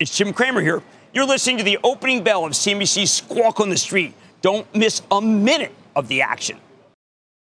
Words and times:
It's 0.00 0.16
Jim 0.16 0.32
Cramer 0.32 0.60
here. 0.60 0.80
You're 1.12 1.26
listening 1.26 1.58
to 1.58 1.64
the 1.64 1.76
opening 1.82 2.22
bell 2.22 2.44
of 2.44 2.52
CNBC's 2.52 3.10
Squawk 3.10 3.58
on 3.58 3.68
the 3.68 3.76
Street. 3.76 4.14
Don't 4.42 4.72
miss 4.72 5.02
a 5.10 5.20
minute 5.20 5.74
of 5.96 6.06
the 6.06 6.22
action. 6.22 6.56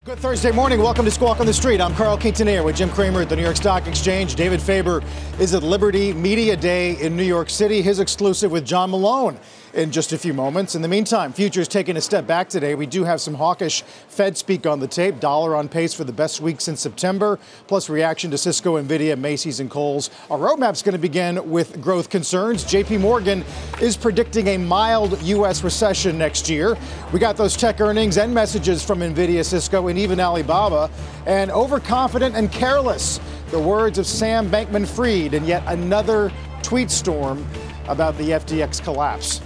Good 0.05 0.19
Thursday 0.19 0.51
morning. 0.51 0.79
Welcome 0.79 1.03
to 1.03 1.11
Squawk 1.11 1.41
on 1.41 1.47
the 1.47 1.53
Street. 1.53 1.81
I'm 1.81 1.93
Carl 1.95 2.17
Quintanilla 2.17 2.63
with 2.63 2.77
Jim 2.77 2.89
Cramer 2.89 3.23
at 3.23 3.27
the 3.27 3.35
New 3.35 3.41
York 3.41 3.57
Stock 3.57 3.87
Exchange. 3.87 4.35
David 4.35 4.61
Faber 4.61 5.03
is 5.37 5.53
at 5.53 5.63
Liberty 5.63 6.13
Media 6.13 6.55
Day 6.55 6.97
in 7.01 7.17
New 7.17 7.23
York 7.23 7.49
City. 7.49 7.81
His 7.81 7.99
exclusive 7.99 8.51
with 8.51 8.65
John 8.65 8.91
Malone 8.91 9.37
in 9.75 9.91
just 9.91 10.13
a 10.13 10.17
few 10.17 10.33
moments. 10.33 10.73
In 10.73 10.81
the 10.81 10.87
meantime, 10.87 11.33
futures 11.33 11.67
taking 11.67 11.97
a 11.97 12.01
step 12.01 12.25
back 12.25 12.47
today. 12.47 12.75
We 12.75 12.85
do 12.85 13.03
have 13.03 13.19
some 13.19 13.33
hawkish 13.33 13.81
Fed 14.07 14.37
speak 14.37 14.65
on 14.65 14.79
the 14.79 14.87
tape. 14.87 15.19
Dollar 15.19 15.55
on 15.55 15.67
pace 15.67 15.93
for 15.93 16.05
the 16.05 16.13
best 16.13 16.39
week 16.39 16.61
since 16.61 16.79
September, 16.79 17.37
plus 17.67 17.89
reaction 17.89 18.31
to 18.31 18.37
Cisco, 18.37 18.81
Nvidia, 18.81 19.17
Macy's, 19.17 19.59
and 19.59 19.69
Kohl's. 19.69 20.09
Our 20.31 20.37
roadmap's 20.37 20.81
going 20.81 20.93
to 20.93 20.99
begin 20.99 21.49
with 21.49 21.81
growth 21.81 22.09
concerns. 22.09 22.63
JP 22.63 23.01
Morgan 23.01 23.43
is 23.81 23.97
predicting 23.97 24.47
a 24.47 24.57
mild 24.57 25.21
U.S. 25.23 25.63
recession 25.63 26.17
next 26.17 26.49
year. 26.49 26.77
We 27.11 27.19
got 27.19 27.35
those 27.35 27.57
tech 27.57 27.81
earnings 27.81 28.17
and 28.17 28.33
messages 28.33 28.83
from 28.83 28.99
Nvidia, 28.99 29.43
Cisco, 29.43 29.89
and 29.89 29.99
even 29.99 30.19
Alibaba. 30.19 30.89
And 31.25 31.51
overconfident 31.51 32.35
and 32.35 32.51
careless, 32.51 33.19
the 33.51 33.59
words 33.59 33.97
of 33.97 34.07
Sam 34.07 34.49
Bankman 34.49 34.87
Fried 34.87 35.33
in 35.33 35.43
yet 35.43 35.63
another 35.67 36.31
tweet 36.61 36.89
storm 36.89 37.45
about 37.87 38.17
the 38.17 38.31
FTX 38.31 38.81
collapse. 38.81 39.41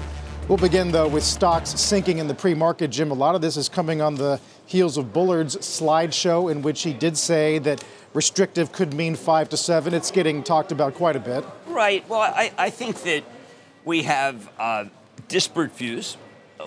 We'll 0.49 0.57
begin, 0.57 0.91
though, 0.91 1.07
with 1.07 1.23
stocks 1.23 1.79
sinking 1.79 2.17
in 2.17 2.27
the 2.27 2.33
pre 2.33 2.55
market, 2.55 2.87
Jim. 2.87 3.11
A 3.11 3.13
lot 3.13 3.35
of 3.35 3.41
this 3.41 3.55
is 3.55 3.69
coming 3.69 4.01
on 4.01 4.15
the 4.15 4.41
heels 4.65 4.97
of 4.97 5.13
Bullard's 5.13 5.55
slideshow, 5.57 6.51
in 6.51 6.63
which 6.63 6.81
he 6.81 6.91
did 6.91 7.19
say 7.19 7.59
that 7.59 7.83
restrictive 8.15 8.71
could 8.71 8.95
mean 8.95 9.13
five 9.13 9.49
to 9.49 9.57
seven. 9.57 9.93
It's 9.93 10.09
getting 10.09 10.41
talked 10.41 10.71
about 10.71 10.95
quite 10.95 11.15
a 11.15 11.19
bit. 11.19 11.45
Right. 11.67 12.03
Well, 12.09 12.21
I, 12.21 12.51
I 12.57 12.71
think 12.71 13.03
that 13.03 13.23
we 13.85 14.01
have 14.01 14.49
uh, 14.57 14.85
disparate 15.27 15.71
views. 15.73 16.17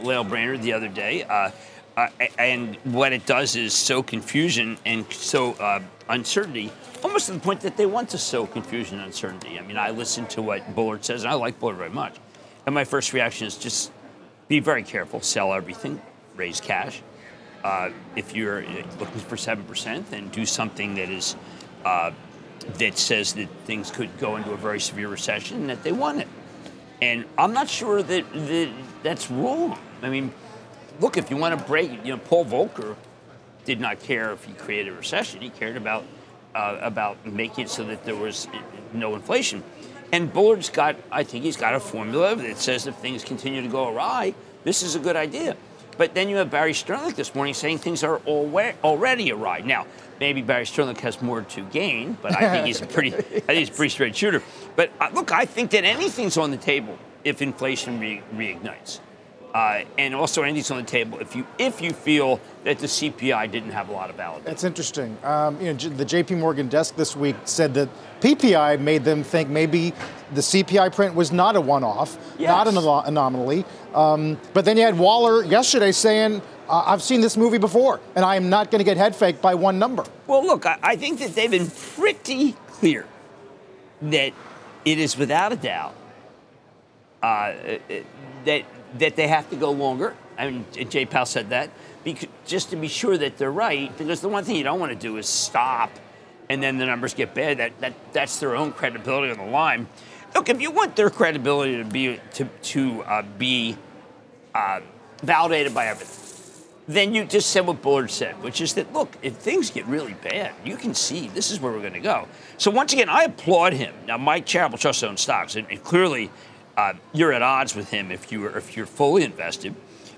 Lael 0.01 0.23
Brainard 0.23 0.63
the 0.63 0.75
other 0.75 0.87
day. 0.87 1.25
Uh, 1.25 1.51
uh, 1.97 2.07
and 2.39 2.77
what 2.85 3.13
it 3.13 3.27
does 3.27 3.57
is 3.57 3.75
sow 3.75 4.01
confusion 4.01 4.79
and 4.87 5.13
sow 5.13 5.55
uh, 5.55 5.81
uncertainty, 6.09 6.71
almost 7.03 7.27
to 7.27 7.33
the 7.33 7.41
point 7.41 7.61
that 7.63 7.77
they 7.77 7.87
want 7.87 8.11
to 8.11 8.19
sow 8.19 8.47
confusion 8.47 8.99
and 8.99 9.07
uncertainty. 9.07 9.59
I 9.59 9.63
mean, 9.63 9.77
I 9.77 9.91
listen 9.91 10.25
to 10.29 10.41
what 10.41 10.73
Bullard 10.77 11.05
says, 11.05 11.25
and 11.25 11.33
I 11.33 11.35
like 11.35 11.59
Bullard 11.59 11.79
very 11.79 11.91
much. 11.91 12.15
And 12.67 12.75
my 12.75 12.85
first 12.85 13.13
reaction 13.13 13.47
is 13.47 13.57
just 13.57 13.91
be 14.49 14.61
very 14.61 14.83
careful, 14.83 15.21
sell 15.21 15.53
everything, 15.53 16.01
raise 16.37 16.61
cash. 16.61 17.03
Uh, 17.65 17.91
if 18.17 18.35
you're 18.35 18.63
looking 18.99 19.21
for 19.21 19.37
7%, 19.37 20.11
then 20.11 20.29
do 20.29 20.45
something 20.45 20.95
that 20.97 21.09
is 21.09 21.37
uh, 21.85 22.11
that 22.79 22.97
says 22.97 23.33
that 23.35 23.49
things 23.65 23.91
could 23.91 24.17
go 24.19 24.37
into 24.37 24.53
a 24.53 24.57
very 24.57 24.79
severe 24.79 25.09
recession 25.09 25.59
and 25.59 25.71
that 25.71 25.83
they 25.83 25.93
want 25.93 26.21
it. 26.21 26.29
And 27.01 27.25
I'm 27.37 27.53
not 27.53 27.69
sure 27.69 28.03
that, 28.03 28.33
that 28.33 28.71
that's 29.03 29.31
wrong. 29.31 29.77
I 30.03 30.09
mean, 30.09 30.33
look, 31.01 31.17
if 31.17 31.31
you 31.31 31.37
want 31.37 31.59
to 31.59 31.65
break, 31.67 31.91
you 32.05 32.13
know, 32.13 32.19
Paul 32.19 32.45
Volcker 32.45 32.95
did 33.65 33.81
not 33.81 34.01
care 34.01 34.33
if 34.33 34.45
he 34.45 34.53
created 34.53 34.93
a 34.93 34.97
recession. 34.97 35.41
He 35.41 35.51
cared 35.51 35.77
about 35.77 36.05
uh, 36.55 36.79
about 36.81 37.25
making 37.27 37.65
it 37.65 37.71
so 37.71 37.85
that 37.85 38.05
there 38.05 38.17
was 38.17 38.47
no 38.93 39.15
inflation. 39.15 39.63
And 40.13 40.31
Bullard's 40.31 40.69
got, 40.69 40.97
I 41.11 41.25
think 41.25 41.43
he's 41.43 41.57
got 41.57 41.75
a 41.75 41.81
formula 41.81 42.37
that 42.37 42.59
says 42.59 42.87
if 42.87 42.95
things 42.97 43.25
continue 43.25 43.63
to 43.63 43.69
go 43.69 43.89
awry, 43.89 44.35
this 44.63 44.83
is 44.83 44.95
a 44.95 44.99
good 44.99 45.17
idea. 45.17 45.57
But 45.97 46.15
then 46.15 46.29
you 46.29 46.37
have 46.37 46.51
Barry 46.51 46.73
Sternlicht 46.73 47.17
this 47.17 47.35
morning 47.35 47.55
saying 47.55 47.79
things 47.79 48.05
are 48.05 48.19
already 48.27 49.33
awry. 49.33 49.61
Now, 49.61 49.87
maybe 50.21 50.43
Barry 50.43 50.65
Sternlicht 50.65 51.01
has 51.01 51.21
more 51.23 51.43
to 51.43 51.63
gain, 51.63 52.17
but 52.23 52.37
I 52.37 52.51
think 52.51 52.67
he's 52.67 52.81
a 52.81 52.87
pretty, 52.87 53.15
I 53.15 53.21
think 53.21 53.59
he's 53.59 53.69
a 53.71 53.73
pretty 53.73 53.91
straight 53.91 54.17
shooter. 54.17 54.43
But 54.77 54.91
uh, 55.01 55.11
look, 55.13 55.33
I 55.33 55.47
think 55.47 55.71
that 55.71 55.85
anything's 55.85 56.37
on 56.37 56.51
the 56.51 56.57
table 56.57 56.99
if 57.25 57.41
inflation 57.41 57.99
re- 58.01 58.23
reignites. 58.35 59.01
Uh, 59.55 59.85
and 59.99 60.15
also 60.15 60.43
anything's 60.43 60.71
on 60.71 60.79
the 60.79 60.83
table 60.83 61.19
if 61.19 61.37
you 61.37 61.47
if 61.59 61.83
you 61.83 61.93
feel 61.93 62.41
that 62.65 62.79
the 62.79 62.87
CPI 62.87 63.51
didn't 63.51 63.73
have 63.73 63.91
a 63.91 63.93
lot 63.93 64.09
of 64.09 64.17
validation. 64.17 64.45
That's 64.45 64.65
interesting. 64.65 65.19
Um, 65.23 65.61
you 65.61 65.67
know, 65.67 65.75
the 65.75 66.07
J.P. 66.07 66.37
Morgan 66.37 66.69
desk 66.69 66.97
this 66.97 67.15
week 67.15 67.37
said 67.45 67.75
that 67.75 67.91
PPI 68.21 68.81
made 68.81 69.05
them 69.05 69.23
think 69.23 69.51
maybe 69.51 69.93
the 70.33 70.41
CPI 70.41 70.95
print 70.95 71.15
was 71.15 71.33
not 71.33 71.55
a 71.57 71.61
one-off, 71.61 72.17
yes. 72.39 72.49
not 72.49 72.67
an 72.67 72.79
anomaly. 73.09 73.67
Um, 73.95 74.39
but 74.55 74.65
then 74.65 74.79
you 74.79 74.85
had 74.85 74.99
Waller 74.99 75.45
yesterday 75.45 75.93
saying. 75.93 76.41
Uh, 76.69 76.85
I've 76.87 77.03
seen 77.03 77.21
this 77.21 77.37
movie 77.37 77.59
before, 77.59 78.01
and 78.15 78.25
I 78.25 78.37
am 78.37 78.49
not 78.49 78.71
going 78.71 78.79
to 78.79 78.85
get 78.85 78.97
head 78.97 79.15
faked 79.15 79.43
by 79.43 79.55
one 79.55 79.79
number. 79.79 80.05
Well, 80.27 80.47
look, 80.47 80.65
I, 80.65 80.79
I 80.83 80.97
think 80.97 81.19
that 81.19 81.35
they've 81.35 81.51
been 81.51 81.71
pretty 81.71 82.53
clear 82.69 83.05
that 84.01 84.33
it 84.85 84.99
is 84.99 85.19
without 85.19 85.53
a 85.53 85.57
doubt 85.57 85.93
uh, 87.23 87.53
that 88.45 88.65
that 88.99 89.17
they 89.17 89.29
have 89.29 89.49
to 89.51 89.57
go 89.57 89.71
longer. 89.71 90.15
I 90.39 90.51
mean, 90.51 90.67
Jay 90.73 91.05
Powell 91.05 91.27
said 91.27 91.51
that 91.51 91.71
because, 92.05 92.29
just 92.47 92.71
to 92.71 92.77
be 92.77 92.89
sure 92.89 93.17
that 93.17 93.39
they're 93.39 93.53
right. 93.53 93.97
Because 93.97 94.21
the 94.21 94.29
one 94.29 94.45
thing 94.45 94.57
you 94.57 94.65
don't 94.65 94.81
want 94.81 94.93
to 94.93 94.99
do 94.99 95.17
is 95.17 95.27
stop, 95.27 95.91
and 96.49 96.63
then 96.63 96.79
the 96.79 96.87
numbers 96.87 97.15
get 97.15 97.35
bad. 97.35 97.59
That 97.59 97.81
that 97.81 97.95
that's 98.13 98.41
their 98.41 98.57
own 98.57 98.73
credibility 98.73 99.31
on 99.31 99.39
the 99.39 99.53
line. 99.53 99.87
Look, 100.35 100.49
if 100.49 100.61
you 100.61 100.71
want 100.71 100.97
their 100.97 101.11
credibility 101.11 101.77
to 101.79 101.85
be 101.85 102.21
to 102.35 102.45
to 102.45 103.03
uh, 103.03 103.23
be 103.39 103.77
uh, 104.55 104.81
validated 105.23 105.75
by 105.75 105.87
everything, 105.87 106.23
then 106.89 107.15
you 107.15 107.25
just 107.25 107.51
said 107.51 107.67
what 107.67 107.81
Bullard 107.83 108.11
said, 108.11 108.43
which 108.43 108.61
is 108.61 108.75
that 108.75 108.93
look, 108.93 109.17
if 109.23 109.35
things 109.37 109.71
get 109.71 109.87
really 109.87 110.15
bad, 110.15 110.53
you 110.65 110.77
can 110.77 110.95
see 110.95 111.29
this 111.29 111.51
is 111.51 111.61
where 111.61 111.73
we're 111.73 111.81
going 111.81 111.93
to 111.93 112.01
go. 112.01 112.27
So 112.59 112.71
once 112.71 112.93
again, 112.93 113.09
I 113.09 113.25
applaud 113.25 113.73
him. 113.73 113.95
Now, 114.07 114.19
Mike 114.19 114.47
Charitable 114.47 114.79
Trust 114.79 115.05
owns 115.05 115.21
stocks, 115.21 115.57
and, 115.57 115.67
and 115.71 115.83
clearly 115.83 116.31
uh, 116.77 116.95
you're 117.13 117.33
at 117.33 117.43
odds 117.43 117.75
with 117.75 117.91
him 117.91 118.11
if 118.11 118.33
you 118.33 118.47
are, 118.47 118.57
if 118.57 118.77
you're 118.77 118.87
fully 118.87 119.25
invested, 119.25 119.75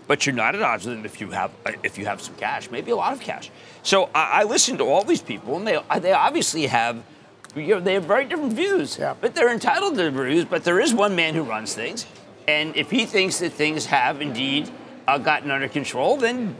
but 0.07 0.27
you're 0.27 0.35
not 0.35 0.55
at 0.55 0.63
odds 0.63 0.87
with 0.87 0.99
him 0.99 1.05
if 1.05 1.21
you 1.21 1.31
have 1.31 1.51
uh, 1.67 1.73
if 1.83 1.99
you 1.99 2.07
have 2.07 2.21
some 2.21 2.35
cash, 2.37 2.71
maybe 2.71 2.91
a 2.91 2.97
lot 2.97 3.13
of 3.13 3.21
cash. 3.21 3.51
So 3.83 4.11
I, 4.15 4.41
I 4.41 4.43
listen 4.45 4.79
to 4.79 4.85
all 4.85 5.05
these 5.05 5.23
people, 5.23 5.57
and 5.57 5.67
they 5.67 5.79
they 6.01 6.13
obviously 6.13 6.67
have. 6.67 7.03
You 7.57 7.77
know, 7.77 7.81
they 7.81 7.95
have 7.95 8.05
very 8.05 8.25
different 8.25 8.53
views, 8.53 8.99
yeah. 8.99 9.15
but 9.21 9.37
they're 9.37 9.53
entitled 9.53 9.93
to 9.93 9.97
their 9.97 10.11
views. 10.11 10.45
But 10.45 10.65
there 10.65 10.81
is 10.81 10.93
one 10.93 11.15
man 11.15 11.35
who 11.35 11.45
runs 11.45 11.73
things, 11.73 12.05
and 12.49 12.75
if 12.75 12.91
he 12.91 13.07
thinks 13.07 13.39
that 13.39 13.53
things 13.53 13.87
have 13.87 14.21
indeed 14.21 14.69
uh, 15.07 15.19
gotten 15.19 15.53
under 15.53 15.69
control, 15.69 16.17
then 16.17 16.57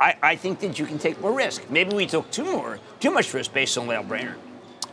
I, 0.00 0.16
I, 0.22 0.36
think 0.36 0.60
that 0.60 0.78
you 0.78 0.86
can 0.86 0.98
take 0.98 1.20
more 1.20 1.32
risk. 1.32 1.70
Maybe 1.70 1.94
we 1.94 2.06
took 2.06 2.30
too 2.30 2.44
more, 2.44 2.78
too 3.00 3.10
much 3.10 3.32
risk 3.34 3.52
based 3.52 3.78
on 3.78 3.86
Lael 3.86 4.02
Brainard. 4.02 4.36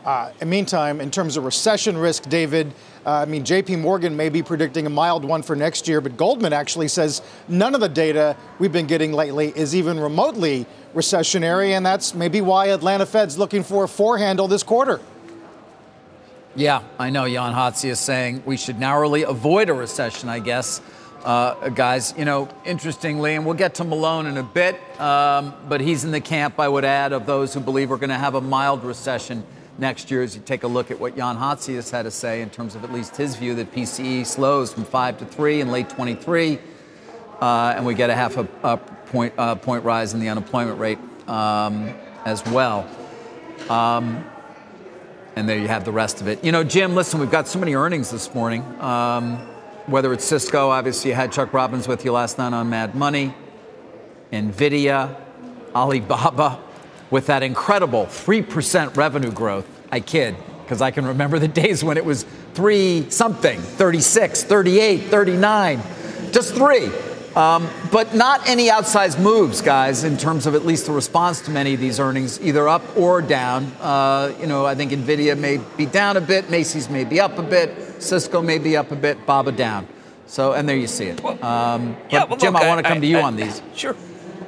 Uh, 0.06 0.30
in 0.34 0.38
the 0.38 0.46
meantime, 0.46 1.00
in 1.00 1.10
terms 1.10 1.36
of 1.36 1.42
recession 1.42 1.98
risk, 1.98 2.28
David, 2.28 2.72
uh, 3.04 3.10
I 3.10 3.24
mean, 3.24 3.42
JP 3.42 3.80
Morgan 3.80 4.16
may 4.16 4.28
be 4.28 4.40
predicting 4.40 4.86
a 4.86 4.90
mild 4.90 5.24
one 5.24 5.42
for 5.42 5.56
next 5.56 5.88
year, 5.88 6.00
but 6.00 6.16
Goldman 6.16 6.52
actually 6.52 6.86
says 6.86 7.22
none 7.48 7.74
of 7.74 7.80
the 7.80 7.88
data 7.88 8.36
we've 8.60 8.70
been 8.70 8.86
getting 8.86 9.12
lately 9.12 9.48
is 9.56 9.74
even 9.74 9.98
remotely 9.98 10.64
recessionary, 10.94 11.70
and 11.70 11.84
that's 11.84 12.14
maybe 12.14 12.40
why 12.40 12.68
Atlanta 12.68 13.04
Fed's 13.04 13.36
looking 13.36 13.64
for 13.64 13.82
a 13.82 13.88
four 13.88 14.16
handle 14.16 14.46
this 14.46 14.62
quarter. 14.62 15.00
Yeah, 16.54 16.84
I 17.00 17.10
know 17.10 17.28
Jan 17.28 17.52
Hatzius 17.52 17.84
is 17.86 17.98
saying 17.98 18.44
we 18.46 18.56
should 18.56 18.78
narrowly 18.78 19.24
avoid 19.24 19.70
a 19.70 19.74
recession, 19.74 20.28
I 20.28 20.38
guess. 20.38 20.80
Uh, 21.24 21.68
guys, 21.70 22.14
you 22.16 22.24
know, 22.24 22.48
interestingly, 22.64 23.34
and 23.34 23.44
we'll 23.44 23.54
get 23.56 23.74
to 23.74 23.84
Malone 23.84 24.26
in 24.26 24.36
a 24.36 24.44
bit, 24.44 24.78
um, 25.00 25.52
but 25.68 25.80
he's 25.80 26.04
in 26.04 26.12
the 26.12 26.20
camp, 26.20 26.60
I 26.60 26.68
would 26.68 26.84
add, 26.84 27.12
of 27.12 27.26
those 27.26 27.52
who 27.52 27.58
believe 27.58 27.90
we're 27.90 27.96
going 27.96 28.10
to 28.10 28.14
have 28.14 28.36
a 28.36 28.40
mild 28.40 28.84
recession 28.84 29.44
next 29.78 30.10
year 30.10 30.22
as 30.22 30.34
you 30.34 30.42
take 30.42 30.62
a 30.62 30.66
look 30.66 30.90
at 30.90 30.98
what 30.98 31.16
Jan 31.16 31.36
Hatzius 31.36 31.90
had 31.90 32.02
to 32.02 32.10
say 32.10 32.40
in 32.40 32.50
terms 32.50 32.74
of 32.74 32.84
at 32.84 32.92
least 32.92 33.16
his 33.16 33.36
view 33.36 33.54
that 33.56 33.72
PCE 33.72 34.26
slows 34.26 34.72
from 34.72 34.84
5 34.84 35.18
to 35.18 35.24
3 35.24 35.60
in 35.60 35.70
late 35.70 35.88
23, 35.90 36.58
uh, 37.40 37.74
and 37.76 37.84
we 37.84 37.94
get 37.94 38.10
a 38.10 38.14
half 38.14 38.36
a, 38.36 38.48
a 38.62 38.76
point, 38.76 39.34
uh, 39.38 39.54
point 39.54 39.84
rise 39.84 40.14
in 40.14 40.20
the 40.20 40.28
unemployment 40.28 40.78
rate 40.78 40.98
um, 41.28 41.92
as 42.24 42.44
well. 42.46 42.88
Um, 43.68 44.24
and 45.34 45.48
there 45.48 45.58
you 45.58 45.68
have 45.68 45.84
the 45.84 45.92
rest 45.92 46.20
of 46.20 46.28
it. 46.28 46.42
You 46.42 46.50
know, 46.50 46.64
Jim, 46.64 46.94
listen, 46.94 47.20
we've 47.20 47.30
got 47.30 47.46
so 47.46 47.58
many 47.58 47.74
earnings 47.74 48.10
this 48.10 48.34
morning. 48.34 48.62
Um, 48.80 49.36
whether 49.86 50.12
it's 50.12 50.24
Cisco, 50.24 50.70
obviously 50.70 51.10
you 51.10 51.14
had 51.14 51.30
Chuck 51.30 51.52
Robbins 51.52 51.86
with 51.86 52.04
you 52.04 52.12
last 52.12 52.38
night 52.38 52.52
on 52.52 52.70
Mad 52.70 52.94
Money, 52.94 53.34
NVIDIA, 54.32 55.14
Alibaba, 55.74 56.58
with 57.10 57.26
that 57.26 57.42
incredible 57.42 58.06
3% 58.06 58.96
revenue 58.96 59.32
growth. 59.32 59.66
I 59.90 60.00
kid. 60.00 60.36
because 60.62 60.82
I 60.82 60.90
can 60.90 61.06
remember 61.06 61.38
the 61.38 61.48
days 61.62 61.84
when 61.84 61.96
it 61.96 62.04
was 62.04 62.24
three 62.54 63.08
something, 63.10 63.60
36, 63.60 64.44
38, 64.44 65.02
39, 65.04 65.82
just 66.32 66.54
three. 66.54 66.90
Um, 67.36 67.68
but 67.92 68.14
not 68.14 68.48
any 68.48 68.68
outsized 68.68 69.20
moves, 69.20 69.60
guys, 69.60 70.04
in 70.04 70.16
terms 70.16 70.46
of 70.46 70.54
at 70.54 70.64
least 70.64 70.86
the 70.86 70.92
response 70.92 71.42
to 71.42 71.50
many 71.50 71.74
of 71.74 71.80
these 71.80 72.00
earnings, 72.00 72.40
either 72.40 72.66
up 72.66 72.82
or 72.96 73.20
down. 73.20 73.64
Uh, 73.78 74.34
you 74.40 74.46
know, 74.46 74.64
I 74.64 74.74
think 74.74 74.90
Nvidia 74.90 75.38
may 75.38 75.58
be 75.76 75.84
down 75.84 76.16
a 76.16 76.20
bit, 76.22 76.48
Macy's 76.48 76.88
may 76.88 77.04
be 77.04 77.20
up 77.20 77.38
a 77.38 77.42
bit, 77.42 78.02
Cisco 78.02 78.40
may 78.40 78.56
be 78.56 78.74
up 78.74 78.90
a 78.90 78.96
bit, 78.96 79.26
Baba 79.26 79.52
down. 79.52 79.86
So, 80.26 80.54
and 80.54 80.66
there 80.66 80.78
you 80.78 80.86
see 80.86 81.08
it. 81.08 81.22
Um, 81.44 81.96
yeah, 82.10 82.24
well, 82.24 82.38
Jim, 82.38 82.54
look, 82.54 82.62
I, 82.62 82.68
want 82.68 82.78
to 82.78 82.88
come 82.88 82.98
I, 82.98 83.00
to 83.00 83.06
you 83.06 83.18
I, 83.18 83.22
on 83.22 83.36
these. 83.36 83.60
Sure. 83.74 83.94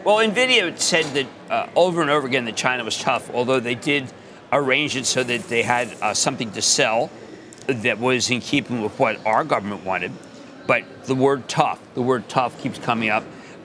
Well, 0.08 0.26
Nvidia 0.26 0.78
said 0.78 1.04
that 1.04 1.26
uh, 1.50 1.68
over 1.76 2.00
and 2.00 2.10
over 2.10 2.26
again 2.26 2.46
that 2.46 2.56
China 2.56 2.82
was 2.82 2.96
tough, 2.96 3.28
although 3.34 3.60
they 3.60 3.74
did 3.74 4.10
arrange 4.50 4.96
it 4.96 5.04
so 5.04 5.22
that 5.22 5.42
they 5.48 5.62
had 5.62 5.94
uh, 6.00 6.14
something 6.14 6.50
to 6.52 6.62
sell 6.62 7.10
that 7.66 7.98
was 7.98 8.30
in 8.30 8.40
keeping 8.40 8.80
with 8.80 8.98
what 8.98 9.20
our 9.26 9.44
government 9.44 9.84
wanted. 9.84 10.12
But 10.66 11.04
the 11.04 11.14
word 11.14 11.46
tough, 11.46 11.78
the 11.92 12.00
word 12.00 12.26
tough 12.26 12.58
keeps 12.58 12.78
coming 12.78 13.10
up. 13.10 13.22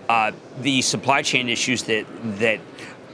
Uh, 0.10 0.34
the 0.60 0.82
supply 0.82 1.22
chain 1.22 1.48
issues 1.48 1.84
that 1.84 2.06
that 2.40 2.60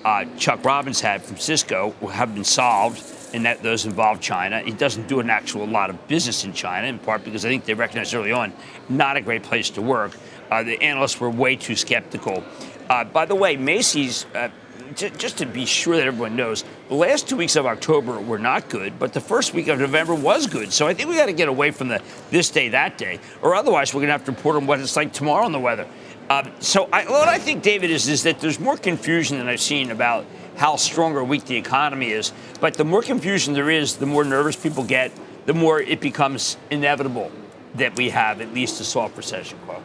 uh, 0.03 0.25
Chuck 0.39 0.65
Robbins 0.65 0.99
had 0.99 1.21
from 1.21 1.37
Cisco 1.37 1.91
have 2.11 2.33
been 2.33 2.43
solved, 2.43 3.03
and 3.35 3.45
that 3.45 3.61
those 3.61 3.85
involve 3.85 4.21
China. 4.21 4.61
He 4.61 4.71
doesn't 4.71 5.07
do 5.07 5.19
an 5.19 5.29
actual 5.29 5.67
lot 5.67 5.91
of 5.91 6.07
business 6.07 6.45
in 6.45 6.53
China, 6.53 6.87
in 6.87 6.97
part 6.97 7.23
because 7.23 7.45
I 7.45 7.49
think 7.49 7.65
they 7.65 7.75
recognized 7.75 8.11
early 8.15 8.31
on 8.31 8.53
not 8.89 9.17
a 9.17 9.21
great 9.21 9.43
place 9.43 9.69
to 9.71 9.83
work. 9.83 10.17
Uh, 10.49 10.63
the 10.63 10.81
analysts 10.81 11.19
were 11.19 11.29
way 11.29 11.55
too 11.55 11.75
skeptical. 11.75 12.43
Uh, 12.89 13.03
by 13.03 13.25
the 13.25 13.35
way, 13.35 13.55
Macy's 13.55 14.25
uh, 14.33 14.49
just 14.95 15.37
to 15.37 15.45
be 15.45 15.65
sure 15.65 15.95
that 15.95 16.07
everyone 16.07 16.35
knows, 16.35 16.63
the 16.87 16.95
last 16.95 17.29
two 17.29 17.35
weeks 17.37 17.55
of 17.55 17.65
October 17.65 18.19
were 18.19 18.39
not 18.39 18.69
good, 18.69 18.97
but 18.97 19.13
the 19.13 19.21
first 19.21 19.53
week 19.53 19.67
of 19.67 19.79
November 19.79 20.15
was 20.15 20.47
good. 20.47 20.73
So 20.73 20.87
I 20.87 20.93
think 20.93 21.09
we 21.09 21.15
got 21.15 21.27
to 21.27 21.33
get 21.33 21.47
away 21.47 21.71
from 21.71 21.89
the 21.89 22.01
this 22.31 22.49
day, 22.49 22.69
that 22.69 22.97
day, 22.97 23.19
or 23.41 23.55
otherwise 23.55 23.93
we're 23.93 23.99
going 23.99 24.07
to 24.07 24.13
have 24.13 24.25
to 24.25 24.31
report 24.31 24.55
on 24.55 24.65
what 24.65 24.79
it's 24.79 24.95
like 24.95 25.13
tomorrow 25.13 25.45
on 25.45 25.51
the 25.51 25.59
weather. 25.59 25.87
Um, 26.29 26.51
so 26.59 26.89
I, 26.91 27.05
what 27.05 27.27
I 27.27 27.37
think, 27.37 27.63
David, 27.63 27.91
is 27.91 28.07
is 28.07 28.23
that 28.23 28.39
there's 28.39 28.59
more 28.59 28.77
confusion 28.77 29.37
than 29.37 29.47
I've 29.47 29.61
seen 29.61 29.91
about 29.91 30.25
how 30.57 30.75
strong 30.75 31.15
or 31.15 31.23
weak 31.23 31.45
the 31.45 31.55
economy 31.55 32.11
is. 32.11 32.33
But 32.59 32.73
the 32.73 32.85
more 32.85 33.01
confusion 33.01 33.53
there 33.53 33.69
is, 33.69 33.97
the 33.97 34.05
more 34.05 34.23
nervous 34.23 34.55
people 34.55 34.83
get, 34.83 35.11
the 35.45 35.53
more 35.53 35.79
it 35.79 36.01
becomes 36.01 36.57
inevitable 36.69 37.31
that 37.75 37.95
we 37.95 38.09
have 38.09 38.41
at 38.41 38.53
least 38.53 38.81
a 38.81 38.83
soft 38.83 39.17
recession. 39.17 39.57
Quote. 39.65 39.83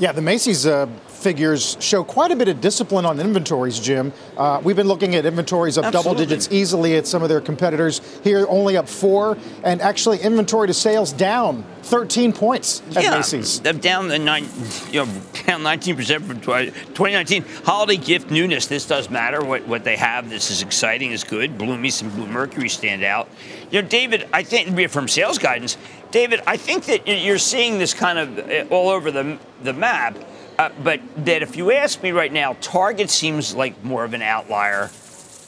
Yeah, 0.00 0.12
the 0.12 0.22
Macy's 0.22 0.64
uh, 0.64 0.86
figures 1.20 1.76
show 1.80 2.02
quite 2.02 2.30
a 2.30 2.36
bit 2.36 2.48
of 2.48 2.60
discipline 2.60 3.04
on 3.04 3.20
inventories, 3.20 3.78
Jim. 3.78 4.12
Uh, 4.36 4.60
we've 4.64 4.76
been 4.76 4.88
looking 4.88 5.14
at 5.14 5.26
inventories 5.26 5.76
up 5.76 5.84
Absolutely. 5.84 6.12
double 6.12 6.18
digits 6.18 6.48
easily 6.50 6.96
at 6.96 7.06
some 7.06 7.22
of 7.22 7.28
their 7.28 7.40
competitors. 7.40 8.00
Here, 8.24 8.46
only 8.48 8.76
up 8.76 8.88
four, 8.88 9.36
and 9.62 9.80
actually 9.80 10.18
inventory 10.20 10.66
to 10.66 10.74
sales 10.74 11.12
down 11.12 11.64
13 11.82 12.32
points 12.32 12.82
at 12.96 13.02
yeah, 13.02 13.10
Macy's. 13.16 13.58
Down 13.58 14.08
the 14.08 14.18
nine, 14.18 14.46
you 14.90 15.04
know, 15.04 15.12
down 15.46 15.62
19 15.62 15.96
percent 15.96 16.24
from 16.24 16.40
2019. 16.40 17.44
Holiday 17.64 17.96
gift 17.96 18.30
newness. 18.30 18.66
This 18.66 18.86
does 18.86 19.10
matter. 19.10 19.44
What 19.44 19.66
what 19.66 19.84
they 19.84 19.96
have. 19.96 20.30
This 20.30 20.50
is 20.50 20.62
exciting. 20.62 21.12
Is 21.12 21.24
good. 21.24 21.58
Bloomies 21.58 22.02
and 22.02 22.10
Bluemercury 22.12 22.70
stand 22.70 23.02
out. 23.02 23.28
You 23.70 23.82
know, 23.82 23.88
David. 23.88 24.28
I 24.32 24.42
think 24.42 24.90
from 24.90 25.08
sales 25.08 25.38
guidance, 25.38 25.76
David. 26.10 26.40
I 26.46 26.56
think 26.56 26.84
that 26.86 27.06
you're 27.06 27.38
seeing 27.38 27.78
this 27.78 27.94
kind 27.94 28.18
of 28.18 28.38
uh, 28.38 28.74
all 28.74 28.88
over 28.88 29.10
the 29.10 29.38
the 29.62 29.72
map. 29.72 30.16
Uh, 30.60 30.68
but 30.84 31.00
that 31.16 31.40
if 31.40 31.56
you 31.56 31.72
ask 31.72 32.02
me 32.02 32.10
right 32.10 32.30
now, 32.30 32.54
Target 32.60 33.08
seems 33.08 33.54
like 33.54 33.82
more 33.82 34.04
of 34.04 34.12
an 34.12 34.20
outlier 34.20 34.90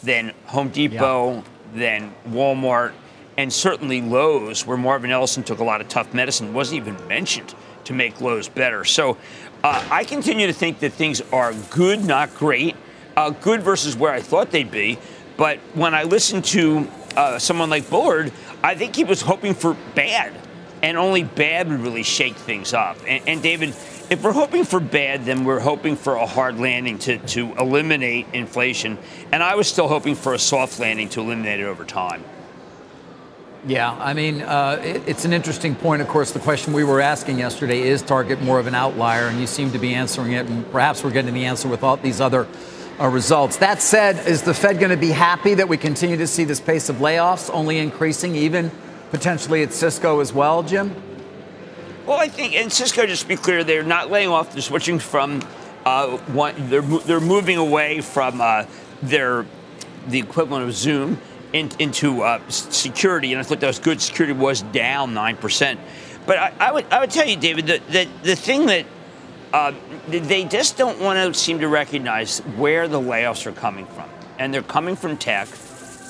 than 0.03 0.33
Home 0.47 0.71
Depot, 0.71 1.35
yeah. 1.35 1.43
than 1.75 2.15
Walmart, 2.29 2.95
and 3.37 3.53
certainly 3.53 4.01
Lowe's, 4.01 4.67
where 4.67 4.79
Marvin 4.79 5.11
Ellison 5.11 5.43
took 5.43 5.59
a 5.59 5.65
lot 5.65 5.83
of 5.83 5.89
tough 5.91 6.15
medicine, 6.15 6.55
wasn't 6.55 6.81
even 6.81 7.09
mentioned 7.09 7.55
to 7.85 7.93
make 7.93 8.23
Lowe's 8.23 8.49
better. 8.49 8.87
So 8.87 9.19
uh, 9.63 9.87
I 9.91 10.05
continue 10.05 10.47
to 10.47 10.53
think 10.55 10.79
that 10.79 10.95
things 10.95 11.21
are 11.31 11.53
good, 11.69 12.03
not 12.03 12.35
great. 12.35 12.75
Uh, 13.15 13.29
good 13.29 13.61
versus 13.61 13.95
where 13.95 14.13
I 14.13 14.23
thought 14.23 14.51
they'd 14.51 14.71
be. 14.71 14.99
But 15.37 15.59
when 15.75 15.95
I 15.95 16.05
listen 16.05 16.41
to 16.41 16.89
uh, 17.19 17.39
someone 17.39 17.69
like 17.69 17.91
Bullard, 17.91 18.33
I 18.63 18.77
think 18.77 18.97
he 18.97 19.05
was 19.05 19.21
hoping 19.21 19.53
for 19.53 19.77
bad, 19.95 20.33
and 20.83 20.97
only 20.97 21.23
bad 21.23 21.69
would 21.69 21.81
really 21.81 22.03
shake 22.03 22.37
things 22.37 22.73
up. 22.73 22.97
And, 23.07 23.29
and 23.29 23.43
David, 23.43 23.75
if 24.13 24.23
we're 24.23 24.33
hoping 24.33 24.65
for 24.65 24.79
bad, 24.79 25.25
then 25.25 25.45
we're 25.45 25.59
hoping 25.59 25.97
for 25.97 26.17
a 26.17 26.27
hard 26.27 26.61
landing 26.61 26.99
to, 26.99 27.17
to 27.17 27.55
eliminate 27.59 28.27
inflation. 28.35 28.99
And 29.33 29.43
I 29.43 29.55
was 29.55 29.67
still 29.67 29.89
hoping 29.89 30.17
for 30.17 30.35
a 30.35 30.39
soft 30.39 30.79
landing 30.79 31.09
to 31.11 31.21
eliminate 31.21 31.61
it 31.61 31.65
over 31.65 31.83
time. 31.83 32.23
Yeah, 33.67 33.91
I 33.91 34.13
mean, 34.13 34.43
uh, 34.43 34.83
it, 34.85 35.03
it's 35.09 35.25
an 35.25 35.33
interesting 35.33 35.75
point. 35.75 36.03
Of 36.03 36.09
course, 36.09 36.33
the 36.33 36.41
question 36.41 36.75
we 36.75 36.85
were 36.85 37.01
asking 37.01 37.39
yesterday 37.39 37.81
is 37.81 38.03
Target 38.03 38.43
more 38.43 38.59
of 38.59 38.67
an 38.67 38.75
outlier? 38.75 39.29
And 39.29 39.41
you 39.41 39.47
seem 39.47 39.73
to 39.73 39.79
be 39.79 39.95
answering 39.95 40.33
it. 40.33 40.47
And 40.47 40.71
perhaps 40.71 41.03
we're 41.03 41.11
getting 41.11 41.33
the 41.33 41.47
answer 41.47 41.67
with 41.67 41.83
all 41.83 41.97
these 41.97 42.21
other 42.21 42.47
uh, 43.01 43.09
results. 43.09 43.57
That 43.59 43.81
said, 43.81 44.29
is 44.29 44.43
the 44.43 44.53
Fed 44.53 44.79
going 44.79 44.91
to 44.91 44.99
be 44.99 45.13
happy 45.13 45.55
that 45.55 45.71
we 45.71 45.79
continue 45.79 46.19
to 46.19 46.27
see 46.27 46.45
this 46.45 46.61
pace 46.61 46.91
of 46.91 46.97
layoffs 46.97 47.49
only 47.51 47.79
increasing, 47.79 48.37
even 48.37 48.71
potentially 49.11 49.63
at 49.63 49.73
Cisco 49.73 50.21
as 50.21 50.35
well, 50.35 50.63
Jim? 50.63 50.95
Well, 52.07 52.19
I 52.19 52.29
think, 52.29 52.55
and 52.55 52.73
Cisco, 52.73 53.07
just 53.07 53.23
to 53.23 53.29
be 53.29 53.37
clear, 53.37 53.63
they're 53.63 53.85
not 53.85 54.11
laying 54.11 54.29
off. 54.29 54.53
They're 54.53 54.63
switching 54.63 54.99
from 54.99 55.41
uh, 55.85 56.17
one. 56.17 56.55
They're 56.69 56.83
they're 56.83 57.21
moving 57.21 57.59
away 57.59 58.01
from 58.01 58.41
uh, 58.41 58.67
their 59.03 59.47
the 60.09 60.19
equivalent 60.19 60.65
of 60.69 60.75
Zoom 60.75 61.19
in, 61.53 61.71
into 61.79 62.23
uh, 62.23 62.41
security, 62.49 63.33
and 63.33 63.39
I 63.39 63.45
thought 63.45 63.61
that 63.61 63.69
was 63.69 63.79
good. 63.79 64.01
Security 64.01 64.33
was 64.33 64.63
down 64.63 65.15
nine 65.15 65.37
percent, 65.37 65.79
but 66.27 66.39
I, 66.39 66.53
I, 66.59 66.73
would 66.73 66.87
I 66.91 66.99
would 66.99 67.11
tell 67.11 67.27
you, 67.27 67.37
David, 67.37 67.69
that 67.69 67.87
the, 67.89 68.09
the 68.25 68.37
thing 68.37 68.67
that 68.67 68.85
uh, 69.53 69.73
they 70.09 70.45
just 70.45 70.77
don't 70.77 70.99
want 71.01 71.35
to 71.35 71.39
seem 71.39 71.61
to 71.61 71.69
recognize 71.69 72.41
where 72.57 72.89
the 72.89 73.01
layoffs 73.01 73.47
are 73.47 73.53
coming 73.53 73.87
from, 73.87 74.09
and 74.41 74.53
they're 74.53 74.63
coming 74.63 74.97
from 74.97 75.17
tech. 75.17 75.49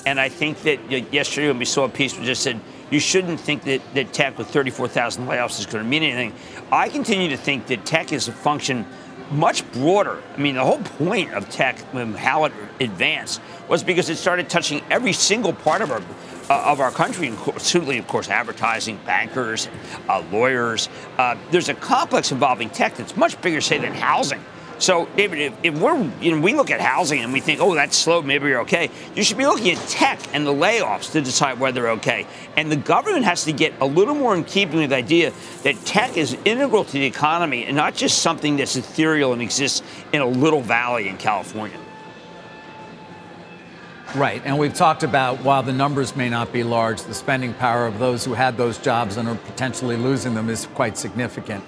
And 0.07 0.19
I 0.19 0.27
think 0.27 0.63
that 0.63 1.13
yesterday 1.13 1.47
when 1.47 1.59
we 1.59 1.65
saw 1.65 1.85
a 1.85 1.89
piece 1.89 2.13
that 2.13 2.23
just 2.23 2.41
said 2.41 2.59
you 2.93 2.99
shouldn't 2.99 3.39
think 3.39 3.63
that, 3.63 3.81
that 3.95 4.13
tech 4.13 4.37
with 4.37 4.47
34,000 4.49 5.25
layoffs 5.25 5.59
is 5.59 5.65
going 5.65 5.83
to 5.83 5.89
mean 5.89 6.03
anything. 6.03 6.31
I 6.71 6.89
continue 6.89 7.29
to 7.29 7.37
think 7.37 7.65
that 7.67 7.85
tech 7.85 8.13
is 8.13 8.27
a 8.27 8.31
function 8.31 8.85
much 9.31 9.69
broader. 9.71 10.21
I 10.35 10.37
mean, 10.37 10.55
the 10.55 10.63
whole 10.63 10.81
point 10.81 11.33
of 11.33 11.49
tech, 11.49 11.79
how 12.15 12.45
it 12.45 12.53
advanced, 12.79 13.41
was 13.67 13.83
because 13.83 14.09
it 14.09 14.17
started 14.17 14.47
touching 14.47 14.83
every 14.91 15.13
single 15.13 15.53
part 15.53 15.81
of 15.81 15.91
our 15.91 16.01
uh, 16.49 16.61
of 16.65 16.81
our 16.81 16.91
country, 16.91 17.27
including, 17.27 17.99
of 17.99 18.07
course, 18.07 18.27
advertising, 18.27 18.99
bankers, 19.05 19.69
uh, 20.09 20.21
lawyers. 20.29 20.89
Uh, 21.17 21.37
there's 21.51 21.69
a 21.69 21.73
complex 21.73 22.33
involving 22.33 22.69
tech 22.69 22.95
that's 22.95 23.15
much 23.15 23.41
bigger, 23.41 23.61
say, 23.61 23.77
than 23.77 23.93
housing. 23.93 24.43
So, 24.79 25.07
David, 25.15 25.39
if, 25.39 25.53
if, 25.63 25.79
we're, 25.79 25.97
you 26.19 26.35
know, 26.35 26.41
we 26.41 26.53
look 26.53 26.71
at 26.71 26.81
housing 26.81 27.21
and 27.21 27.31
we 27.31 27.39
think, 27.39 27.61
oh, 27.61 27.75
that's 27.75 27.95
slow, 27.95 28.21
maybe 28.21 28.47
you're 28.47 28.61
okay. 28.61 28.89
You 29.15 29.23
should 29.23 29.37
be 29.37 29.45
looking 29.45 29.71
at 29.71 29.87
tech 29.87 30.19
and 30.33 30.45
the 30.45 30.53
layoffs 30.53 31.11
to 31.13 31.21
decide 31.21 31.59
whether 31.59 31.89
okay. 31.89 32.27
And 32.57 32.71
the 32.71 32.75
government 32.75 33.25
has 33.25 33.45
to 33.45 33.53
get 33.53 33.73
a 33.79 33.85
little 33.85 34.15
more 34.15 34.35
in 34.35 34.43
keeping 34.43 34.79
with 34.79 34.89
the 34.89 34.97
idea 34.97 35.31
that 35.63 35.75
tech 35.85 36.17
is 36.17 36.35
integral 36.43 36.83
to 36.85 36.91
the 36.91 37.05
economy 37.05 37.65
and 37.65 37.75
not 37.75 37.95
just 37.95 38.19
something 38.19 38.57
that's 38.57 38.75
ethereal 38.75 39.31
and 39.31 39.41
exists 39.41 39.83
in 40.11 40.21
a 40.21 40.27
little 40.27 40.61
valley 40.61 41.07
in 41.07 41.17
California. 41.17 41.77
Right. 44.15 44.41
And 44.45 44.59
we've 44.59 44.75
talked 44.75 45.03
about 45.03 45.43
while 45.43 45.63
the 45.63 45.73
numbers 45.73 46.15
may 46.15 46.29
not 46.29 46.53
be 46.53 46.63
large, 46.63 47.01
the 47.01 47.15
spending 47.15 47.53
power 47.53 47.87
of 47.87 47.97
those 47.99 48.25
who 48.25 48.33
had 48.33 48.57
those 48.57 48.77
jobs 48.77 49.17
and 49.17 49.27
are 49.27 49.35
potentially 49.35 49.95
losing 49.95 50.33
them 50.33 50.49
is 50.49 50.67
quite 50.67 50.97
significant 50.97 51.63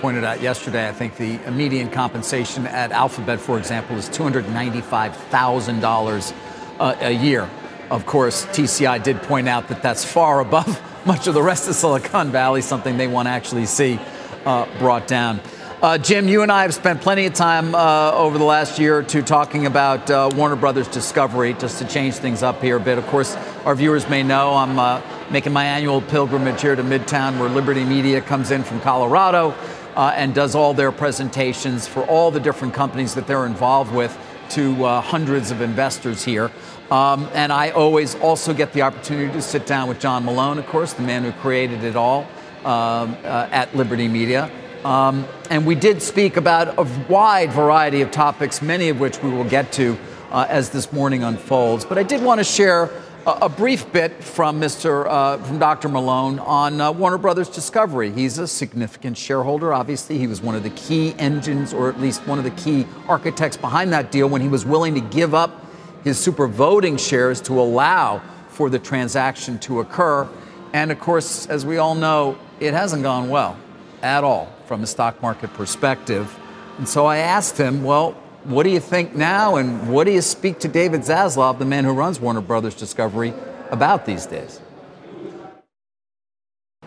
pointed 0.00 0.24
out 0.24 0.40
yesterday, 0.40 0.88
I 0.88 0.92
think 0.92 1.16
the 1.16 1.36
median 1.50 1.90
compensation 1.90 2.66
at 2.66 2.90
Alphabet, 2.90 3.38
for 3.38 3.58
example, 3.58 3.98
is 3.98 4.08
$295,000 4.08 6.34
uh, 6.78 6.96
a 7.00 7.12
year. 7.12 7.50
Of 7.90 8.06
course, 8.06 8.46
TCI 8.46 9.02
did 9.02 9.20
point 9.22 9.46
out 9.46 9.68
that 9.68 9.82
that's 9.82 10.02
far 10.04 10.40
above 10.40 10.80
much 11.06 11.26
of 11.26 11.34
the 11.34 11.42
rest 11.42 11.68
of 11.68 11.74
Silicon 11.74 12.30
Valley, 12.30 12.62
something 12.62 12.96
they 12.96 13.08
want 13.08 13.26
to 13.26 13.30
actually 13.30 13.66
see 13.66 14.00
uh, 14.46 14.66
brought 14.78 15.06
down. 15.06 15.40
Uh, 15.82 15.98
Jim, 15.98 16.28
you 16.28 16.42
and 16.42 16.52
I 16.52 16.62
have 16.62 16.74
spent 16.74 17.00
plenty 17.00 17.26
of 17.26 17.34
time 17.34 17.74
uh, 17.74 18.12
over 18.12 18.38
the 18.38 18.44
last 18.44 18.78
year 18.78 18.98
or 18.98 19.02
two 19.02 19.22
talking 19.22 19.66
about 19.66 20.10
uh, 20.10 20.30
Warner 20.34 20.56
Brothers 20.56 20.88
Discovery, 20.88 21.54
just 21.54 21.78
to 21.78 21.86
change 21.86 22.14
things 22.14 22.42
up 22.42 22.62
here 22.62 22.76
a 22.76 22.80
bit. 22.80 22.96
Of 22.96 23.06
course, 23.06 23.34
our 23.64 23.74
viewers 23.74 24.08
may 24.08 24.22
know 24.22 24.54
I'm 24.54 24.78
uh, 24.78 25.02
making 25.30 25.52
my 25.52 25.64
annual 25.64 26.00
pilgrimage 26.00 26.62
here 26.62 26.76
to 26.76 26.82
Midtown, 26.82 27.38
where 27.38 27.48
Liberty 27.48 27.84
Media 27.84 28.20
comes 28.20 28.50
in 28.50 28.62
from 28.62 28.80
Colorado 28.80 29.54
uh, 30.00 30.14
and 30.16 30.34
does 30.34 30.54
all 30.54 30.72
their 30.72 30.90
presentations 30.90 31.86
for 31.86 32.02
all 32.04 32.30
the 32.30 32.40
different 32.40 32.72
companies 32.72 33.14
that 33.14 33.26
they're 33.26 33.44
involved 33.44 33.94
with 33.94 34.16
to 34.48 34.82
uh, 34.82 35.02
hundreds 35.02 35.50
of 35.50 35.60
investors 35.60 36.24
here. 36.24 36.50
Um, 36.90 37.28
and 37.34 37.52
I 37.52 37.68
always 37.72 38.14
also 38.14 38.54
get 38.54 38.72
the 38.72 38.80
opportunity 38.80 39.30
to 39.34 39.42
sit 39.42 39.66
down 39.66 39.90
with 39.90 40.00
John 40.00 40.24
Malone, 40.24 40.58
of 40.58 40.66
course, 40.66 40.94
the 40.94 41.02
man 41.02 41.22
who 41.22 41.32
created 41.32 41.84
it 41.84 41.96
all 41.96 42.22
um, 42.64 43.14
uh, 43.24 43.48
at 43.52 43.76
Liberty 43.76 44.08
Media. 44.08 44.50
Um, 44.86 45.26
and 45.50 45.66
we 45.66 45.74
did 45.74 46.00
speak 46.00 46.38
about 46.38 46.78
a 46.78 46.88
wide 47.06 47.52
variety 47.52 48.00
of 48.00 48.10
topics, 48.10 48.62
many 48.62 48.88
of 48.88 49.00
which 49.00 49.22
we 49.22 49.28
will 49.28 49.44
get 49.44 49.70
to 49.72 49.98
uh, 50.30 50.46
as 50.48 50.70
this 50.70 50.94
morning 50.94 51.24
unfolds. 51.24 51.84
But 51.84 51.98
I 51.98 52.04
did 52.04 52.22
want 52.22 52.38
to 52.38 52.44
share 52.44 52.88
a, 53.26 53.48
brief 53.48 53.90
bit 53.92 54.22
from 54.22 54.60
Mr. 54.60 55.06
Uh, 55.06 55.38
from 55.38 55.58
Dr. 55.58 55.88
Malone 55.88 56.38
on 56.38 56.80
uh, 56.80 56.92
Warner 56.92 57.18
Brothers 57.18 57.48
Discovery. 57.48 58.10
He's 58.10 58.38
a 58.38 58.46
significant 58.46 59.16
shareholder. 59.16 59.72
Obviously, 59.72 60.18
he 60.18 60.26
was 60.26 60.40
one 60.40 60.54
of 60.54 60.62
the 60.62 60.70
key 60.70 61.14
engines, 61.18 61.72
or 61.72 61.88
at 61.88 62.00
least 62.00 62.26
one 62.26 62.38
of 62.38 62.44
the 62.44 62.50
key 62.52 62.86
architects 63.08 63.56
behind 63.56 63.92
that 63.92 64.10
deal 64.10 64.28
when 64.28 64.40
he 64.40 64.48
was 64.48 64.64
willing 64.64 64.94
to 64.94 65.00
give 65.00 65.34
up 65.34 65.64
his 66.04 66.18
super 66.18 66.46
voting 66.46 66.96
shares 66.96 67.40
to 67.42 67.60
allow 67.60 68.22
for 68.48 68.70
the 68.70 68.78
transaction 68.78 69.58
to 69.60 69.80
occur. 69.80 70.28
And 70.72 70.90
of 70.90 71.00
course, 71.00 71.46
as 71.46 71.66
we 71.66 71.78
all 71.78 71.94
know, 71.94 72.38
it 72.58 72.74
hasn't 72.74 73.02
gone 73.02 73.28
well 73.28 73.56
at 74.02 74.24
all 74.24 74.52
from 74.66 74.82
a 74.82 74.86
stock 74.86 75.20
market 75.20 75.52
perspective. 75.54 76.38
And 76.78 76.88
so 76.88 77.06
I 77.06 77.18
asked 77.18 77.58
him, 77.58 77.84
well, 77.84 78.16
what 78.44 78.62
do 78.62 78.70
you 78.70 78.80
think 78.80 79.14
now? 79.14 79.56
And 79.56 79.92
what 79.92 80.04
do 80.04 80.12
you 80.12 80.22
speak 80.22 80.58
to 80.60 80.68
David 80.68 81.02
Zaslav, 81.02 81.58
the 81.58 81.64
man 81.64 81.84
who 81.84 81.92
runs 81.92 82.20
Warner 82.20 82.40
Brothers 82.40 82.74
Discovery, 82.74 83.34
about 83.70 84.06
these 84.06 84.26
days? 84.26 84.60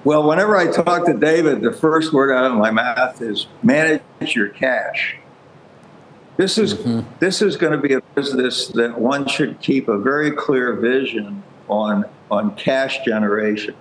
Well, 0.03 0.27
whenever 0.27 0.57
I 0.57 0.69
talk 0.69 1.05
to 1.05 1.13
David, 1.13 1.61
the 1.61 1.71
first 1.71 2.11
word 2.11 2.33
out 2.33 2.51
of 2.51 2.57
my 2.57 2.71
mouth 2.71 3.21
is 3.21 3.47
manage 3.61 4.01
your 4.35 4.49
cash. 4.49 5.15
This 6.35 6.57
is 6.57 6.73
mm-hmm. 6.73 7.07
this 7.19 7.41
is 7.41 7.55
going 7.55 7.71
to 7.73 7.77
be 7.77 7.93
a 7.93 8.01
business 8.15 8.67
that 8.69 8.99
one 8.99 9.27
should 9.27 9.61
keep 9.61 9.87
a 9.87 9.97
very 9.97 10.31
clear 10.31 10.73
vision 10.73 11.43
on 11.69 12.05
on 12.29 12.55
cash 12.55 13.05
generation. 13.05 13.75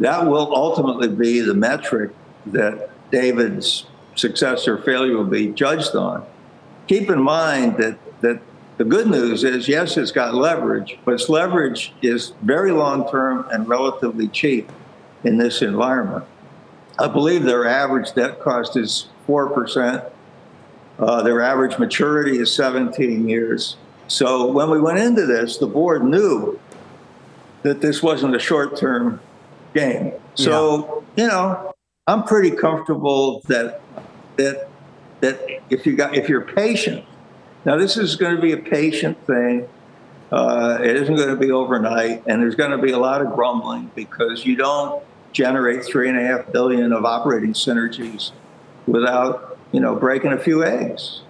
That 0.00 0.26
will 0.26 0.54
ultimately 0.54 1.08
be 1.08 1.40
the 1.40 1.54
metric 1.54 2.10
that 2.46 2.90
David's 3.10 3.86
success 4.14 4.66
or 4.66 4.78
failure 4.78 5.16
will 5.16 5.24
be 5.24 5.48
judged 5.48 5.94
on. 5.94 6.26
Keep 6.88 7.10
in 7.10 7.22
mind 7.22 7.76
that 7.76 7.98
that 8.20 8.40
the 8.78 8.84
good 8.84 9.08
news 9.08 9.44
is 9.44 9.68
yes, 9.68 9.96
it's 9.96 10.12
got 10.12 10.34
leverage, 10.34 10.98
but 11.04 11.14
its 11.14 11.28
leverage 11.28 11.92
is 12.02 12.32
very 12.42 12.72
long 12.72 13.08
term 13.10 13.46
and 13.50 13.68
relatively 13.68 14.28
cheap 14.28 14.70
in 15.24 15.36
this 15.36 15.62
environment. 15.62 16.24
I 16.98 17.08
believe 17.08 17.44
their 17.44 17.66
average 17.66 18.12
debt 18.14 18.40
cost 18.40 18.76
is 18.76 19.08
four 19.26 19.50
percent. 19.50 20.04
Uh, 20.98 21.22
their 21.22 21.40
average 21.40 21.78
maturity 21.78 22.38
is 22.38 22.52
17 22.52 23.28
years. 23.28 23.76
So 24.08 24.50
when 24.50 24.68
we 24.68 24.80
went 24.80 24.98
into 24.98 25.26
this, 25.26 25.58
the 25.58 25.66
board 25.66 26.02
knew 26.02 26.58
that 27.62 27.80
this 27.80 28.02
wasn't 28.02 28.34
a 28.34 28.38
short 28.38 28.76
term 28.76 29.20
game. 29.74 30.12
So, 30.34 31.04
yeah. 31.16 31.22
you 31.22 31.28
know, 31.28 31.74
I'm 32.06 32.24
pretty 32.24 32.50
comfortable 32.50 33.42
that 33.48 33.80
that 34.36 34.67
that 35.20 35.40
if 35.70 35.86
you 35.86 35.96
got 35.96 36.14
if 36.14 36.28
you're 36.28 36.42
patient, 36.42 37.04
now 37.64 37.76
this 37.76 37.96
is 37.96 38.16
going 38.16 38.36
to 38.36 38.42
be 38.42 38.52
a 38.52 38.58
patient 38.58 39.24
thing. 39.26 39.68
Uh, 40.30 40.78
it 40.82 40.96
isn't 40.96 41.16
going 41.16 41.28
to 41.28 41.36
be 41.36 41.50
overnight, 41.50 42.22
and 42.26 42.42
there's 42.42 42.54
going 42.54 42.70
to 42.70 42.78
be 42.78 42.92
a 42.92 42.98
lot 42.98 43.22
of 43.22 43.32
grumbling 43.32 43.90
because 43.94 44.44
you 44.44 44.56
don't 44.56 45.02
generate 45.32 45.84
three 45.84 46.08
and 46.08 46.18
a 46.18 46.22
half 46.22 46.52
billion 46.52 46.92
of 46.92 47.04
operating 47.04 47.52
synergies 47.52 48.32
without 48.86 49.58
you 49.72 49.80
know 49.80 49.94
breaking 49.94 50.32
a 50.32 50.38
few 50.38 50.64
eggs. 50.64 51.22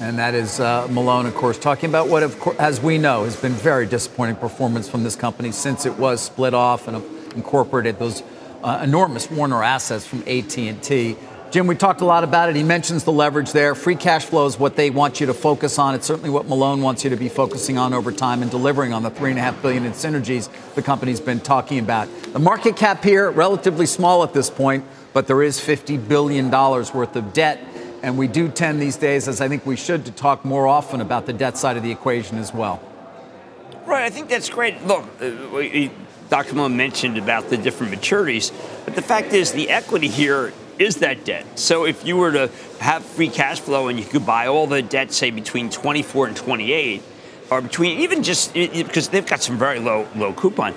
And 0.00 0.16
that 0.18 0.34
is 0.34 0.60
uh, 0.60 0.86
Malone, 0.90 1.26
of 1.26 1.34
course, 1.34 1.58
talking 1.58 1.90
about 1.90 2.08
what, 2.08 2.22
of 2.22 2.38
course, 2.38 2.56
as 2.58 2.80
we 2.80 2.98
know, 2.98 3.24
has 3.24 3.34
been 3.34 3.52
very 3.52 3.84
disappointing 3.84 4.36
performance 4.36 4.88
from 4.88 5.02
this 5.02 5.16
company 5.16 5.50
since 5.50 5.86
it 5.86 5.98
was 5.98 6.20
split 6.20 6.54
off 6.54 6.86
and 6.86 7.02
incorporated 7.34 7.98
those 7.98 8.22
uh, 8.62 8.80
enormous 8.82 9.28
Warner 9.28 9.64
assets 9.64 10.06
from 10.06 10.20
AT&T. 10.20 11.16
Jim, 11.50 11.66
we 11.66 11.74
talked 11.74 12.02
a 12.02 12.04
lot 12.04 12.24
about 12.24 12.50
it. 12.50 12.56
He 12.56 12.62
mentions 12.62 13.04
the 13.04 13.12
leverage 13.12 13.52
there. 13.52 13.74
Free 13.74 13.96
cash 13.96 14.26
flow 14.26 14.44
is 14.44 14.58
what 14.58 14.76
they 14.76 14.90
want 14.90 15.18
you 15.18 15.26
to 15.28 15.34
focus 15.34 15.78
on. 15.78 15.94
It's 15.94 16.06
certainly 16.06 16.28
what 16.28 16.46
Malone 16.46 16.82
wants 16.82 17.04
you 17.04 17.10
to 17.10 17.16
be 17.16 17.30
focusing 17.30 17.78
on 17.78 17.94
over 17.94 18.12
time 18.12 18.42
and 18.42 18.50
delivering 18.50 18.92
on 18.92 19.02
the 19.02 19.08
three 19.08 19.30
and 19.30 19.38
a 19.38 19.42
half 19.42 19.60
billion 19.62 19.86
in 19.86 19.92
synergies 19.92 20.50
the 20.74 20.82
company's 20.82 21.20
been 21.20 21.40
talking 21.40 21.78
about. 21.78 22.06
The 22.34 22.38
market 22.38 22.76
cap 22.76 23.02
here 23.02 23.30
relatively 23.30 23.86
small 23.86 24.22
at 24.24 24.34
this 24.34 24.50
point, 24.50 24.84
but 25.14 25.26
there 25.26 25.42
is 25.42 25.58
50 25.58 25.96
billion 25.96 26.50
dollars 26.50 26.92
worth 26.92 27.16
of 27.16 27.32
debt 27.32 27.64
and 28.02 28.18
we 28.18 28.28
do 28.28 28.48
tend 28.48 28.80
these 28.80 28.96
days, 28.96 29.26
as 29.26 29.40
I 29.40 29.48
think 29.48 29.64
we 29.64 29.74
should, 29.74 30.04
to 30.04 30.12
talk 30.12 30.44
more 30.44 30.68
often 30.68 31.00
about 31.00 31.24
the 31.24 31.32
debt 31.32 31.56
side 31.56 31.76
of 31.76 31.82
the 31.82 31.90
equation 31.90 32.38
as 32.38 32.52
well. 32.52 32.80
Right, 33.86 34.04
I 34.04 34.10
think 34.10 34.28
that's 34.28 34.50
great. 34.50 34.86
Look, 34.86 35.04
uh, 35.20 35.88
Dr. 36.28 36.54
Malone 36.54 36.76
mentioned 36.76 37.16
about 37.16 37.48
the 37.48 37.56
different 37.56 37.92
maturities, 37.92 38.52
but 38.84 38.94
the 38.94 39.02
fact 39.02 39.32
is 39.32 39.52
the 39.52 39.70
equity 39.70 40.08
here 40.08 40.52
is 40.78 40.96
that 40.96 41.24
debt. 41.24 41.58
So 41.58 41.84
if 41.84 42.06
you 42.06 42.16
were 42.16 42.32
to 42.32 42.50
have 42.80 43.04
free 43.04 43.28
cash 43.28 43.60
flow 43.60 43.88
and 43.88 43.98
you 43.98 44.04
could 44.04 44.24
buy 44.24 44.46
all 44.46 44.66
the 44.66 44.82
debt, 44.82 45.12
say 45.12 45.30
between 45.30 45.70
24 45.70 46.28
and 46.28 46.36
28, 46.36 47.02
or 47.50 47.62
between 47.62 48.00
even 48.00 48.22
just 48.22 48.54
because 48.54 49.08
they've 49.08 49.26
got 49.26 49.42
some 49.42 49.58
very 49.58 49.78
low 49.78 50.06
low 50.14 50.32
coupon. 50.32 50.74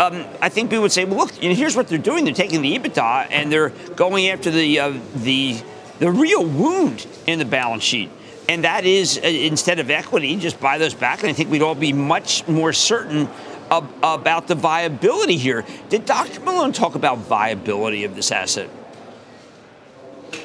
Um, 0.00 0.24
I 0.40 0.48
think 0.48 0.72
we 0.72 0.78
would 0.78 0.90
say, 0.90 1.04
well, 1.04 1.18
look, 1.18 1.40
you 1.40 1.48
know, 1.48 1.54
here's 1.54 1.76
what 1.76 1.86
they're 1.86 1.98
doing. 1.98 2.24
They're 2.24 2.34
taking 2.34 2.62
the 2.62 2.76
EBITDA 2.76 3.28
and 3.30 3.52
they're 3.52 3.68
going 3.94 4.28
after 4.28 4.50
the 4.50 4.80
uh, 4.80 4.94
the 5.16 5.60
the 5.98 6.10
real 6.10 6.44
wound 6.44 7.06
in 7.26 7.38
the 7.38 7.44
balance 7.44 7.84
sheet. 7.84 8.10
And 8.48 8.64
that 8.64 8.84
is, 8.84 9.18
uh, 9.18 9.26
instead 9.26 9.78
of 9.78 9.90
equity, 9.90 10.36
just 10.36 10.60
buy 10.60 10.78
those 10.78 10.94
back. 10.94 11.20
And 11.20 11.30
I 11.30 11.32
think 11.32 11.50
we'd 11.50 11.62
all 11.62 11.74
be 11.74 11.92
much 11.92 12.46
more 12.46 12.72
certain 12.72 13.28
of, 13.70 13.90
about 14.02 14.48
the 14.48 14.54
viability 14.54 15.38
here. 15.38 15.64
Did 15.88 16.04
Dr. 16.04 16.40
Malone 16.40 16.72
talk 16.72 16.94
about 16.94 17.18
viability 17.18 18.04
of 18.04 18.14
this 18.14 18.30
asset? 18.32 18.68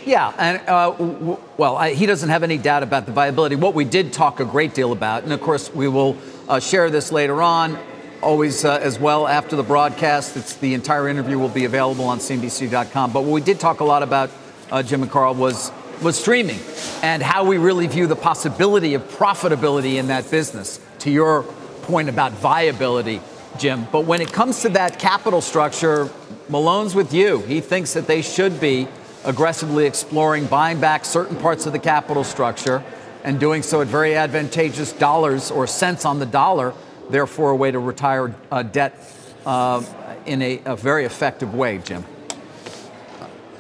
Yeah, 0.06 0.34
and 0.38 0.62
uh, 0.68 0.92
w- 0.92 1.38
well, 1.58 1.76
I, 1.76 1.94
he 1.94 2.06
doesn't 2.06 2.30
have 2.30 2.44
any 2.44 2.58
doubt 2.58 2.84
about 2.84 3.06
the 3.06 3.12
viability. 3.12 3.56
What 3.56 3.74
we 3.74 3.86
did 3.86 4.14
talk 4.14 4.40
a 4.40 4.46
great 4.46 4.74
deal 4.74 4.92
about, 4.92 5.24
and 5.24 5.34
of 5.34 5.42
course, 5.42 5.74
we 5.74 5.88
will 5.88 6.18
uh, 6.48 6.60
share 6.60 6.90
this 6.90 7.12
later 7.12 7.42
on, 7.42 7.78
always 8.22 8.66
uh, 8.66 8.80
as 8.82 9.00
well 9.00 9.28
after 9.28 9.56
the 9.56 9.64
broadcast. 9.64 10.36
It's 10.38 10.56
the 10.56 10.74
entire 10.74 11.08
interview 11.08 11.38
will 11.38 11.50
be 11.50 11.66
available 11.66 12.06
on 12.06 12.20
CNBC.com. 12.20 13.14
But 13.14 13.24
what 13.24 13.32
we 13.32 13.42
did 13.42 13.60
talk 13.60 13.80
a 13.80 13.86
lot 13.86 14.04
about 14.04 14.30
uh, 14.72 14.84
Jim 14.84 15.02
and 15.02 15.12
Carl, 15.12 15.36
was 15.36 15.72
was 16.02 16.18
streaming 16.18 16.60
and 17.04 17.22
how 17.22 17.44
we 17.44 17.58
really 17.58 17.86
view 17.86 18.08
the 18.08 18.16
possibility 18.16 18.94
of 18.94 19.02
profitability 19.10 19.96
in 19.96 20.08
that 20.08 20.30
business. 20.32 20.80
To 21.00 21.12
your 21.12 21.44
point 21.84 22.10
about 22.10 22.32
viability, 22.34 23.22
Jim. 23.58 23.88
But 23.92 24.06
when 24.06 24.22
it 24.22 24.32
comes 24.32 24.62
to 24.62 24.70
that 24.70 25.00
capital 25.00 25.42
structure, 25.42 26.10
Malone's 26.50 26.96
with 26.96 27.14
you. 27.14 27.40
He 27.40 27.62
thinks 27.62 27.94
that 27.94 28.08
they 28.08 28.22
should 28.22 28.60
be 28.60 28.88
aggressively 29.26 29.86
exploring 29.86 30.46
buying 30.46 30.80
back 30.80 31.06
certain 31.06 31.36
parts 31.36 31.66
of 31.66 31.74
the 31.74 31.80
capital 31.80 32.24
structure 32.24 32.84
and 33.24 33.40
doing 33.40 33.62
so 33.62 33.82
at 33.82 33.88
very 33.88 34.16
advantageous 34.16 34.94
dollars 34.94 35.52
or 35.52 35.68
cents 35.68 36.06
on 36.06 36.20
the 36.20 36.26
dollar, 36.26 36.74
therefore, 37.10 37.52
a 37.52 37.56
way 37.56 37.72
to 37.72 37.80
retire 37.80 38.34
uh, 38.52 38.64
debt 38.64 38.96
uh, 39.46 39.84
in 40.26 40.42
a, 40.42 40.62
a 40.66 40.76
very 40.76 41.06
effective 41.06 41.54
way, 41.54 41.80
Jim. 41.80 42.06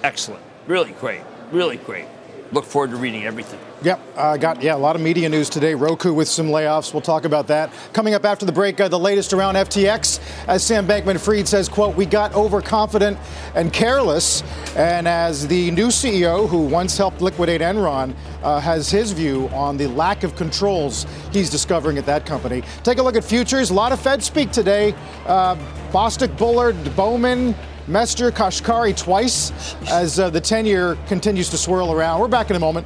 Excellent. 0.03 0.43
Really 0.67 0.91
great. 0.91 1.21
Really 1.51 1.77
great. 1.77 2.05
Look 2.51 2.65
forward 2.65 2.91
to 2.91 2.97
reading 2.97 3.25
everything. 3.25 3.59
Yep, 3.81 3.99
I 4.17 4.19
uh, 4.19 4.37
got 4.37 4.61
yeah 4.61 4.75
a 4.75 4.77
lot 4.77 4.97
of 4.97 5.01
media 5.01 5.29
news 5.29 5.49
today. 5.49 5.73
Roku 5.73 6.11
with 6.11 6.27
some 6.27 6.47
layoffs. 6.47 6.93
We'll 6.93 6.99
talk 6.99 7.23
about 7.23 7.47
that 7.47 7.71
coming 7.93 8.13
up 8.13 8.25
after 8.25 8.45
the 8.45 8.51
break. 8.51 8.81
Uh, 8.81 8.89
the 8.89 8.99
latest 8.99 9.31
around 9.31 9.55
FTX, 9.55 10.19
as 10.49 10.65
Sam 10.65 10.85
Bankman-Fried 10.85 11.47
says, 11.47 11.69
"quote 11.69 11.95
We 11.95 12.05
got 12.05 12.35
overconfident 12.35 13.17
and 13.55 13.71
careless." 13.71 14.43
And 14.75 15.07
as 15.07 15.47
the 15.47 15.71
new 15.71 15.91
CEO, 15.91 16.45
who 16.45 16.65
once 16.65 16.97
helped 16.97 17.21
liquidate 17.21 17.61
Enron, 17.61 18.15
uh, 18.43 18.59
has 18.59 18.89
his 18.89 19.13
view 19.13 19.49
on 19.53 19.77
the 19.77 19.87
lack 19.87 20.25
of 20.25 20.35
controls 20.35 21.05
he's 21.31 21.49
discovering 21.49 21.97
at 21.97 22.05
that 22.05 22.25
company. 22.25 22.63
Take 22.83 22.97
a 22.97 23.01
look 23.01 23.15
at 23.15 23.23
futures. 23.23 23.69
A 23.69 23.73
lot 23.73 23.93
of 23.93 24.01
Fed 24.01 24.21
speak 24.21 24.51
today. 24.51 24.93
Uh, 25.25 25.55
Bostic, 25.93 26.37
Bullard, 26.37 26.75
Bowman, 26.97 27.55
Mester 27.87 28.29
Kashkari 28.29 28.95
twice 28.95 29.53
as 29.89 30.19
uh, 30.19 30.29
the 30.29 30.41
10 30.41 30.65
year 30.65 30.97
continues 31.07 31.47
to 31.47 31.57
swirl 31.57 31.93
around. 31.93 32.19
We're 32.19 32.27
back 32.27 32.49
in 32.49 32.57
a 32.57 32.59
moment. 32.59 32.85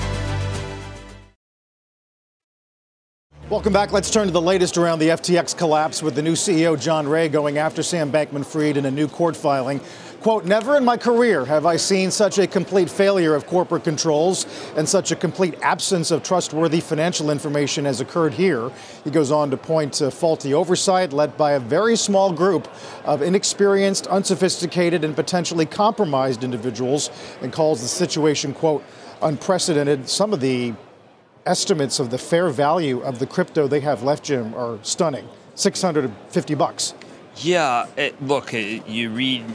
Welcome 3.51 3.73
back. 3.73 3.91
Let's 3.91 4.09
turn 4.09 4.27
to 4.27 4.31
the 4.31 4.41
latest 4.41 4.77
around 4.77 4.99
the 4.99 5.09
FTX 5.09 5.57
collapse 5.57 6.01
with 6.01 6.15
the 6.15 6.21
new 6.21 6.35
CEO, 6.35 6.79
John 6.79 7.05
Ray, 7.05 7.27
going 7.27 7.57
after 7.57 7.83
Sam 7.83 8.09
Bankman 8.09 8.45
Fried 8.45 8.77
in 8.77 8.85
a 8.85 8.91
new 8.91 9.09
court 9.09 9.35
filing. 9.35 9.81
Quote, 10.21 10.45
never 10.45 10.77
in 10.77 10.85
my 10.85 10.95
career 10.95 11.43
have 11.43 11.65
I 11.65 11.75
seen 11.75 12.11
such 12.11 12.37
a 12.37 12.47
complete 12.47 12.89
failure 12.89 13.35
of 13.35 13.45
corporate 13.47 13.83
controls 13.83 14.45
and 14.77 14.87
such 14.87 15.11
a 15.11 15.17
complete 15.17 15.55
absence 15.61 16.11
of 16.11 16.23
trustworthy 16.23 16.79
financial 16.79 17.29
information 17.29 17.85
as 17.85 17.99
occurred 17.99 18.33
here. 18.33 18.71
He 19.03 19.11
goes 19.11 19.31
on 19.31 19.51
to 19.51 19.57
point 19.57 19.91
to 19.95 20.11
faulty 20.11 20.53
oversight 20.53 21.11
led 21.11 21.35
by 21.35 21.51
a 21.51 21.59
very 21.59 21.97
small 21.97 22.31
group 22.31 22.69
of 23.03 23.21
inexperienced, 23.21 24.07
unsophisticated, 24.07 25.03
and 25.03 25.13
potentially 25.13 25.65
compromised 25.65 26.45
individuals 26.45 27.09
and 27.41 27.51
calls 27.51 27.81
the 27.81 27.89
situation, 27.89 28.53
quote, 28.53 28.81
unprecedented. 29.21 30.07
Some 30.07 30.31
of 30.31 30.39
the 30.39 30.73
estimates 31.45 31.99
of 31.99 32.09
the 32.09 32.17
fair 32.17 32.49
value 32.49 33.01
of 33.01 33.19
the 33.19 33.27
crypto 33.27 33.67
they 33.67 33.79
have 33.79 34.03
left, 34.03 34.23
Jim, 34.23 34.53
are 34.53 34.79
stunning. 34.83 35.27
650 35.55 36.55
bucks. 36.55 36.93
Yeah, 37.37 37.87
it, 37.97 38.21
look, 38.21 38.53
uh, 38.53 38.57
you 38.57 39.09
read 39.09 39.45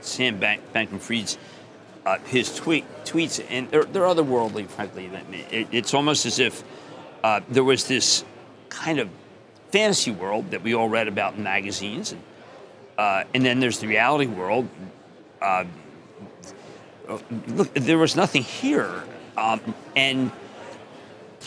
Sam 0.00 0.38
Bank, 0.38 0.62
Bankman-Fried's 0.72 1.38
uh, 2.06 2.18
his 2.26 2.54
tweet, 2.54 2.84
tweets, 3.04 3.44
and 3.50 3.70
they're, 3.70 3.84
they're 3.84 4.02
otherworldly, 4.02 4.66
frankly. 4.66 5.10
It, 5.50 5.68
it's 5.70 5.94
almost 5.94 6.26
as 6.26 6.38
if 6.38 6.64
uh, 7.22 7.40
there 7.48 7.64
was 7.64 7.86
this 7.86 8.24
kind 8.68 8.98
of 8.98 9.08
fantasy 9.70 10.10
world 10.10 10.50
that 10.50 10.62
we 10.62 10.74
all 10.74 10.88
read 10.88 11.08
about 11.08 11.34
in 11.34 11.42
magazines, 11.42 12.12
and, 12.12 12.22
uh, 12.98 13.24
and 13.34 13.44
then 13.44 13.60
there's 13.60 13.78
the 13.78 13.86
reality 13.86 14.26
world. 14.26 14.68
Uh, 15.40 15.64
look, 17.48 17.72
there 17.74 17.98
was 17.98 18.16
nothing 18.16 18.42
here, 18.42 19.04
um, 19.36 19.60
and 19.94 20.32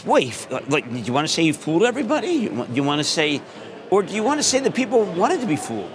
boy, 0.01 0.31
like, 0.67 0.91
do 0.91 0.99
you 0.99 1.13
want 1.13 1.27
to 1.27 1.33
say 1.33 1.43
you 1.43 1.53
fooled 1.53 1.83
everybody? 1.83 2.47
Do 2.49 2.67
you 2.73 2.83
want 2.83 2.99
to 2.99 3.03
say, 3.03 3.41
or 3.89 4.03
do 4.03 4.13
you 4.13 4.23
want 4.23 4.39
to 4.39 4.43
say 4.43 4.59
that 4.59 4.73
people 4.73 5.03
wanted 5.03 5.41
to 5.41 5.47
be 5.47 5.55
fooled? 5.55 5.91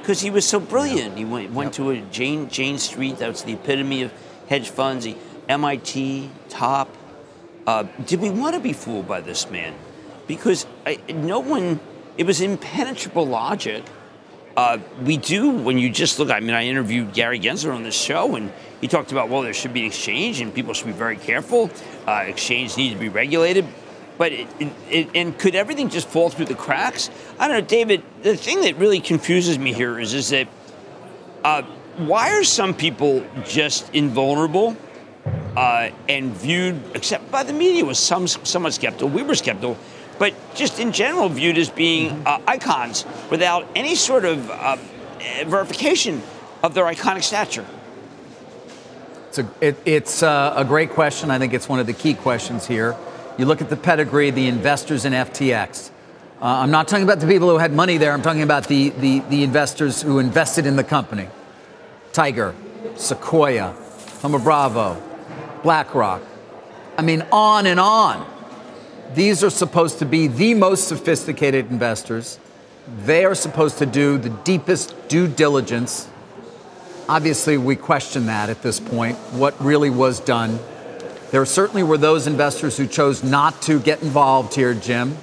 Because 0.00 0.20
he 0.20 0.30
was 0.30 0.46
so 0.46 0.58
brilliant. 0.58 1.18
He 1.18 1.24
went, 1.24 1.52
went 1.52 1.74
to 1.74 1.90
a 1.90 2.00
Jane 2.00 2.48
Jane 2.48 2.78
Street. 2.78 3.18
That 3.18 3.28
was 3.28 3.42
the 3.42 3.52
epitome 3.52 4.02
of 4.02 4.12
hedge 4.48 4.70
funds. 4.70 5.04
He, 5.04 5.16
MIT 5.48 6.30
top. 6.48 6.94
Uh, 7.66 7.84
did 8.06 8.20
we 8.20 8.30
want 8.30 8.54
to 8.54 8.60
be 8.60 8.72
fooled 8.72 9.06
by 9.06 9.20
this 9.20 9.50
man? 9.50 9.74
Because 10.26 10.66
I, 10.86 10.98
no 11.12 11.40
one. 11.40 11.80
It 12.16 12.26
was 12.26 12.40
impenetrable 12.40 13.26
logic. 13.26 13.84
Uh, 14.58 14.76
we 15.04 15.16
do 15.16 15.50
when 15.50 15.78
you 15.78 15.88
just 15.88 16.18
look. 16.18 16.32
I 16.32 16.40
mean, 16.40 16.50
I 16.50 16.66
interviewed 16.66 17.12
Gary 17.12 17.38
Gensler 17.38 17.72
on 17.72 17.84
this 17.84 17.94
show, 17.94 18.34
and 18.34 18.52
he 18.80 18.88
talked 18.88 19.12
about 19.12 19.28
well, 19.28 19.42
there 19.42 19.54
should 19.54 19.72
be 19.72 19.82
an 19.82 19.86
exchange, 19.86 20.40
and 20.40 20.52
people 20.52 20.74
should 20.74 20.88
be 20.88 20.92
very 20.92 21.16
careful. 21.16 21.70
Uh, 22.08 22.24
exchange 22.26 22.76
need 22.76 22.92
to 22.92 22.98
be 22.98 23.08
regulated, 23.08 23.64
but 24.18 24.32
it, 24.32 24.48
it, 24.90 25.10
and 25.14 25.38
could 25.38 25.54
everything 25.54 25.88
just 25.88 26.08
fall 26.08 26.28
through 26.28 26.46
the 26.46 26.56
cracks? 26.56 27.08
I 27.38 27.46
don't 27.46 27.58
know, 27.58 27.64
David. 27.64 28.02
The 28.22 28.36
thing 28.36 28.62
that 28.62 28.74
really 28.78 28.98
confuses 28.98 29.60
me 29.60 29.72
here 29.72 30.00
is 30.00 30.12
is 30.12 30.30
that 30.30 30.48
uh, 31.44 31.62
why 31.98 32.32
are 32.32 32.42
some 32.42 32.74
people 32.74 33.24
just 33.46 33.94
invulnerable 33.94 34.76
uh, 35.56 35.90
and 36.08 36.32
viewed, 36.32 36.82
except 36.96 37.30
by 37.30 37.44
the 37.44 37.52
media, 37.52 37.84
was 37.84 38.00
some 38.00 38.26
somewhat 38.26 38.74
skeptical. 38.74 39.08
We 39.08 39.22
were 39.22 39.36
skeptical 39.36 39.78
but 40.18 40.34
just 40.54 40.80
in 40.80 40.92
general 40.92 41.28
viewed 41.28 41.58
as 41.58 41.70
being 41.70 42.22
uh, 42.26 42.40
icons 42.46 43.04
without 43.30 43.66
any 43.74 43.94
sort 43.94 44.24
of 44.24 44.50
uh, 44.50 44.76
verification 45.46 46.22
of 46.62 46.74
their 46.74 46.84
iconic 46.84 47.22
stature? 47.22 47.66
It's, 49.28 49.38
a, 49.38 49.48
it, 49.60 49.76
it's 49.84 50.22
uh, 50.22 50.54
a 50.56 50.64
great 50.64 50.90
question. 50.90 51.30
I 51.30 51.38
think 51.38 51.52
it's 51.52 51.68
one 51.68 51.80
of 51.80 51.86
the 51.86 51.92
key 51.92 52.14
questions 52.14 52.66
here. 52.66 52.96
You 53.36 53.44
look 53.44 53.60
at 53.60 53.70
the 53.70 53.76
pedigree, 53.76 54.30
the 54.30 54.48
investors 54.48 55.04
in 55.04 55.12
FTX. 55.12 55.90
Uh, 56.40 56.44
I'm 56.44 56.70
not 56.70 56.88
talking 56.88 57.04
about 57.04 57.20
the 57.20 57.26
people 57.26 57.48
who 57.48 57.58
had 57.58 57.72
money 57.72 57.98
there. 57.98 58.12
I'm 58.12 58.22
talking 58.22 58.42
about 58.42 58.68
the, 58.68 58.90
the, 58.90 59.20
the 59.20 59.42
investors 59.42 60.02
who 60.02 60.18
invested 60.18 60.66
in 60.66 60.76
the 60.76 60.84
company. 60.84 61.28
Tiger, 62.12 62.54
Sequoia, 62.96 63.74
Thoma 64.20 64.38
Bravo, 64.38 65.00
BlackRock. 65.62 66.22
I 66.96 67.02
mean, 67.02 67.22
on 67.30 67.66
and 67.66 67.78
on. 67.78 68.26
These 69.14 69.42
are 69.42 69.50
supposed 69.50 70.00
to 70.00 70.04
be 70.04 70.26
the 70.26 70.54
most 70.54 70.86
sophisticated 70.86 71.70
investors. 71.70 72.38
They 73.04 73.24
are 73.24 73.34
supposed 73.34 73.78
to 73.78 73.86
do 73.86 74.18
the 74.18 74.28
deepest 74.28 75.08
due 75.08 75.26
diligence. 75.26 76.08
Obviously, 77.08 77.56
we 77.56 77.74
question 77.74 78.26
that 78.26 78.50
at 78.50 78.62
this 78.62 78.78
point, 78.78 79.16
what 79.32 79.58
really 79.62 79.88
was 79.88 80.20
done. 80.20 80.58
There 81.30 81.44
certainly 81.46 81.82
were 81.82 81.96
those 81.98 82.26
investors 82.26 82.76
who 82.76 82.86
chose 82.86 83.24
not 83.24 83.62
to 83.62 83.80
get 83.80 84.02
involved 84.02 84.54
here, 84.54 84.74
Jim. 84.74 85.16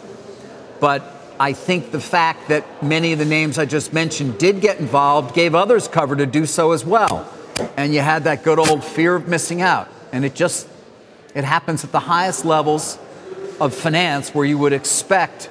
But 0.79 1.03
I 1.39 1.53
think 1.53 1.91
the 1.91 1.99
fact 1.99 2.47
that 2.49 2.83
many 2.83 3.13
of 3.13 3.19
the 3.19 3.25
names 3.25 3.59
I 3.59 3.65
just 3.65 3.93
mentioned 3.93 4.39
did 4.39 4.61
get 4.61 4.79
involved 4.79 5.35
gave 5.35 5.53
others 5.53 5.87
cover 5.87 6.15
to 6.15 6.25
do 6.25 6.45
so 6.45 6.71
as 6.71 6.83
well. 6.83 7.31
And 7.77 7.93
you 7.93 8.01
had 8.01 8.23
that 8.23 8.43
good 8.43 8.57
old 8.57 8.83
fear 8.83 9.15
of 9.15 9.27
missing 9.27 9.61
out. 9.61 9.89
And 10.11 10.25
it 10.25 10.33
just, 10.33 10.67
it 11.35 11.43
happens 11.43 11.83
at 11.83 11.91
the 11.91 11.99
highest 11.99 12.45
levels 12.45 12.97
of 13.59 13.73
finance 13.73 14.33
where 14.33 14.45
you 14.45 14.57
would 14.57 14.73
expect 14.73 15.49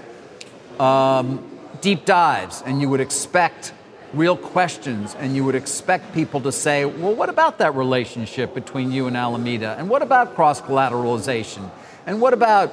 um, 0.79 1.43
deep 1.81 2.05
dives 2.05 2.63
and 2.65 2.81
you 2.81 2.89
would 2.89 3.01
expect 3.01 3.73
real 4.13 4.37
questions 4.37 5.15
and 5.19 5.35
you 5.35 5.45
would 5.45 5.55
expect 5.55 6.15
people 6.15 6.41
to 6.43 6.53
say, 6.53 6.85
well, 6.85 7.15
what 7.15 7.29
about 7.29 7.59
that 7.59 7.75
relationship 7.75 8.55
between 8.55 8.93
you 8.93 9.07
and 9.07 9.17
Alameda? 9.17 9.75
And 9.79 9.89
what 9.89 10.03
about 10.03 10.35
cross 10.35 10.61
collateralization? 10.61 11.71
And 12.07 12.21
what 12.21 12.33
about, 12.33 12.73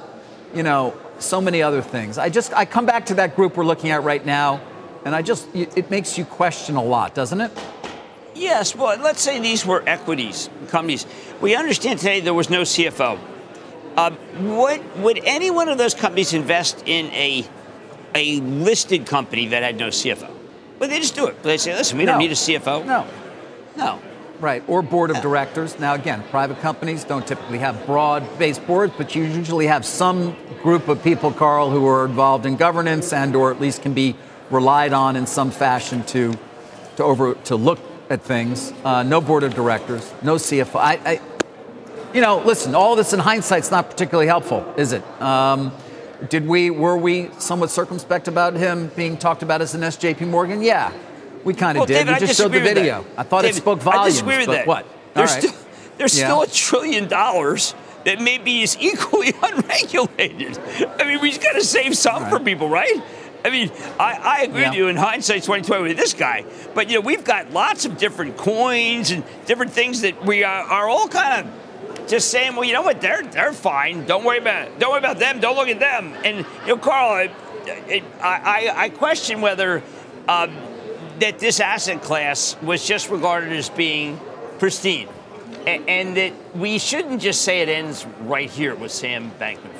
you 0.54 0.62
know, 0.62 0.94
so 1.18 1.40
many 1.40 1.62
other 1.62 1.82
things? 1.82 2.18
I 2.18 2.28
just, 2.28 2.52
I 2.54 2.64
come 2.64 2.86
back 2.86 3.06
to 3.06 3.14
that 3.14 3.34
group 3.34 3.56
we're 3.56 3.64
looking 3.64 3.90
at 3.90 4.02
right 4.04 4.24
now 4.24 4.60
and 5.04 5.14
I 5.14 5.22
just, 5.22 5.48
it 5.54 5.90
makes 5.90 6.16
you 6.16 6.24
question 6.24 6.76
a 6.76 6.84
lot, 6.84 7.14
doesn't 7.14 7.40
it? 7.40 7.50
Yes. 8.34 8.74
Well, 8.74 8.98
let's 9.00 9.20
say 9.20 9.40
these 9.40 9.66
were 9.66 9.82
equities 9.86 10.48
companies. 10.68 11.06
We 11.40 11.54
understand 11.54 11.98
today 11.98 12.20
there 12.20 12.34
was 12.34 12.50
no 12.50 12.62
CFO. 12.62 13.18
Uh, 13.96 14.10
would, 14.40 15.02
would 15.02 15.20
any 15.24 15.50
one 15.50 15.68
of 15.68 15.78
those 15.78 15.94
companies 15.94 16.32
invest 16.32 16.82
in 16.86 17.06
a, 17.06 17.46
a 18.14 18.40
listed 18.40 19.06
company 19.06 19.48
that 19.48 19.62
had 19.62 19.76
no 19.76 19.88
CFO? 19.88 20.30
But 20.78 20.90
they 20.90 20.98
just 20.98 21.14
do 21.14 21.26
it. 21.26 21.42
They 21.42 21.58
say, 21.58 21.74
listen, 21.76 21.98
we 21.98 22.04
no. 22.04 22.12
don't 22.12 22.20
need 22.20 22.32
a 22.32 22.34
CFO. 22.34 22.84
No. 22.86 23.06
No. 23.76 24.00
Right, 24.40 24.64
or 24.66 24.82
board 24.82 25.10
of 25.10 25.16
no. 25.16 25.22
directors. 25.22 25.78
Now, 25.78 25.94
again, 25.94 26.24
private 26.30 26.58
companies 26.60 27.04
don't 27.04 27.24
typically 27.24 27.58
have 27.58 27.86
broad 27.86 28.26
based 28.38 28.66
boards, 28.66 28.92
but 28.98 29.14
you 29.14 29.22
usually 29.22 29.68
have 29.68 29.86
some 29.86 30.36
group 30.62 30.88
of 30.88 31.02
people, 31.04 31.30
Carl, 31.30 31.70
who 31.70 31.86
are 31.86 32.04
involved 32.04 32.46
in 32.46 32.56
governance 32.56 33.12
and 33.12 33.36
or 33.36 33.52
at 33.52 33.60
least 33.60 33.82
can 33.82 33.94
be 33.94 34.16
relied 34.50 34.92
on 34.92 35.14
in 35.14 35.26
some 35.26 35.50
fashion 35.50 36.02
to, 36.06 36.34
to, 36.96 37.04
over, 37.04 37.34
to 37.34 37.54
look 37.54 37.78
at 38.10 38.22
things. 38.22 38.72
Uh, 38.84 39.02
no 39.02 39.20
board 39.20 39.42
of 39.42 39.54
directors, 39.54 40.12
no 40.22 40.34
CFO. 40.34 40.76
I, 40.76 40.94
I, 41.04 41.20
you 42.14 42.20
know, 42.20 42.38
listen, 42.38 42.74
all 42.74 42.96
this 42.96 43.12
in 43.12 43.20
hindsight's 43.20 43.70
not 43.70 43.90
particularly 43.90 44.26
helpful, 44.26 44.72
is 44.76 44.92
it? 44.92 45.02
Um, 45.20 45.72
did 46.28 46.46
we 46.46 46.70
were 46.70 46.96
we 46.96 47.30
somewhat 47.38 47.70
circumspect 47.70 48.28
about 48.28 48.54
him 48.54 48.90
being 48.94 49.16
talked 49.16 49.42
about 49.42 49.60
as 49.60 49.74
an 49.74 49.80
SJP 49.80 50.28
Morgan? 50.28 50.62
Yeah, 50.62 50.92
we 51.44 51.54
kind 51.54 51.76
of 51.76 51.80
well, 51.80 51.86
did. 51.86 52.06
David, 52.06 52.20
we 52.20 52.26
just 52.26 52.38
showed 52.38 52.52
the 52.52 52.60
video. 52.60 53.04
I 53.16 53.22
thought 53.22 53.42
David, 53.42 53.56
it 53.56 53.60
spoke 53.60 53.80
volumes. 53.80 54.02
I 54.02 54.08
disagree 54.10 54.38
with 54.38 54.46
that. 54.48 54.66
What? 54.66 54.86
There's, 55.14 55.32
right. 55.32 55.42
still, 55.42 55.60
there's 55.98 56.18
yeah. 56.18 56.26
still 56.26 56.42
a 56.42 56.46
trillion 56.46 57.08
dollars 57.08 57.74
that 58.04 58.20
maybe 58.20 58.62
is 58.62 58.76
equally 58.80 59.32
unregulated. 59.42 60.58
I 60.98 61.04
mean, 61.04 61.20
we've 61.20 61.40
got 61.40 61.52
to 61.52 61.64
save 61.64 61.96
some 61.96 62.22
right. 62.22 62.32
for 62.32 62.40
people, 62.40 62.68
right? 62.68 63.02
I 63.44 63.50
mean, 63.50 63.70
I, 63.98 64.14
I 64.14 64.42
agree 64.42 64.60
yeah. 64.60 64.70
with 64.70 64.78
you 64.78 64.88
in 64.88 64.96
hindsight 64.96 65.42
2020 65.42 65.82
with 65.82 65.96
this 65.96 66.14
guy, 66.14 66.44
but 66.74 66.88
you 66.88 66.94
know 66.94 67.00
we've 67.00 67.24
got 67.24 67.50
lots 67.50 67.84
of 67.84 67.98
different 67.98 68.36
coins 68.36 69.10
and 69.10 69.24
different 69.46 69.72
things 69.72 70.02
that 70.02 70.24
we 70.24 70.44
are, 70.44 70.62
are 70.62 70.88
all 70.88 71.08
kind 71.08 71.44
of 71.44 71.61
just 72.08 72.30
saying, 72.30 72.54
well, 72.54 72.64
you 72.64 72.72
know 72.72 72.82
what, 72.82 73.00
they're 73.00 73.22
they're 73.22 73.52
fine. 73.52 74.06
Don't 74.06 74.24
worry 74.24 74.38
about 74.38 74.68
it. 74.68 74.78
Don't 74.78 74.90
worry 74.90 74.98
about 74.98 75.18
them. 75.18 75.40
Don't 75.40 75.56
look 75.56 75.68
at 75.68 75.80
them. 75.80 76.14
And 76.24 76.38
you 76.62 76.68
know, 76.68 76.76
Carl, 76.78 77.24
it, 77.24 77.30
it, 77.88 78.04
I, 78.20 78.72
I 78.74 78.88
question 78.88 79.40
whether 79.40 79.82
um, 80.28 80.56
that 81.20 81.38
this 81.38 81.60
asset 81.60 82.02
class 82.02 82.56
was 82.62 82.86
just 82.86 83.10
regarded 83.10 83.52
as 83.52 83.68
being 83.70 84.18
pristine, 84.58 85.08
and, 85.66 86.16
that 86.16 86.32
we 86.56 86.78
shouldn't 86.78 87.20
just 87.20 87.42
say 87.42 87.60
it 87.60 87.68
ends 87.68 88.06
right 88.22 88.50
here 88.50 88.74
with 88.74 88.90
Sam 88.90 89.30
Bankman-Fried. 89.38 89.71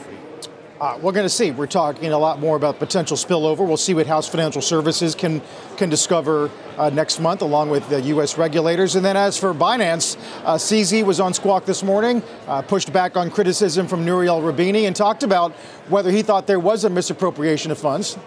Uh, 0.82 0.98
we're 1.00 1.12
going 1.12 1.24
to 1.24 1.30
see. 1.30 1.52
We're 1.52 1.68
talking 1.68 2.12
a 2.12 2.18
lot 2.18 2.40
more 2.40 2.56
about 2.56 2.80
potential 2.80 3.16
spillover. 3.16 3.58
We'll 3.58 3.76
see 3.76 3.94
what 3.94 4.08
House 4.08 4.28
Financial 4.28 4.60
Services 4.60 5.14
can 5.14 5.40
can 5.76 5.88
discover 5.88 6.50
uh, 6.76 6.90
next 6.90 7.20
month, 7.20 7.40
along 7.40 7.70
with 7.70 7.88
the 7.88 8.00
U.S. 8.00 8.36
regulators. 8.36 8.96
And 8.96 9.04
then, 9.04 9.16
as 9.16 9.38
for 9.38 9.54
Binance, 9.54 10.16
uh, 10.44 10.56
CZ 10.56 11.04
was 11.04 11.20
on 11.20 11.34
Squawk 11.34 11.66
this 11.66 11.84
morning, 11.84 12.20
uh, 12.48 12.62
pushed 12.62 12.92
back 12.92 13.16
on 13.16 13.30
criticism 13.30 13.86
from 13.86 14.04
Nouriel 14.04 14.40
Roubini, 14.40 14.88
and 14.88 14.96
talked 14.96 15.22
about 15.22 15.52
whether 15.88 16.10
he 16.10 16.20
thought 16.20 16.48
there 16.48 16.58
was 16.58 16.82
a 16.82 16.90
misappropriation 16.90 17.70
of 17.70 17.78
funds. 17.78 18.18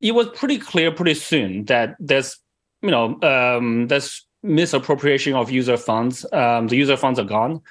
It 0.00 0.16
was 0.16 0.26
pretty 0.30 0.58
clear 0.58 0.90
pretty 0.90 1.14
soon 1.14 1.66
that 1.66 1.94
there's, 2.00 2.40
you 2.82 2.90
know, 2.90 3.20
um, 3.22 3.86
there's 3.86 4.26
misappropriation 4.42 5.34
of 5.34 5.48
user 5.48 5.76
funds. 5.76 6.26
Um, 6.32 6.66
the 6.66 6.74
user 6.74 6.96
funds 6.96 7.20
are 7.20 7.24
gone, 7.24 7.62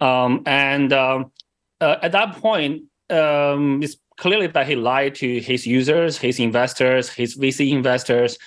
um, 0.00 0.44
and 0.46 0.94
um, 0.94 1.30
uh, 1.80 1.96
at 2.02 2.12
that 2.12 2.36
point, 2.36 2.84
um, 3.10 3.82
it's 3.82 3.96
clearly 4.16 4.46
that 4.48 4.66
he 4.66 4.76
lied 4.76 5.14
to 5.16 5.40
his 5.40 5.66
users, 5.66 6.18
his 6.18 6.38
investors, 6.38 7.08
his 7.08 7.36
VC 7.36 7.70
investors, 7.70 8.38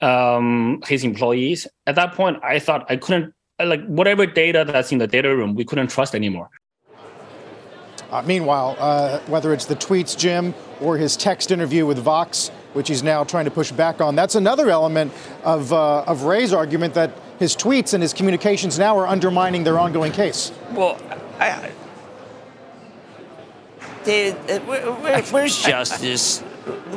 um, 0.00 0.82
his 0.86 1.04
employees. 1.04 1.66
At 1.86 1.94
that 1.94 2.14
point, 2.14 2.38
I 2.42 2.58
thought 2.58 2.86
I 2.88 2.96
couldn't 2.96 3.34
like 3.64 3.84
whatever 3.86 4.26
data 4.26 4.64
that's 4.66 4.92
in 4.92 4.98
the 4.98 5.06
data 5.06 5.34
room, 5.34 5.54
we 5.54 5.64
couldn't 5.64 5.88
trust 5.88 6.14
anymore. 6.14 6.48
Uh, 8.10 8.22
meanwhile, 8.22 8.76
uh, 8.80 9.20
whether 9.26 9.52
it's 9.52 9.66
the 9.66 9.76
tweets, 9.76 10.18
Jim, 10.18 10.52
or 10.80 10.96
his 10.96 11.16
text 11.16 11.52
interview 11.52 11.86
with 11.86 11.98
Vox, 11.98 12.48
which 12.72 12.88
he's 12.88 13.02
now 13.04 13.22
trying 13.22 13.44
to 13.44 13.50
push 13.50 13.70
back 13.70 14.00
on, 14.00 14.16
that's 14.16 14.34
another 14.34 14.68
element 14.68 15.12
of, 15.44 15.72
uh, 15.72 16.02
of 16.02 16.22
Ray's 16.22 16.52
argument 16.52 16.94
that 16.94 17.12
his 17.38 17.54
tweets 17.54 17.94
and 17.94 18.02
his 18.02 18.12
communications 18.12 18.78
now 18.78 18.98
are 18.98 19.06
undermining 19.06 19.62
their 19.62 19.78
ongoing 19.78 20.10
case. 20.10 20.50
Well, 20.72 20.98
I, 21.38 21.70
David, 24.04 24.50
uh, 24.50 24.60
where, 24.66 24.92
where, 24.92 25.22
where's 25.30 25.60
justice? 25.62 26.40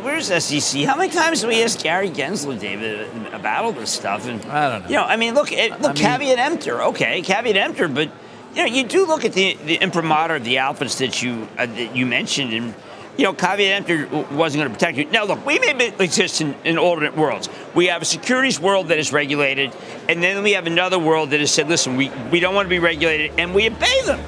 Where's 0.02 0.28
SEC? 0.44 0.84
How 0.84 0.98
many 0.98 1.12
times 1.12 1.42
have 1.42 1.50
we 1.50 1.63
asked 1.63 1.84
Gary 1.84 2.10
Gensler, 2.10 2.60
David, 2.60 3.08
about 3.34 3.66
all 3.66 3.72
this 3.72 3.92
stuff? 3.92 4.28
And 4.28 4.44
I 4.46 4.70
don't 4.70 4.84
know. 4.84 4.89
You 4.89 4.96
know, 4.96 5.04
I 5.04 5.16
mean, 5.16 5.34
look, 5.34 5.52
it, 5.52 5.72
look, 5.82 5.84
I 5.84 5.88
mean, 5.88 5.96
caveat 5.96 6.39
emptor, 6.39 6.84
okay, 6.84 7.22
caveat 7.22 7.56
emptor, 7.56 7.88
but 7.88 8.12
you 8.54 8.62
know, 8.62 8.66
you 8.66 8.84
do 8.84 9.06
look 9.06 9.26
at 9.26 9.34
the 9.34 9.58
the 9.66 9.76
imprimatur 9.76 10.36
of 10.36 10.44
the 10.44 10.60
outfits 10.60 10.96
that 10.96 11.22
you 11.24 11.48
uh, 11.58 11.66
that 11.66 11.96
you 11.96 12.06
mentioned, 12.06 12.54
and 12.54 12.76
you 13.18 13.24
know, 13.24 13.34
caveat 13.34 13.89
emptor 13.89 14.08
wasn't 14.36 14.62
going 14.62 14.70
to 14.70 14.74
protect 14.74 14.98
you. 14.98 15.06
Now, 15.06 15.26
look, 15.26 15.46
we 15.46 15.60
may 15.60 15.94
exist 16.00 16.42
in, 16.42 16.56
in 16.63 16.78
alternate 16.78 17.16
worlds. 17.16 17.48
We 17.76 17.88
have 17.88 18.02
a 18.02 18.06
securities 18.06 18.60
world 18.60 18.88
that 18.88 18.98
is 18.98 19.13
regulated, 19.13 19.76
and 20.10 20.22
then 20.22 20.44
we 20.44 20.54
have 20.54 20.66
another 20.66 20.98
world 20.98 21.30
that 21.30 21.39
has 21.39 21.52
said, 21.52 21.70
listen, 21.70 21.96
we, 21.96 22.10
we 22.32 22.39
don't 22.39 22.56
want 22.56 22.66
to 22.66 22.70
be 22.70 22.80
regulated, 22.80 23.32
and 23.38 23.54
we 23.54 23.68
obey 23.68 24.02
them. 24.06 24.20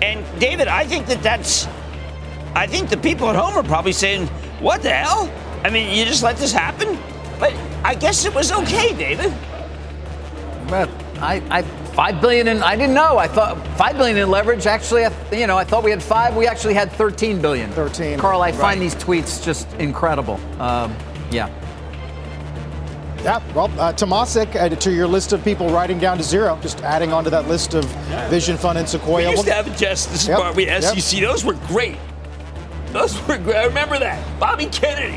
And 0.00 0.24
David, 0.40 0.68
I 0.68 0.84
think 0.86 1.06
that 1.06 1.22
that's 1.22 1.66
I 2.54 2.66
think 2.66 2.88
the 2.88 2.96
people 2.96 3.28
at 3.28 3.36
home 3.36 3.54
are 3.54 3.62
probably 3.62 3.92
saying, 3.92 4.26
what 4.60 4.82
the 4.82 4.90
hell? 4.90 5.30
I 5.64 5.70
mean, 5.70 5.96
you 5.96 6.04
just 6.04 6.22
let 6.22 6.36
this 6.36 6.52
happen? 6.52 6.98
But 7.40 7.52
I 7.82 7.94
guess 7.94 8.24
it 8.24 8.34
was 8.34 8.52
okay, 8.52 8.96
David. 8.96 9.34
But 10.68 10.88
I, 11.18 11.42
I 11.50 11.62
five 11.94 12.20
billion 12.20 12.48
in 12.48 12.62
I 12.62 12.76
didn't 12.76 12.94
know. 12.94 13.18
I 13.18 13.28
thought 13.28 13.64
five 13.76 13.96
billion 13.96 14.16
in 14.16 14.30
leverage. 14.30 14.66
Actually, 14.66 15.06
you 15.32 15.46
know, 15.46 15.56
I 15.56 15.64
thought 15.64 15.84
we 15.84 15.90
had 15.90 16.02
five. 16.02 16.36
We 16.36 16.46
actually 16.46 16.74
had 16.74 16.92
thirteen 16.92 17.40
billion. 17.40 17.70
Thirteen. 17.72 18.18
Carl, 18.18 18.40
I 18.42 18.50
right. 18.50 18.54
find 18.54 18.80
these 18.80 18.94
tweets 18.94 19.44
just 19.44 19.72
incredible. 19.74 20.40
Um, 20.60 20.94
yeah. 21.30 21.48
Yeah, 23.22 23.42
well, 23.54 23.70
uh, 23.80 23.90
Temasek, 23.94 24.54
uh, 24.54 24.68
to 24.68 24.92
your 24.92 25.06
list 25.06 25.32
of 25.32 25.42
people 25.42 25.70
writing 25.70 25.98
down 25.98 26.18
to 26.18 26.22
zero, 26.22 26.58
just 26.60 26.82
adding 26.82 27.10
onto 27.10 27.30
that 27.30 27.48
list 27.48 27.72
of 27.72 27.86
Vision 28.28 28.58
Fund 28.58 28.76
and 28.76 28.86
Sequoia. 28.86 29.30
We 29.30 29.36
used 29.36 29.46
to 29.46 29.52
have 29.54 29.66
a 29.66 29.74
Justice 29.74 30.28
yep, 30.28 30.36
Department, 30.36 30.84
SEC. 30.84 31.20
Yep. 31.20 31.30
Those 31.30 31.42
were 31.42 31.54
great. 31.66 31.96
Those 32.94 33.20
were 33.26 33.36
great. 33.38 33.66
Remember 33.66 33.98
that. 33.98 34.38
Bobby 34.38 34.66
Kennedy. 34.66 35.16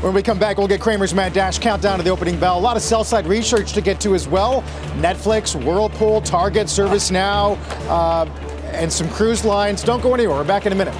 When 0.00 0.14
we 0.14 0.22
come 0.22 0.38
back, 0.38 0.58
we'll 0.58 0.68
get 0.68 0.80
Cramer's 0.80 1.12
Mad 1.12 1.32
Dash 1.32 1.58
countdown 1.58 1.98
to 1.98 2.04
the 2.04 2.10
opening 2.10 2.38
bell. 2.38 2.56
A 2.56 2.60
lot 2.60 2.76
of 2.76 2.84
sell 2.84 3.02
side 3.02 3.26
research 3.26 3.72
to 3.72 3.80
get 3.80 4.00
to 4.02 4.14
as 4.14 4.28
well. 4.28 4.62
Netflix, 4.94 5.60
Whirlpool, 5.60 6.20
Target, 6.20 6.68
ServiceNow, 6.68 7.58
uh, 7.88 8.26
and 8.66 8.92
some 8.92 9.08
cruise 9.10 9.44
lines. 9.44 9.82
Don't 9.82 10.04
go 10.04 10.14
anywhere. 10.14 10.36
We're 10.36 10.44
back 10.44 10.64
in 10.64 10.72
a 10.72 10.76
minute. 10.76 10.94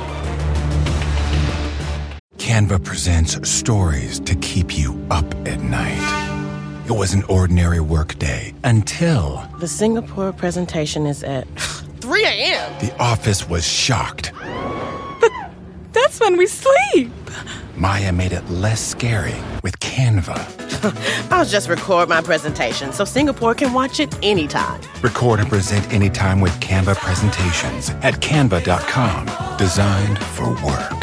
Canva 2.38 2.82
presents 2.82 3.48
stories 3.48 4.18
to 4.18 4.34
keep 4.34 4.76
you 4.76 5.00
up 5.12 5.32
at 5.46 5.60
night. 5.60 6.86
It 6.86 6.92
was 6.92 7.14
an 7.14 7.22
ordinary 7.28 7.78
workday 7.78 8.52
until. 8.64 9.48
The 9.60 9.68
Singapore 9.68 10.32
presentation 10.32 11.06
is 11.06 11.22
at 11.22 11.46
3 12.00 12.24
a.m. 12.24 12.84
The 12.84 12.92
office 12.98 13.48
was 13.48 13.64
shocked 13.64 14.32
that's 14.42 14.81
when 16.22 16.36
we 16.36 16.46
sleep. 16.46 17.10
Maya 17.76 18.12
made 18.12 18.32
it 18.32 18.48
less 18.48 18.80
scary 18.80 19.34
with 19.64 19.78
Canva. 19.80 20.38
I'll 21.32 21.44
just 21.44 21.68
record 21.68 22.08
my 22.08 22.20
presentation 22.20 22.92
so 22.92 23.04
Singapore 23.04 23.54
can 23.54 23.72
watch 23.72 23.98
it 23.98 24.16
anytime. 24.22 24.80
Record 25.02 25.40
and 25.40 25.48
present 25.48 25.92
anytime 25.92 26.40
with 26.40 26.52
Canva 26.60 26.94
presentations 26.96 27.90
at 28.02 28.14
canva.com. 28.20 29.56
Designed 29.56 30.18
for 30.18 30.50
work. 30.64 31.02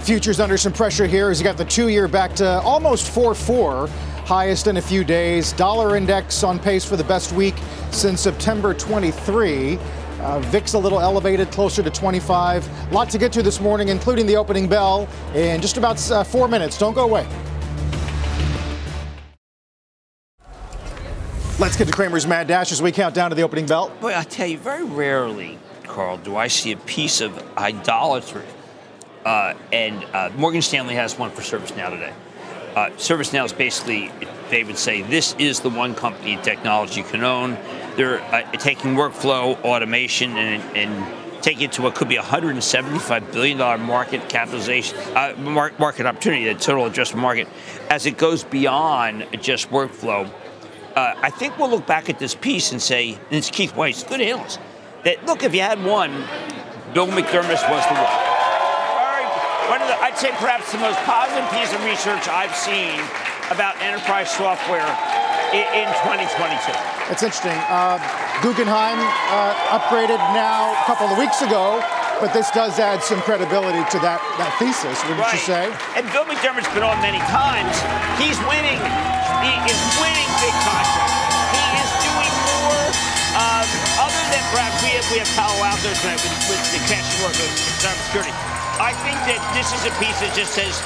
Futures 0.00 0.40
under 0.40 0.56
some 0.56 0.72
pressure 0.72 1.06
here 1.06 1.28
as 1.28 1.38
you 1.38 1.44
got 1.44 1.58
the 1.58 1.64
two 1.64 1.88
year 1.88 2.08
back 2.08 2.34
to 2.36 2.60
almost 2.62 3.10
4 3.10 3.34
4, 3.34 3.86
highest 4.24 4.66
in 4.66 4.78
a 4.78 4.82
few 4.82 5.04
days. 5.04 5.52
Dollar 5.52 5.94
index 5.94 6.42
on 6.42 6.58
pace 6.58 6.86
for 6.86 6.96
the 6.96 7.04
best 7.04 7.32
week 7.32 7.54
since 7.90 8.22
September 8.22 8.72
23. 8.72 9.78
Uh, 10.20 10.38
VIX 10.40 10.74
a 10.74 10.78
little 10.78 11.00
elevated, 11.00 11.50
closer 11.50 11.82
to 11.82 11.90
25. 11.90 12.92
Lot 12.92 13.08
to 13.10 13.18
get 13.18 13.32
to 13.32 13.42
this 13.42 13.60
morning, 13.60 13.88
including 13.88 14.26
the 14.26 14.36
opening 14.36 14.68
bell 14.68 15.08
in 15.34 15.62
just 15.62 15.78
about 15.78 16.10
uh, 16.10 16.22
four 16.22 16.46
minutes. 16.46 16.78
Don't 16.78 16.94
go 16.94 17.04
away. 17.04 17.26
Let's 21.58 21.76
get 21.76 21.86
to 21.88 21.92
Cramer's 21.92 22.26
Mad 22.26 22.48
Dash 22.48 22.72
as 22.72 22.80
we 22.80 22.92
count 22.92 23.14
down 23.14 23.30
to 23.30 23.36
the 23.36 23.42
opening 23.42 23.66
bell. 23.66 23.90
Boy, 24.00 24.14
I 24.16 24.22
tell 24.22 24.46
you, 24.46 24.58
very 24.58 24.84
rarely, 24.84 25.58
Carl, 25.84 26.16
do 26.16 26.36
I 26.36 26.48
see 26.48 26.72
a 26.72 26.76
piece 26.76 27.20
of 27.20 27.36
idolatry. 27.56 28.44
Uh, 29.24 29.54
and 29.72 30.02
uh, 30.14 30.30
Morgan 30.36 30.62
Stanley 30.62 30.94
has 30.94 31.18
one 31.18 31.30
for 31.30 31.42
ServiceNow 31.42 31.90
today. 31.90 32.12
Uh, 32.74 32.88
ServiceNow 32.96 33.44
is 33.44 33.52
basically, 33.52 34.10
they 34.48 34.64
would 34.64 34.78
say, 34.78 35.02
this 35.02 35.34
is 35.38 35.60
the 35.60 35.68
one 35.68 35.94
company 35.94 36.38
technology 36.42 37.02
can 37.02 37.24
own 37.24 37.58
they're 38.00 38.22
uh, 38.34 38.40
taking 38.52 38.94
workflow 38.94 39.62
automation 39.62 40.34
and, 40.38 40.62
and 40.74 41.42
taking 41.42 41.64
it 41.64 41.72
to 41.72 41.82
what 41.82 41.94
could 41.94 42.08
be 42.08 42.16
a 42.16 42.22
$175 42.22 43.30
billion 43.30 43.58
market 43.58 44.26
capitalization, 44.30 44.96
uh, 45.14 45.34
market 45.36 46.06
opportunity, 46.06 46.50
the 46.50 46.54
total 46.54 46.88
addressable 46.88 47.16
market, 47.16 47.46
as 47.90 48.06
it 48.06 48.16
goes 48.16 48.42
beyond 48.42 49.26
just 49.42 49.68
workflow. 49.68 50.26
Uh, 50.96 51.14
I 51.20 51.28
think 51.28 51.58
we'll 51.58 51.68
look 51.68 51.86
back 51.86 52.08
at 52.08 52.18
this 52.18 52.34
piece 52.34 52.72
and 52.72 52.80
say, 52.80 53.10
and 53.12 53.32
it's 53.32 53.50
Keith 53.50 53.76
Weiss, 53.76 54.02
good 54.02 54.22
analyst, 54.22 54.60
that 55.04 55.26
look, 55.26 55.42
if 55.42 55.54
you 55.54 55.60
had 55.60 55.84
one, 55.84 56.24
Bill 56.94 57.06
McDermott 57.06 57.68
was 57.68 57.84
the 57.84 57.94
one. 58.00 58.16
One 59.68 59.80
the, 59.88 59.96
I'd 60.00 60.16
say 60.16 60.30
perhaps 60.30 60.72
the 60.72 60.78
most 60.78 60.98
positive 61.00 61.48
piece 61.50 61.74
of 61.74 61.84
research 61.84 62.28
I've 62.28 62.56
seen 62.56 62.98
about 63.50 63.76
enterprise 63.82 64.30
software 64.30 64.88
in, 65.50 65.66
in 65.82 65.88
2022. 66.06 66.70
It's 67.10 67.26
interesting. 67.26 67.58
Uh, 67.66 67.98
Guggenheim 68.38 68.98
uh, 69.34 69.74
upgraded 69.74 70.22
now 70.30 70.70
a 70.78 70.84
couple 70.86 71.10
of 71.10 71.18
weeks 71.18 71.42
ago, 71.42 71.82
but 72.22 72.30
this 72.30 72.50
does 72.54 72.78
add 72.78 73.02
some 73.02 73.18
credibility 73.26 73.82
to 73.90 73.98
that, 73.98 74.22
that 74.38 74.54
thesis, 74.62 74.94
wouldn't 75.10 75.18
right. 75.18 75.34
you 75.34 75.42
say? 75.42 75.64
And 75.98 76.06
Bill 76.14 76.22
McDermott's 76.22 76.70
been 76.70 76.86
on 76.86 76.94
many 77.02 77.18
times. 77.26 77.74
He's 78.22 78.38
winning. 78.46 78.78
He 79.42 79.52
is 79.66 79.80
winning 79.98 80.30
big 80.38 80.54
contracts. 80.62 81.18
He 81.50 81.66
is 81.82 81.90
doing 82.06 82.34
more. 82.46 82.86
Um, 83.34 83.66
other 84.06 84.22
than 84.30 84.42
perhaps 84.54 84.78
we 84.86 84.94
have, 84.94 85.06
we 85.10 85.18
have 85.18 85.30
Palo 85.34 85.58
Alto 85.66 85.90
tonight 85.98 86.22
with, 86.22 86.36
with 86.46 86.62
the 86.78 86.80
cash 86.86 87.10
work 87.26 87.34
of 87.34 87.50
cybersecurity. 87.82 88.34
I 88.78 88.94
think 89.02 89.18
that 89.26 89.42
this 89.50 89.74
is 89.74 89.82
a 89.82 89.92
piece 89.98 90.18
that 90.22 90.30
just 90.32 90.54
says 90.54 90.78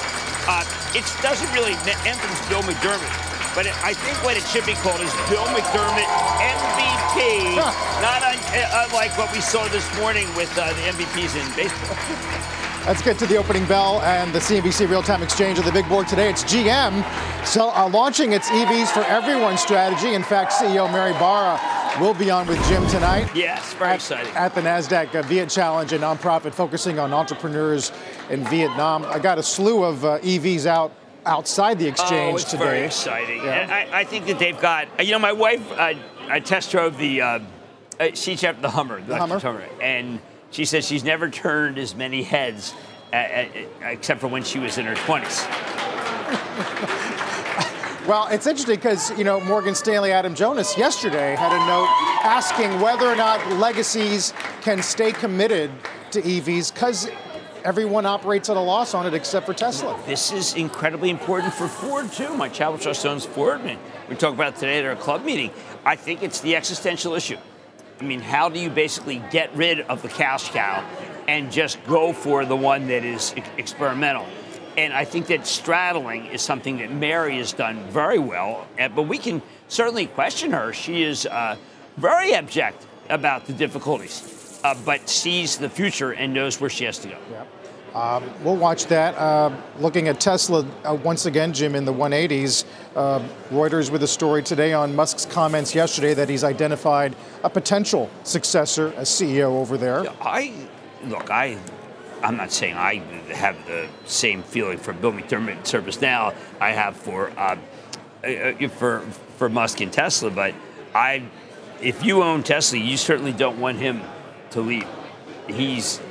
uh, 0.48 0.64
it 0.96 1.05
doesn't 1.20 1.53
really 1.53 1.77
emphasize 2.09 2.40
Bill 2.48 2.64
McDermott 2.64 3.34
but 3.55 3.67
I 3.83 3.95
think 3.95 4.17
what 4.25 4.37
it 4.37 4.43
should 4.45 4.67
be 4.67 4.75
called 4.75 5.01
is 5.01 5.12
Bill 5.31 5.47
McDermott 5.55 6.11
MVP, 6.43 7.57
not 7.57 8.23
un- 8.23 8.38
uh, 8.53 8.87
unlike 8.87 9.17
what 9.17 9.33
we 9.33 9.40
saw 9.40 9.67
this 9.69 9.87
morning 9.99 10.27
with 10.37 10.51
uh, 10.59 10.67
the 10.75 10.83
MVPs 10.90 11.38
in 11.38 11.47
baseball. 11.57 11.97
Let's 12.87 13.01
get 13.01 13.19
to 13.21 13.27
the 13.27 13.37
opening 13.37 13.64
bell 13.64 14.03
and 14.03 14.31
the 14.35 14.40
CNBC 14.40 14.90
real-time 14.90 15.23
exchange 15.23 15.59
of 15.59 15.64
the 15.64 15.73
big 15.73 15.88
board 15.88 16.07
today. 16.07 16.29
It's 16.29 16.45
GM 16.45 17.03
so, 17.47 17.71
uh, 17.71 17.88
launching 17.88 18.33
its 18.33 18.49
EVs 18.51 18.88
for 18.88 19.01
everyone 19.05 19.57
strategy. 19.57 20.14
In 20.14 20.23
fact, 20.23 20.53
CEO 20.53 20.90
Mary 20.90 21.12
Barra 21.12 21.59
will 22.01 22.12
be 22.12 22.31
on 22.31 22.47
with 22.47 22.62
Jim 22.69 22.87
tonight. 22.88 23.31
Yes, 23.35 23.73
very 23.75 23.90
at, 23.90 23.97
exciting. 23.97 24.35
At 24.35 24.55
the 24.55 24.61
NASDAQ 24.61 25.14
uh, 25.14 25.23
Viet 25.23 25.49
Challenge, 25.49 25.93
a 25.93 25.99
nonprofit 25.99 26.53
focusing 26.53 26.99
on 26.99 27.12
entrepreneurs 27.12 27.93
in 28.29 28.45
Vietnam. 28.45 29.05
I 29.05 29.19
got 29.19 29.38
a 29.38 29.43
slew 29.43 29.83
of 29.83 30.05
uh, 30.05 30.19
EVs 30.19 30.67
out 30.67 30.93
outside 31.27 31.79
the 31.79 31.87
exchange 31.87 32.35
oh, 32.35 32.37
it's 32.37 32.51
today. 32.51 32.65
Very 32.65 32.87
exciting. 32.87 33.45
Yeah. 33.45 33.89
I, 33.93 34.01
I, 34.01 34.05
think 34.05 34.27
that 34.27 34.39
they've 34.39 34.61
got. 34.61 34.89
You 35.05 35.13
know, 35.13 35.19
my 35.19 35.33
wife. 35.33 35.71
Uh, 35.73 35.95
I 36.29 36.41
test 36.41 36.71
drove 36.71 36.97
the 36.99 37.21
uh, 37.21 37.41
Uh, 38.01 38.09
she 38.15 38.37
checked 38.37 38.61
the 38.63 38.71
Hummer, 38.71 39.01
the 39.01 39.17
Hummer. 39.17 39.39
Hummer, 39.39 39.69
and 39.81 40.21
she 40.51 40.65
says 40.65 40.87
she's 40.87 41.05
never 41.05 41.31
turned 41.31 41.79
as 41.79 41.95
many 41.95 42.23
heads, 42.23 42.75
uh, 43.13 43.45
except 43.83 44.21
for 44.21 44.29
when 44.29 44.43
she 44.43 44.59
was 44.59 44.79
in 44.79 44.87
her 44.87 44.95
20s. 44.95 45.45
Well, 48.07 48.29
it's 48.29 48.47
interesting 48.47 48.77
because, 48.77 49.17
you 49.17 49.25
know, 49.25 49.41
Morgan 49.41 49.75
Stanley 49.75 50.13
Adam 50.13 50.35
Jonas 50.35 50.77
yesterday 50.77 51.35
had 51.37 51.53
a 51.53 51.67
note 51.67 51.89
asking 52.23 52.79
whether 52.79 53.07
or 53.07 53.17
not 53.17 53.41
legacies 53.53 54.35
can 54.61 54.83
stay 54.83 55.11
committed 55.11 55.71
to 56.11 56.21
EVs 56.21 56.75
because 56.75 57.09
everyone 57.64 58.05
operates 58.05 58.50
at 58.50 58.57
a 58.57 58.61
loss 58.61 58.94
on 58.94 59.07
it 59.07 59.14
except 59.14 59.46
for 59.46 59.55
Tesla. 59.55 59.98
This 60.07 60.31
is 60.33 60.55
incredibly 60.55 61.09
important 61.11 61.53
for 61.55 61.66
Ford, 61.66 62.12
too. 62.12 62.35
My 62.37 62.48
travel 62.48 62.79
trust 62.79 63.05
owns 63.07 63.24
Ford, 63.24 63.62
and 63.62 63.79
we 64.09 64.16
talked 64.16 64.35
about 64.35 64.55
it 64.55 64.57
today 64.57 64.79
at 64.79 64.85
our 64.85 64.96
club 64.96 65.24
meeting. 65.24 65.50
I 65.85 65.96
think 65.96 66.22
it's 66.22 66.40
the 66.40 66.57
existential 66.57 67.14
issue. 67.14 67.38
I 68.00 68.05
mean, 68.05 68.20
how 68.20 68.48
do 68.50 68.61
you 68.61 68.68
basically 68.68 69.22
get 69.31 69.55
rid 69.57 69.81
of 69.81 70.03
the 70.03 70.09
cash 70.09 70.50
cow 70.50 70.85
and 71.27 71.50
just 71.50 71.83
go 71.87 72.12
for 72.12 72.44
the 72.44 72.57
one 72.57 72.87
that 72.88 73.03
is 73.05 73.35
e- 73.37 73.42
experimental? 73.57 74.27
And 74.77 74.92
I 74.92 75.05
think 75.05 75.29
that 75.29 75.46
straddling 75.46 76.27
is 76.27 76.42
something 76.42 76.79
that 76.79 76.90
Mary 76.90 77.38
has 77.38 77.53
done 77.53 77.88
very 77.90 78.18
well, 78.18 78.66
but 78.77 79.03
we 79.03 79.18
can 79.18 79.40
certainly 79.68 80.07
question 80.07 80.50
her. 80.50 80.72
She 80.72 81.03
is 81.05 81.27
uh, 81.27 81.57
very 81.96 82.35
abject 82.35 82.85
about 83.09 83.46
the 83.46 83.53
difficulties, 83.53 84.61
uh, 84.64 84.74
but 84.85 85.09
sees 85.09 85.59
the 85.59 85.68
future 85.68 86.12
and 86.12 86.35
knows 86.35 86.61
where 86.61 86.70
she 86.70 86.85
has 86.85 86.98
to 86.98 87.09
go. 87.09 87.18
Um, 87.94 88.24
we'll 88.42 88.57
watch 88.57 88.87
that. 88.87 89.14
Uh, 89.16 89.54
looking 89.78 90.09
at 90.09 90.20
Tesla 90.20 90.66
uh, 90.85 90.94
once 90.94 91.26
again, 91.26 91.52
Jim, 91.52 91.74
in 91.74 91.85
the 91.85 91.92
180s. 91.92 92.64
Uh, 92.96 93.20
Reuters 93.50 93.90
with 93.90 94.02
a 94.02 94.09
story 94.09 94.42
today 94.42 94.72
on 94.72 94.94
Musk's 94.96 95.24
comments 95.24 95.74
yesterday 95.74 96.12
that 96.14 96.28
he's 96.28 96.42
identified 96.42 97.14
a 97.44 97.50
potential 97.50 98.11
successor 98.24 98.92
as 98.96 99.09
CEO 99.09 99.52
over 99.61 99.76
there. 99.76 100.04
I 100.20 100.52
look, 101.04 101.30
I, 101.30 101.57
I'm 102.22 102.37
not 102.37 102.50
saying 102.50 102.74
I 102.74 102.96
have 103.33 103.57
the 103.66 103.88
same 104.07 104.42
feeling 104.42 104.78
for 104.78 104.92
Bill 104.92 105.12
McDermott 105.12 105.62
ServiceNow 105.62 106.35
I 106.61 106.72
have 106.72 106.96
for 106.96 107.30
uh, 107.38 107.57
uh, 108.24 108.68
for 108.68 109.00
for 109.37 109.48
Musk 109.48 109.80
and 109.80 109.92
Tesla, 109.92 110.30
but 110.30 110.54
I, 110.94 111.22
if 111.83 112.04
you 112.04 112.22
own 112.22 112.42
Tesla, 112.42 112.78
you 112.78 112.96
certainly 112.96 113.33
don't 113.33 113.61
want 113.61 113.78
him 113.78 114.00
to 114.50 114.61
leave. 114.61 114.87
He's 115.48 116.00
uh, 116.00 116.04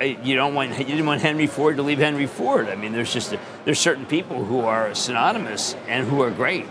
you 0.00 0.34
don't 0.34 0.54
want 0.54 0.70
you 0.78 0.84
didn't 0.84 1.06
want 1.06 1.22
Henry 1.22 1.46
Ford 1.46 1.76
to 1.76 1.82
leave 1.82 1.98
Henry 1.98 2.26
Ford. 2.26 2.68
I 2.68 2.74
mean, 2.74 2.92
there's 2.92 3.12
just 3.12 3.34
there's 3.64 3.78
certain 3.78 4.06
people 4.06 4.44
who 4.44 4.60
are 4.60 4.94
synonymous 4.94 5.74
and 5.88 6.06
who 6.06 6.22
are 6.22 6.30
great, 6.30 6.66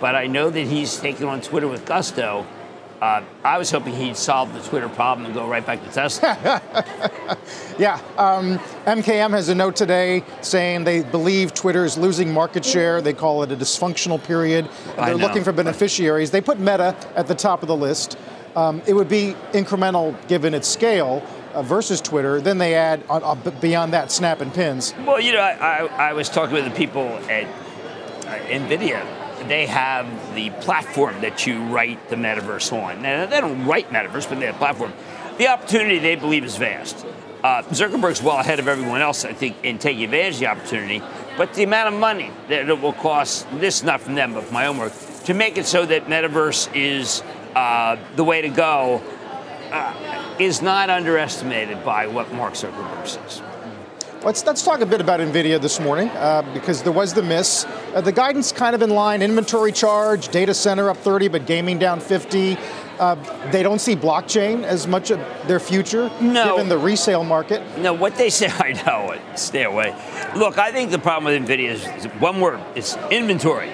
but 0.00 0.14
I 0.14 0.26
know 0.26 0.50
that 0.50 0.66
he's 0.66 0.96
taken 0.96 1.26
on 1.26 1.40
Twitter 1.40 1.68
with 1.68 1.84
gusto. 1.84 2.46
Uh, 3.00 3.22
I 3.44 3.58
was 3.58 3.70
hoping 3.70 3.94
he'd 3.94 4.16
solve 4.16 4.54
the 4.54 4.60
Twitter 4.60 4.88
problem 4.88 5.26
and 5.26 5.34
go 5.34 5.46
right 5.46 5.64
back 5.64 5.84
to 5.84 5.90
Tesla. 5.90 6.62
Yeah, 7.78 8.00
um, 8.16 8.58
MKM 8.86 9.32
has 9.32 9.50
a 9.50 9.54
note 9.54 9.76
today 9.76 10.24
saying 10.40 10.84
they 10.84 11.02
believe 11.02 11.52
Twitter 11.52 11.84
is 11.84 11.98
losing 11.98 12.32
market 12.32 12.64
share. 12.64 13.02
They 13.02 13.12
call 13.12 13.42
it 13.42 13.52
a 13.52 13.56
dysfunctional 13.56 14.22
period. 14.22 14.70
They're 14.96 15.14
looking 15.14 15.44
for 15.44 15.52
beneficiaries. 15.52 16.30
They 16.30 16.40
put 16.40 16.58
Meta 16.58 16.96
at 17.14 17.26
the 17.26 17.34
top 17.34 17.60
of 17.60 17.68
the 17.68 17.76
list. 17.76 18.16
Um, 18.54 18.80
it 18.86 18.94
would 18.94 19.10
be 19.10 19.36
incremental 19.52 20.16
given 20.26 20.54
its 20.54 20.66
scale 20.66 21.22
versus 21.62 22.00
Twitter. 22.00 22.40
Then 22.40 22.58
they 22.58 22.74
add 22.74 23.02
on, 23.08 23.22
uh, 23.22 23.34
beyond 23.60 23.92
that 23.92 24.12
Snap 24.12 24.40
and 24.40 24.52
Pins. 24.52 24.94
Well, 25.06 25.20
you 25.20 25.32
know, 25.32 25.40
I, 25.40 25.86
I, 25.86 26.08
I 26.08 26.12
was 26.12 26.28
talking 26.28 26.54
with 26.54 26.64
the 26.64 26.70
people 26.70 27.06
at 27.28 27.44
uh, 28.26 28.38
NVIDIA. 28.46 29.04
They 29.48 29.66
have 29.66 30.34
the 30.34 30.50
platform 30.50 31.20
that 31.20 31.46
you 31.46 31.62
write 31.64 32.08
the 32.08 32.16
metaverse 32.16 32.72
on. 32.72 33.02
Now, 33.02 33.26
they 33.26 33.40
don't 33.40 33.64
write 33.66 33.90
metaverse, 33.90 34.28
but 34.28 34.40
they 34.40 34.46
have 34.46 34.56
a 34.56 34.58
platform. 34.58 34.92
The 35.38 35.48
opportunity 35.48 35.98
they 35.98 36.16
believe 36.16 36.44
is 36.44 36.56
vast. 36.56 37.06
Uh, 37.44 37.62
Zuckerberg's 37.62 38.22
well 38.22 38.38
ahead 38.38 38.58
of 38.58 38.66
everyone 38.66 39.02
else, 39.02 39.24
I 39.24 39.32
think, 39.32 39.56
in 39.62 39.78
taking 39.78 40.04
advantage 40.04 40.34
of 40.34 40.40
the 40.40 40.46
opportunity. 40.46 41.02
But 41.36 41.54
the 41.54 41.62
amount 41.62 41.94
of 41.94 42.00
money 42.00 42.32
that 42.48 42.68
it 42.68 42.80
will 42.80 42.94
cost, 42.94 43.46
this 43.60 43.82
not 43.82 44.00
from 44.00 44.14
them, 44.14 44.32
but 44.34 44.44
from 44.44 44.54
my 44.54 44.66
own 44.66 44.78
work, 44.78 44.92
to 45.26 45.34
make 45.34 45.58
it 45.58 45.66
so 45.66 45.84
that 45.86 46.06
metaverse 46.06 46.74
is 46.74 47.22
uh, 47.54 47.96
the 48.16 48.24
way 48.24 48.40
to 48.40 48.48
go 48.48 49.02
uh, 49.72 50.36
is 50.38 50.62
not 50.62 50.90
underestimated 50.90 51.84
by 51.84 52.06
what 52.06 52.32
Mark 52.32 52.54
Zuckerberg 52.54 53.06
says. 53.06 53.42
Let's, 54.22 54.44
let's 54.44 54.64
talk 54.64 54.80
a 54.80 54.86
bit 54.86 55.00
about 55.00 55.20
NVIDIA 55.20 55.60
this 55.60 55.78
morning 55.78 56.08
uh, 56.08 56.42
because 56.52 56.82
there 56.82 56.90
was 56.92 57.14
the 57.14 57.22
miss. 57.22 57.64
Uh, 57.94 58.00
the 58.00 58.10
guidance 58.10 58.50
kind 58.50 58.74
of 58.74 58.82
in 58.82 58.90
line 58.90 59.22
inventory 59.22 59.70
charge, 59.70 60.28
data 60.28 60.52
center 60.52 60.90
up 60.90 60.96
30, 60.96 61.28
but 61.28 61.46
gaming 61.46 61.78
down 61.78 62.00
50. 62.00 62.56
Uh, 62.98 63.14
they 63.52 63.62
don't 63.62 63.78
see 63.78 63.94
blockchain 63.94 64.64
as 64.64 64.86
much 64.88 65.10
of 65.10 65.20
their 65.46 65.60
future 65.60 66.10
No. 66.20 66.56
given 66.56 66.68
the 66.68 66.78
resale 66.78 67.22
market. 67.24 67.62
No, 67.78 67.92
what 67.92 68.16
they 68.16 68.30
say, 68.30 68.48
I 68.58 68.72
know 68.84 69.12
it. 69.12 69.20
Stay 69.38 69.62
away. 69.64 69.94
Look, 70.34 70.58
I 70.58 70.72
think 70.72 70.90
the 70.90 70.98
problem 70.98 71.32
with 71.32 71.48
NVIDIA 71.48 71.68
is, 71.68 71.86
is 72.04 72.06
one 72.20 72.40
word 72.40 72.58
it's 72.74 72.96
inventory. 73.10 73.70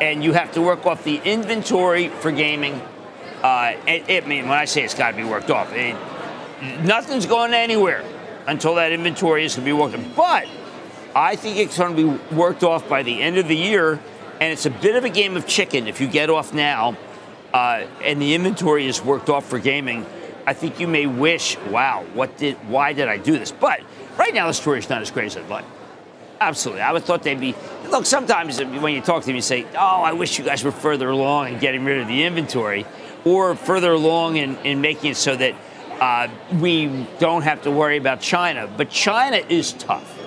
And 0.00 0.24
you 0.24 0.32
have 0.32 0.52
to 0.52 0.62
work 0.62 0.86
off 0.86 1.04
the 1.04 1.20
inventory 1.24 2.08
for 2.08 2.32
gaming. 2.32 2.80
Uh, 3.42 3.74
it, 3.86 4.08
it- 4.08 4.24
I 4.24 4.26
mean, 4.26 4.48
when 4.48 4.58
I 4.58 4.64
say 4.64 4.82
it's 4.84 4.94
got 4.94 5.10
to 5.12 5.16
be 5.16 5.24
worked 5.24 5.50
off, 5.50 5.72
it, 5.72 5.96
nothing's 6.84 7.26
going 7.26 7.54
anywhere 7.54 8.04
until 8.46 8.74
that 8.76 8.92
inventory 8.92 9.44
is 9.44 9.54
going 9.56 9.64
to 9.66 9.68
be 9.68 9.72
worked 9.72 9.94
off. 9.94 10.16
But 10.16 10.48
I 11.14 11.36
think 11.36 11.56
it's 11.58 11.78
going 11.78 11.96
to 11.96 12.02
be 12.18 12.34
worked 12.34 12.62
off 12.64 12.88
by 12.88 13.02
the 13.02 13.20
end 13.22 13.36
of 13.38 13.48
the 13.48 13.56
year. 13.56 13.98
And 14.40 14.52
it's 14.52 14.64
a 14.66 14.70
bit 14.70 14.96
of 14.96 15.04
a 15.04 15.10
game 15.10 15.36
of 15.36 15.46
chicken 15.46 15.86
if 15.86 16.00
you 16.00 16.08
get 16.08 16.30
off 16.30 16.54
now 16.54 16.96
uh, 17.52 17.84
and 18.02 18.22
the 18.22 18.34
inventory 18.34 18.86
is 18.86 19.02
worked 19.04 19.28
off 19.28 19.44
for 19.46 19.58
gaming. 19.58 20.06
I 20.46 20.54
think 20.54 20.80
you 20.80 20.88
may 20.88 21.06
wish, 21.06 21.58
wow, 21.68 22.04
what 22.14 22.38
did, 22.38 22.56
why 22.68 22.94
did 22.94 23.06
I 23.08 23.18
do 23.18 23.32
this? 23.38 23.52
But 23.52 23.80
right 24.18 24.32
now 24.32 24.46
the 24.46 24.54
story 24.54 24.78
is 24.78 24.88
not 24.88 25.02
as 25.02 25.10
great 25.10 25.26
as 25.26 25.36
I'd 25.36 25.48
like. 25.50 25.66
Absolutely, 26.40 26.80
I 26.80 26.92
would 26.92 27.04
thought 27.04 27.22
they'd 27.22 27.38
be. 27.38 27.54
Look, 27.90 28.06
sometimes 28.06 28.58
when 28.64 28.94
you 28.94 29.02
talk 29.02 29.20
to 29.20 29.26
them, 29.26 29.36
you 29.36 29.42
say, 29.42 29.66
"Oh, 29.74 30.00
I 30.02 30.14
wish 30.14 30.38
you 30.38 30.44
guys 30.44 30.64
were 30.64 30.70
further 30.72 31.10
along 31.10 31.48
in 31.52 31.58
getting 31.58 31.84
rid 31.84 31.98
of 32.00 32.08
the 32.08 32.22
inventory, 32.24 32.86
or 33.24 33.54
further 33.54 33.92
along 33.92 34.36
in, 34.36 34.56
in 34.58 34.80
making 34.80 35.12
it 35.12 35.16
so 35.16 35.36
that 35.36 35.54
uh, 36.00 36.28
we 36.58 37.06
don't 37.18 37.42
have 37.42 37.62
to 37.62 37.70
worry 37.70 37.96
about 37.96 38.20
China." 38.20 38.68
But 38.76 38.90
China 38.90 39.36
is 39.48 39.72
tough. 39.74 40.18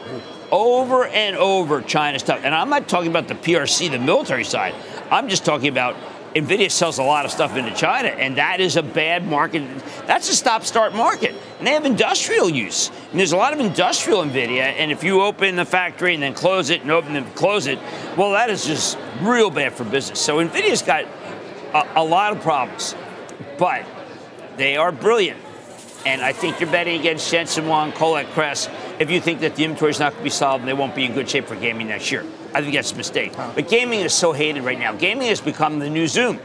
Over 0.51 1.05
and 1.05 1.35
over, 1.35 1.81
China's 1.81 2.21
tough. 2.23 2.41
And 2.43 2.53
I'm 2.53 2.69
not 2.69 2.87
talking 2.87 3.09
about 3.09 3.27
the 3.27 3.35
PRC, 3.35 3.89
the 3.89 3.97
military 3.97 4.43
side. 4.43 4.75
I'm 5.09 5.27
just 5.27 5.45
talking 5.45 5.69
about 5.69 5.95
NVIDIA 6.35 6.71
sells 6.71 6.97
a 6.97 7.03
lot 7.03 7.25
of 7.25 7.31
stuff 7.31 7.55
into 7.55 7.71
China, 7.75 8.07
and 8.07 8.37
that 8.37 8.59
is 8.59 8.75
a 8.75 8.81
bad 8.81 9.27
market. 9.27 9.63
That's 10.07 10.29
a 10.29 10.35
stop 10.35 10.63
start 10.63 10.95
market. 10.95 11.35
And 11.59 11.67
they 11.67 11.71
have 11.71 11.85
industrial 11.85 12.49
use. 12.49 12.89
And 13.11 13.19
there's 13.19 13.33
a 13.33 13.37
lot 13.37 13.53
of 13.53 13.59
industrial 13.59 14.23
NVIDIA, 14.23 14.61
and 14.61 14.91
if 14.91 15.03
you 15.03 15.21
open 15.21 15.55
the 15.55 15.65
factory 15.65 16.15
and 16.15 16.23
then 16.23 16.33
close 16.33 16.71
it 16.71 16.81
and 16.81 16.89
open 16.89 17.15
and 17.15 17.35
close 17.35 17.67
it, 17.67 17.77
well, 18.17 18.31
that 18.31 18.49
is 18.49 18.65
just 18.65 18.97
real 19.21 19.51
bad 19.51 19.73
for 19.73 19.83
business. 19.83 20.19
So 20.19 20.37
NVIDIA's 20.37 20.81
got 20.81 21.05
a, 21.73 21.87
a 21.95 22.03
lot 22.03 22.35
of 22.35 22.41
problems, 22.41 22.95
but 23.57 23.85
they 24.57 24.77
are 24.77 24.91
brilliant. 24.91 25.39
And 26.05 26.21
I 26.21 26.33
think 26.33 26.59
you're 26.59 26.69
betting 26.69 26.99
against 26.99 27.31
Jensen 27.31 27.65
Huang, 27.65 27.93
Colette 27.93 28.27
Kress, 28.31 28.67
if 28.99 29.09
you 29.09 29.21
think 29.21 29.39
that 29.39 29.55
the 29.55 29.63
inventory 29.63 29.91
is 29.91 29.99
not 29.99 30.11
going 30.11 30.19
to 30.19 30.23
be 30.25 30.29
solved 30.29 30.61
and 30.61 30.67
they 30.67 30.73
won't 30.73 30.95
be 30.95 31.05
in 31.05 31.13
good 31.13 31.29
shape 31.29 31.45
for 31.45 31.55
gaming 31.55 31.87
next 31.87 32.11
year. 32.11 32.25
I 32.53 32.61
think 32.61 32.73
that's 32.73 32.91
a 32.91 32.95
mistake. 32.95 33.33
But 33.35 33.69
gaming 33.69 34.01
is 34.01 34.13
so 34.13 34.33
hated 34.33 34.63
right 34.63 34.77
now. 34.77 34.93
Gaming 34.93 35.27
has 35.29 35.39
become 35.39 35.79
the 35.79 35.89
new 35.89 36.07
Zoom. 36.07 36.39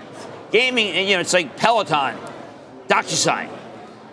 Gaming, 0.53 0.95
you 1.09 1.15
know, 1.15 1.21
it's 1.21 1.33
like 1.33 1.57
Peloton, 1.57 2.17
DocuSign, 2.87 3.51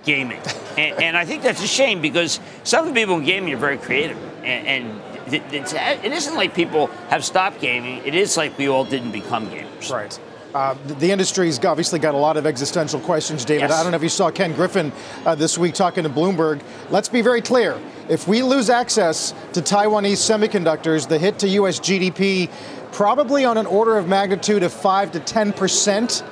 gaming. 0.03 0.41
and, 0.77 1.01
and 1.01 1.17
I 1.17 1.25
think 1.25 1.43
that's 1.43 1.63
a 1.63 1.67
shame 1.67 2.01
because 2.01 2.39
some 2.63 2.87
of 2.87 2.93
the 2.93 2.99
people 2.99 3.17
in 3.17 3.23
gaming 3.23 3.53
are 3.53 3.57
very 3.57 3.77
creative. 3.77 4.17
And, 4.43 4.67
and 4.67 5.33
it 5.33 6.11
isn't 6.11 6.35
like 6.35 6.55
people 6.55 6.87
have 7.09 7.23
stopped 7.23 7.61
gaming, 7.61 8.01
it 8.05 8.15
is 8.15 8.35
like 8.35 8.57
we 8.57 8.67
all 8.67 8.83
didn't 8.83 9.11
become 9.11 9.47
gamers. 9.47 9.91
Right. 9.91 10.19
Uh, 10.55 10.73
the- 10.99 11.11
industry's 11.11 11.63
obviously 11.65 11.99
got 11.99 12.13
a 12.13 12.17
lot 12.17 12.37
of 12.37 12.45
existential 12.45 12.97
questions, 13.01 13.43
David. 13.43 13.69
Yes. 13.69 13.73
I 13.73 13.83
don't 13.83 13.91
know 13.91 13.97
if 13.97 14.03
you 14.03 14.07
saw 14.07 14.31
Ken 14.31 14.53
Griffin 14.53 14.93
uh, 15.25 15.35
this 15.35 15.57
week 15.57 15.73
talking 15.73 16.05
to 16.05 16.09
Bloomberg. 16.09 16.61
Let's 16.89 17.09
be 17.09 17.21
very 17.21 17.41
clear. 17.41 17.77
If 18.07 18.25
we 18.25 18.41
lose 18.41 18.69
access 18.69 19.33
to 19.51 19.61
Taiwanese 19.61 20.13
semiconductors, 20.13 21.09
the 21.09 21.19
hit 21.19 21.39
to 21.39 21.49
U.S. 21.49 21.81
GDP 21.81 22.49
probably 22.93 23.43
on 23.43 23.57
an 23.57 23.65
order 23.65 23.97
of 23.97 24.07
magnitude 24.07 24.63
of 24.63 24.71
5 24.71 25.11
to 25.11 25.19
10 25.19 25.51
percent. 25.51 26.23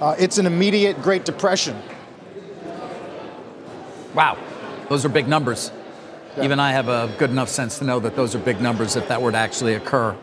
Uh, 0.00 0.16
it's 0.18 0.38
an 0.38 0.46
immediate 0.46 1.00
Great 1.00 1.24
Depression. 1.24 1.80
Wow, 4.14 4.36
those 4.88 5.04
are 5.04 5.08
big 5.08 5.28
numbers. 5.28 5.70
Even 6.42 6.58
I 6.58 6.72
have 6.72 6.88
a 6.88 7.14
good 7.18 7.30
enough 7.30 7.48
sense 7.48 7.78
to 7.78 7.84
know 7.84 8.00
that 8.00 8.16
those 8.16 8.34
are 8.34 8.40
big 8.40 8.60
numbers 8.60 8.96
if 8.96 9.06
that 9.06 9.22
were 9.22 9.30
to 9.30 9.38
actually 9.38 9.74
occur. 9.74 10.16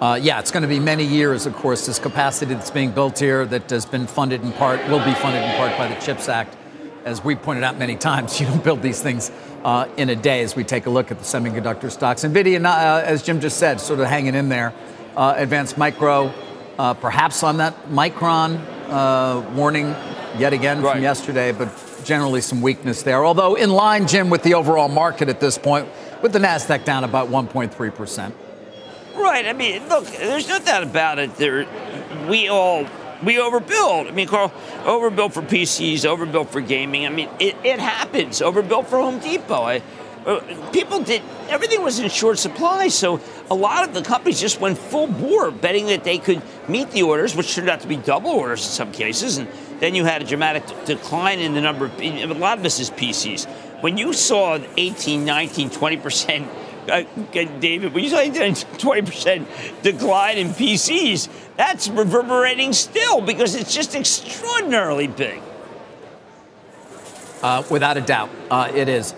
Uh, 0.00 0.16
yeah, 0.22 0.38
it's 0.38 0.52
going 0.52 0.62
to 0.62 0.68
be 0.68 0.78
many 0.78 1.04
years, 1.04 1.44
of 1.44 1.54
course. 1.56 1.86
This 1.86 1.98
capacity 1.98 2.54
that's 2.54 2.70
being 2.70 2.92
built 2.92 3.18
here 3.18 3.44
that 3.46 3.68
has 3.70 3.84
been 3.84 4.06
funded 4.06 4.42
in 4.42 4.52
part, 4.52 4.80
will 4.88 5.04
be 5.04 5.12
funded 5.14 5.42
in 5.42 5.56
part 5.56 5.76
by 5.76 5.88
the 5.88 5.96
CHIPS 5.96 6.28
Act. 6.28 6.56
As 7.04 7.24
we 7.24 7.34
pointed 7.34 7.64
out 7.64 7.78
many 7.78 7.96
times, 7.96 8.38
you 8.40 8.46
don't 8.46 8.62
build 8.62 8.80
these 8.80 9.02
things 9.02 9.32
uh, 9.64 9.88
in 9.96 10.08
a 10.08 10.14
day 10.14 10.42
as 10.42 10.54
we 10.54 10.62
take 10.62 10.86
a 10.86 10.90
look 10.90 11.10
at 11.10 11.18
the 11.18 11.24
semiconductor 11.24 11.90
stocks. 11.90 12.22
NVIDIA, 12.22 12.64
uh, 12.64 13.02
as 13.04 13.24
Jim 13.24 13.40
just 13.40 13.56
said, 13.56 13.80
sort 13.80 13.98
of 13.98 14.06
hanging 14.06 14.36
in 14.36 14.48
there. 14.48 14.72
Uh, 15.16 15.34
Advanced 15.36 15.76
Micro, 15.76 16.32
uh, 16.78 16.94
perhaps 16.94 17.42
on 17.42 17.56
that 17.56 17.88
Micron 17.88 18.60
uh, 18.90 19.50
warning 19.56 19.96
yet 20.38 20.52
again 20.52 20.80
right. 20.80 20.92
from 20.92 21.02
yesterday, 21.02 21.50
but 21.50 21.68
generally 22.04 22.40
some 22.40 22.62
weakness 22.62 23.02
there. 23.02 23.24
Although 23.24 23.56
in 23.56 23.70
line, 23.70 24.06
Jim, 24.06 24.30
with 24.30 24.44
the 24.44 24.54
overall 24.54 24.88
market 24.88 25.28
at 25.28 25.40
this 25.40 25.58
point, 25.58 25.88
with 26.22 26.32
the 26.32 26.38
Nasdaq 26.38 26.84
down 26.84 27.02
about 27.02 27.30
1.3 27.30 27.94
percent. 27.94 28.36
Right. 29.18 29.46
I 29.46 29.52
mean, 29.52 29.88
look, 29.88 30.06
there's 30.06 30.48
no 30.48 30.58
doubt 30.58 30.84
about 30.84 31.18
it. 31.18 31.34
There, 31.36 31.66
we 32.28 32.48
all 32.48 32.86
we 33.22 33.34
overbuild. 33.34 34.08
I 34.08 34.10
mean, 34.12 34.28
Carl, 34.28 34.52
overbuilt 34.84 35.34
for 35.34 35.42
PCs, 35.42 36.04
overbuilt 36.04 36.50
for 36.50 36.60
gaming. 36.60 37.04
I 37.04 37.08
mean, 37.08 37.28
it, 37.40 37.56
it 37.64 37.80
happens. 37.80 38.40
Overbuilt 38.40 38.86
for 38.86 38.98
Home 38.98 39.18
Depot. 39.18 39.62
I, 39.62 39.82
uh, 40.26 40.70
people 40.72 41.02
did 41.02 41.22
everything 41.48 41.82
was 41.82 41.98
in 41.98 42.08
short 42.10 42.38
supply, 42.38 42.88
so 42.88 43.20
a 43.50 43.54
lot 43.54 43.88
of 43.88 43.94
the 43.94 44.02
companies 44.02 44.40
just 44.40 44.60
went 44.60 44.76
full 44.76 45.06
bore, 45.06 45.50
betting 45.50 45.86
that 45.86 46.04
they 46.04 46.18
could 46.18 46.42
meet 46.68 46.90
the 46.90 47.02
orders, 47.02 47.34
which 47.34 47.54
turned 47.54 47.68
out 47.68 47.80
to 47.80 47.88
be 47.88 47.96
double 47.96 48.30
orders 48.30 48.60
in 48.60 48.70
some 48.70 48.92
cases, 48.92 49.38
and 49.38 49.48
then 49.80 49.94
you 49.94 50.04
had 50.04 50.20
a 50.20 50.24
dramatic 50.24 50.64
decline 50.84 51.38
in 51.38 51.54
the 51.54 51.60
number 51.60 51.86
of 51.86 52.00
a 52.00 52.26
lot 52.34 52.58
of 52.58 52.62
this 52.62 52.78
is 52.78 52.90
PCs. 52.90 53.46
When 53.80 53.96
you 53.96 54.12
saw 54.12 54.58
18, 54.76 55.24
19, 55.24 55.70
20 55.70 55.96
percent 55.96 56.48
uh, 56.88 57.04
David, 57.32 57.92
when 57.92 58.04
you 58.04 58.10
say 58.10 58.30
20% 58.30 59.82
decline 59.82 60.38
in 60.38 60.48
PCs, 60.48 61.28
that's 61.56 61.88
reverberating 61.88 62.72
still 62.72 63.20
because 63.20 63.54
it's 63.54 63.74
just 63.74 63.94
extraordinarily 63.94 65.06
big. 65.06 65.40
Uh, 67.42 67.62
without 67.70 67.96
a 67.96 68.00
doubt, 68.00 68.30
uh, 68.50 68.70
it 68.74 68.88
is. 68.88 69.14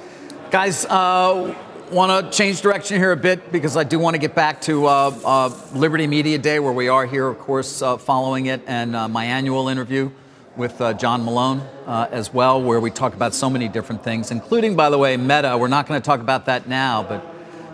Guys, 0.51 0.85
uh, 0.87 1.55
want 1.91 2.33
to 2.33 2.37
change 2.37 2.61
direction 2.61 2.99
here 2.99 3.13
a 3.13 3.17
bit 3.17 3.51
because 3.51 3.77
I 3.77 3.85
do 3.85 3.99
want 3.99 4.15
to 4.15 4.19
get 4.19 4.35
back 4.35 4.61
to 4.63 4.87
uh, 4.87 5.19
uh, 5.25 5.59
Liberty 5.75 6.07
Media 6.07 6.39
Day, 6.39 6.61
where 6.61 6.73
we 6.73 6.89
are 6.89 7.07
here, 7.07 7.27
of 7.27 7.39
course, 7.39 7.81
following 7.81 8.47
it, 8.47 8.61
and 8.67 8.93
my 8.93 9.25
annual 9.25 9.69
interview 9.69 10.11
with 10.57 10.81
uh, 10.81 10.93
John 10.93 11.25
Malone 11.25 11.61
uh, 11.87 12.09
as 12.11 12.33
well, 12.33 12.63
where 12.63 12.81
we 12.81 12.91
talk 12.91 13.15
about 13.15 13.35
so 13.35 13.49
many 13.49 13.69
different 13.69 14.03
things, 14.03 14.31
including, 14.31 14.77
by 14.77 14.91
the 14.91 14.99
way, 14.99 15.17
Meta. 15.17 15.57
We're 15.59 15.69
not 15.69 15.87
going 15.87 16.01
to 16.01 16.05
talk 16.05 16.21
about 16.21 16.47
that 16.47 16.69
now, 16.69 17.03
but 17.03 17.25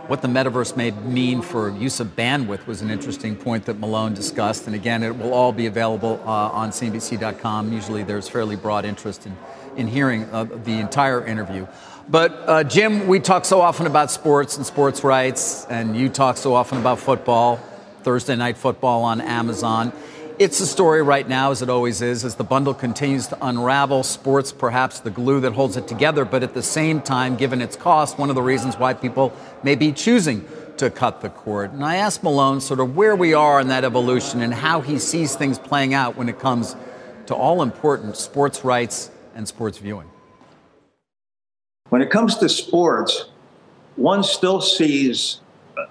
what 0.08 0.22
the 0.22 0.28
metaverse 0.28 0.76
may 0.76 0.92
mean 0.92 1.42
for 1.42 1.70
use 1.70 1.98
of 2.00 2.14
bandwidth 2.14 2.66
was 2.66 2.80
an 2.80 2.90
interesting 2.90 3.34
point 3.34 3.64
that 3.64 3.78
Malone 3.78 4.14
discussed. 4.14 4.66
And 4.66 4.74
again, 4.74 5.02
it 5.02 5.16
will 5.16 5.34
all 5.34 5.52
be 5.52 5.66
available 5.66 6.20
uh, 6.24 6.50
on 6.50 6.70
CNBC.com. 6.70 7.72
Usually 7.72 8.02
there's 8.02 8.28
fairly 8.28 8.56
broad 8.56 8.84
interest 8.84 9.26
in, 9.26 9.36
in 9.76 9.88
hearing 9.88 10.24
uh, 10.32 10.44
the 10.44 10.78
entire 10.78 11.26
interview. 11.26 11.66
But 12.08 12.32
uh, 12.46 12.62
Jim, 12.62 13.08
we 13.08 13.18
talk 13.18 13.44
so 13.44 13.60
often 13.60 13.86
about 13.86 14.12
sports 14.12 14.56
and 14.56 14.64
sports 14.64 15.02
rights, 15.02 15.66
and 15.68 15.96
you 15.96 16.08
talk 16.08 16.36
so 16.36 16.54
often 16.54 16.78
about 16.78 17.00
football, 17.00 17.56
Thursday 18.04 18.36
night 18.36 18.56
football 18.56 19.02
on 19.02 19.20
Amazon. 19.20 19.92
It's 20.38 20.60
a 20.60 20.66
story 20.66 21.02
right 21.02 21.26
now, 21.26 21.50
as 21.50 21.62
it 21.62 21.70
always 21.70 22.02
is, 22.02 22.22
as 22.22 22.34
the 22.34 22.44
bundle 22.44 22.74
continues 22.74 23.26
to 23.28 23.38
unravel. 23.40 24.02
Sports, 24.02 24.52
perhaps 24.52 25.00
the 25.00 25.10
glue 25.10 25.40
that 25.40 25.54
holds 25.54 25.78
it 25.78 25.88
together, 25.88 26.26
but 26.26 26.42
at 26.42 26.52
the 26.52 26.62
same 26.62 27.00
time, 27.00 27.36
given 27.36 27.62
its 27.62 27.74
cost, 27.74 28.18
one 28.18 28.28
of 28.28 28.34
the 28.34 28.42
reasons 28.42 28.76
why 28.76 28.92
people 28.92 29.32
may 29.62 29.74
be 29.74 29.92
choosing 29.92 30.46
to 30.76 30.90
cut 30.90 31.22
the 31.22 31.30
cord. 31.30 31.72
And 31.72 31.82
I 31.82 31.96
asked 31.96 32.22
Malone 32.22 32.60
sort 32.60 32.80
of 32.80 32.94
where 32.94 33.16
we 33.16 33.32
are 33.32 33.62
in 33.62 33.68
that 33.68 33.82
evolution 33.82 34.42
and 34.42 34.52
how 34.52 34.82
he 34.82 34.98
sees 34.98 35.34
things 35.34 35.58
playing 35.58 35.94
out 35.94 36.18
when 36.18 36.28
it 36.28 36.38
comes 36.38 36.76
to 37.28 37.34
all 37.34 37.62
important 37.62 38.18
sports 38.18 38.62
rights 38.62 39.10
and 39.34 39.48
sports 39.48 39.78
viewing. 39.78 40.10
When 41.88 42.02
it 42.02 42.10
comes 42.10 42.36
to 42.38 42.50
sports, 42.50 43.30
one 43.94 44.22
still 44.22 44.60
sees 44.60 45.40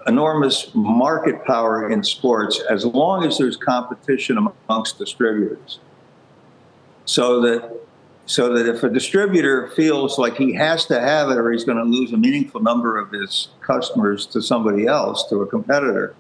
enormous 0.07 0.71
market 0.73 1.43
power 1.45 1.89
in 1.89 2.03
sports 2.03 2.61
as 2.69 2.85
long 2.85 3.25
as 3.25 3.37
there's 3.37 3.57
competition 3.57 4.37
amongst 4.67 4.97
distributors. 4.97 5.79
So 7.05 7.41
that 7.41 7.71
so 8.27 8.53
that 8.53 8.67
if 8.67 8.81
a 8.81 8.89
distributor 8.89 9.67
feels 9.69 10.17
like 10.17 10.35
he 10.35 10.53
has 10.53 10.87
to 10.87 10.99
have 10.99 11.29
it 11.29 11.37
or 11.37 11.51
he's 11.51 11.63
going 11.63 11.77
to 11.77 11.83
lose 11.83 12.11
a 12.11 12.17
meaningful 12.17 12.59
number 12.59 12.97
of 12.97 13.11
his 13.11 13.49
customers 13.61 14.25
to 14.27 14.41
somebody 14.41 14.87
else, 14.87 15.29
to 15.29 15.41
a 15.41 15.45
competitor, 15.45 16.15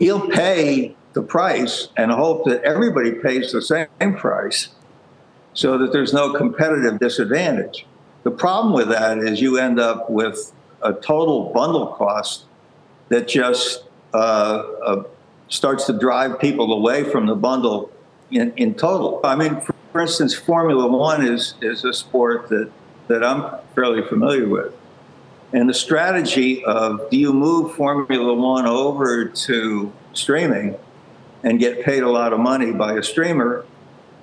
he'll 0.00 0.28
pay 0.28 0.96
the 1.12 1.22
price 1.22 1.88
and 1.96 2.10
hope 2.10 2.44
that 2.46 2.62
everybody 2.64 3.12
pays 3.12 3.52
the 3.52 3.62
same 3.62 4.16
price 4.16 4.70
so 5.54 5.78
that 5.78 5.92
there's 5.92 6.12
no 6.12 6.32
competitive 6.32 6.98
disadvantage. 6.98 7.86
The 8.24 8.30
problem 8.32 8.74
with 8.74 8.88
that 8.88 9.18
is 9.18 9.40
you 9.40 9.56
end 9.58 9.78
up 9.78 10.10
with 10.10 10.52
a 10.82 10.92
total 10.92 11.52
bundle 11.52 11.88
cost 11.88 12.44
that 13.10 13.28
just 13.28 13.84
uh, 14.14 14.16
uh, 14.16 15.02
starts 15.48 15.84
to 15.86 15.92
drive 15.92 16.40
people 16.40 16.72
away 16.72 17.04
from 17.04 17.26
the 17.26 17.34
bundle 17.34 17.92
in, 18.30 18.52
in 18.56 18.74
total. 18.74 19.20
I 19.22 19.36
mean, 19.36 19.60
for, 19.60 19.74
for 19.92 20.00
instance, 20.00 20.34
Formula 20.34 20.86
One 20.86 21.26
is, 21.26 21.54
is 21.60 21.84
a 21.84 21.92
sport 21.92 22.48
that, 22.48 22.70
that 23.08 23.22
I'm 23.22 23.58
fairly 23.74 24.02
familiar 24.08 24.48
with. 24.48 24.72
And 25.52 25.68
the 25.68 25.74
strategy 25.74 26.64
of 26.64 27.10
do 27.10 27.16
you 27.16 27.32
move 27.32 27.74
Formula 27.74 28.34
One 28.34 28.66
over 28.66 29.24
to 29.26 29.92
streaming 30.12 30.76
and 31.42 31.58
get 31.58 31.84
paid 31.84 32.04
a 32.04 32.10
lot 32.10 32.32
of 32.32 32.38
money 32.38 32.70
by 32.70 32.92
a 32.94 33.02
streamer, 33.02 33.64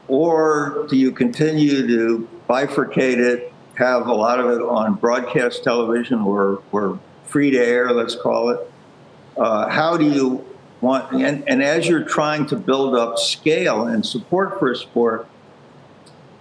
or 0.08 0.86
do 0.89 0.95
you 0.95 1.12
continue 1.12 1.86
to 1.88 2.28
bifurcate 2.50 3.17
it, 3.17 3.52
have 3.76 4.08
a 4.08 4.13
lot 4.13 4.39
of 4.39 4.45
it 4.52 4.62
on 4.62 4.95
broadcast 4.95 5.63
television 5.63 6.21
or, 6.21 6.62
or 6.71 7.00
free 7.26 7.52
to 7.52 7.58
air, 7.58 7.91
let's 7.91 8.15
call 8.15 8.50
it, 8.50 8.71
uh, 9.38 9.69
how 9.69 9.97
do 9.97 10.06
you 10.06 10.45
want, 10.82 11.12
and, 11.12 11.47
and 11.47 11.63
as 11.63 11.88
you're 11.88 12.04
trying 12.04 12.45
to 12.47 12.56
build 12.56 12.95
up 12.95 13.17
scale 13.17 13.88
and 13.88 14.06
support 14.06 14.60
for 14.60 14.71
a 14.71 14.76
sport, 14.76 15.28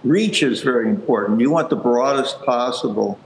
reach 0.03 0.43
is 0.43 0.61
very 0.61 0.89
important. 0.89 1.39
You 1.39 1.51
want 1.51 1.69
the 1.69 1.75
broadest 1.75 2.41
possible 2.43 3.19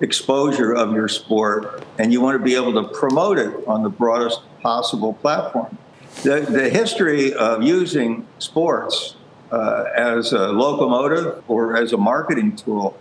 exposure 0.00 0.72
of 0.72 0.92
your 0.92 1.08
sport, 1.08 1.84
and 1.98 2.12
you 2.12 2.20
want 2.20 2.38
to 2.38 2.44
be 2.44 2.54
able 2.54 2.72
to 2.74 2.88
promote 2.88 3.38
it 3.38 3.52
on 3.66 3.82
the 3.82 3.88
broadest 3.88 4.40
possible 4.60 5.14
platform. 5.14 5.78
The, 6.24 6.40
the 6.40 6.68
history 6.68 7.32
of 7.32 7.62
using 7.62 8.26
sports 8.38 9.16
uh, 9.50 9.84
as 9.94 10.32
a 10.32 10.48
locomotive 10.48 11.42
or 11.48 11.76
as 11.76 11.92
a 11.92 11.96
marketing 11.96 12.56
tool, 12.56 12.98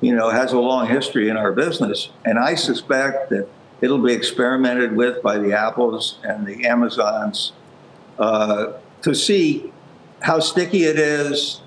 you 0.00 0.14
know, 0.14 0.30
has 0.30 0.52
a 0.52 0.58
long 0.58 0.88
history 0.88 1.28
in 1.28 1.36
our 1.36 1.52
business, 1.52 2.08
and 2.24 2.38
I 2.38 2.54
suspect 2.54 3.30
that 3.30 3.48
It'll 3.80 3.98
be 3.98 4.12
experimented 4.12 4.94
with 4.94 5.22
by 5.22 5.38
the 5.38 5.52
Apples 5.52 6.18
and 6.22 6.46
the 6.46 6.66
Amazons 6.66 7.52
uh, 8.18 8.72
to 9.02 9.14
see 9.14 9.72
how 10.20 10.38
sticky 10.40 10.84
it 10.84 10.98
is, 10.98 11.62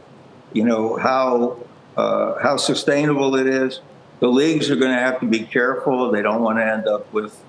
you 0.54 0.64
know, 0.64 0.96
how, 0.98 1.58
uh, 1.98 2.36
how 2.42 2.58
sustainable 2.58 3.36
it 3.36 3.48
is. 3.48 3.82
The 4.20 4.28
leagues 4.28 4.70
are 4.70 4.76
going 4.76 4.96
to 4.96 5.02
have 5.02 5.20
to 5.22 5.26
be 5.26 5.40
careful. 5.40 6.12
They 6.12 6.22
don't 6.22 6.42
want 6.44 6.60
to 6.60 6.66
end 6.66 6.88
up 6.88 7.12
with 7.12 7.44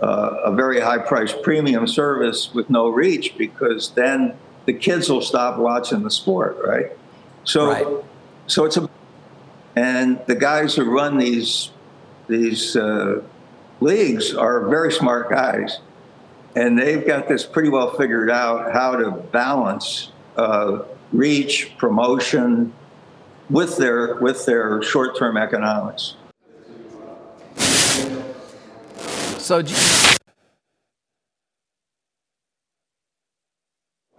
uh, 0.00 0.42
a 0.44 0.54
very 0.54 0.80
high 0.80 0.98
priced 0.98 1.42
premium 1.42 1.88
service 1.88 2.54
with 2.54 2.70
no 2.70 2.88
reach 2.88 3.36
because 3.36 3.90
then 3.90 4.36
the 4.66 4.72
kids 4.72 5.10
will 5.10 5.22
stop 5.22 5.58
watching 5.58 6.04
the 6.04 6.10
sport, 6.10 6.56
right? 6.64 6.92
So, 7.42 7.66
right. 7.66 8.04
so 8.46 8.64
it's 8.64 8.76
a, 8.76 8.88
and 9.74 10.20
the 10.26 10.36
guys 10.36 10.76
who 10.76 10.84
run 10.84 11.18
these, 11.18 11.70
these, 12.28 12.76
uh, 12.76 13.22
leagues 13.80 14.34
are 14.34 14.68
very 14.68 14.92
smart 14.92 15.30
guys, 15.30 15.78
and 16.56 16.78
they've 16.78 17.06
got 17.06 17.28
this 17.28 17.44
pretty 17.44 17.68
well 17.68 17.94
figured 17.96 18.30
out 18.30 18.72
how 18.72 18.96
to 18.96 19.10
balance 19.10 20.12
uh, 20.36 20.82
reach, 21.12 21.76
promotion 21.78 22.72
with 23.50 23.76
their 23.76 24.16
with 24.16 24.44
their 24.46 24.82
short-term 24.82 25.36
economics. 25.36 26.14
So. 29.38 29.62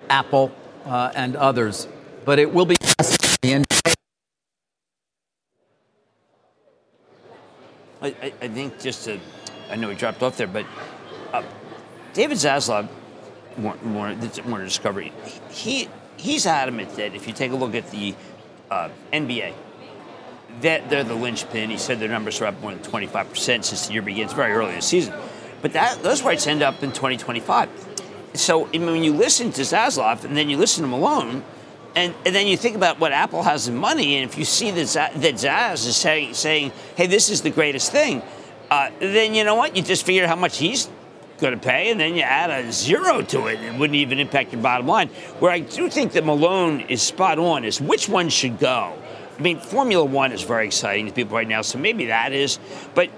Apple 0.10 0.52
uh, 0.86 1.12
and 1.16 1.36
others, 1.36 1.88
but 2.26 2.40
it 2.40 2.52
will 2.52 2.66
be 2.66 2.76
the 3.44 3.64
I, 8.02 8.34
I, 8.42 8.48
think 8.48 8.80
just 8.80 9.04
to 9.06 9.20
I 9.70 9.76
know 9.76 9.90
he 9.90 9.96
dropped 9.96 10.24
off 10.24 10.38
there, 10.38 10.48
but 10.48 10.66
uh, 11.32 11.44
David 12.14 12.38
Zaslav, 12.38 12.88
Warner, 13.58 14.18
Warner 14.46 14.66
Discovery, 14.66 15.14
he 15.50 15.88
he's 16.18 16.46
adamant 16.46 16.96
that 16.96 17.16
if 17.16 17.28
you 17.28 17.34
take 17.34 17.52
a 17.52 17.56
look 17.56 17.76
at 17.76 17.90
the 17.92 18.16
uh, 18.70 18.90
NBA, 19.14 19.54
that 20.62 20.90
they're 20.90 21.04
the 21.04 21.16
linchpin. 21.16 21.70
He 21.70 21.78
said 21.78 22.00
their 22.00 22.10
numbers 22.10 22.42
are 22.42 22.46
up 22.46 22.60
more 22.62 22.74
than 22.74 22.84
25% 22.84 23.36
since 23.38 23.88
the 23.88 23.94
year 23.94 24.02
begins, 24.02 24.34
very 24.34 24.52
early 24.52 24.70
in 24.70 24.76
the 24.78 24.82
season. 24.82 25.14
But 25.62 25.74
that, 25.74 26.02
those 26.04 26.24
rights 26.24 26.48
end 26.48 26.62
up 26.62 26.84
in 26.84 26.92
2025. 26.92 27.70
So 28.34 28.66
when 28.66 29.04
you 29.04 29.14
listen 29.14 29.52
to 29.54 29.62
Zaslav 29.62 30.24
and 30.24 30.36
then 30.38 30.50
you 30.50 30.58
listen 30.58 30.84
to 30.84 30.90
Malone, 30.90 31.44
and, 31.96 32.14
and, 32.24 32.36
then 32.36 32.46
you 32.46 32.56
think 32.56 32.76
about 32.76 33.00
what 33.00 33.12
Apple 33.12 33.42
has 33.42 33.68
in 33.68 33.76
money, 33.76 34.18
and 34.18 34.30
if 34.30 34.38
you 34.38 34.46
see 34.46 34.70
that, 34.70 34.94
that 34.94 35.34
Zaz 35.36 35.88
is 35.88 35.98
saying, 35.98 36.36
saying, 36.36 36.72
hey, 36.96 37.08
this 37.08 37.30
is 37.30 37.42
the 37.42 37.50
greatest 37.50 37.92
thing, 37.92 38.22
uh, 38.70 38.90
then 39.00 39.34
you 39.34 39.44
know 39.44 39.56
what? 39.56 39.76
You 39.76 39.82
just 39.82 40.06
figure 40.06 40.28
how 40.28 40.36
much 40.36 40.58
he's 40.58 40.90
going 41.40 41.54
to 41.54 41.60
pay, 41.60 41.92
and 41.92 42.00
then 42.00 42.16
you 42.16 42.22
add 42.22 42.50
a 42.50 42.72
zero 42.72 43.22
to 43.22 43.48
it, 43.48 43.58
and 43.58 43.76
it 43.76 43.80
wouldn't 43.80 43.96
even 43.96 44.20
impact 44.20 44.52
your 44.52 44.62
bottom 44.62 44.88
line. 44.88 45.08
Where 45.40 45.52
I 45.52 45.60
do 45.60 45.90
think 45.90 46.12
that 46.14 46.26
Malone 46.26 46.82
is 46.82 47.02
spot 47.02 47.40
on 47.40 47.64
is 47.64 47.80
which 47.82 48.10
one 48.10 48.30
should 48.30 48.60
go. 48.60 48.94
I 49.38 49.42
mean, 49.42 49.60
Formula 49.60 50.04
One 50.04 50.34
is 50.34 50.44
very 50.44 50.66
exciting 50.66 51.06
to 51.06 51.14
people 51.14 51.38
right 51.38 51.48
now, 51.48 51.62
so 51.62 51.80
maybe 51.80 52.08
that 52.08 52.34
is. 52.34 52.60
But 52.94 53.10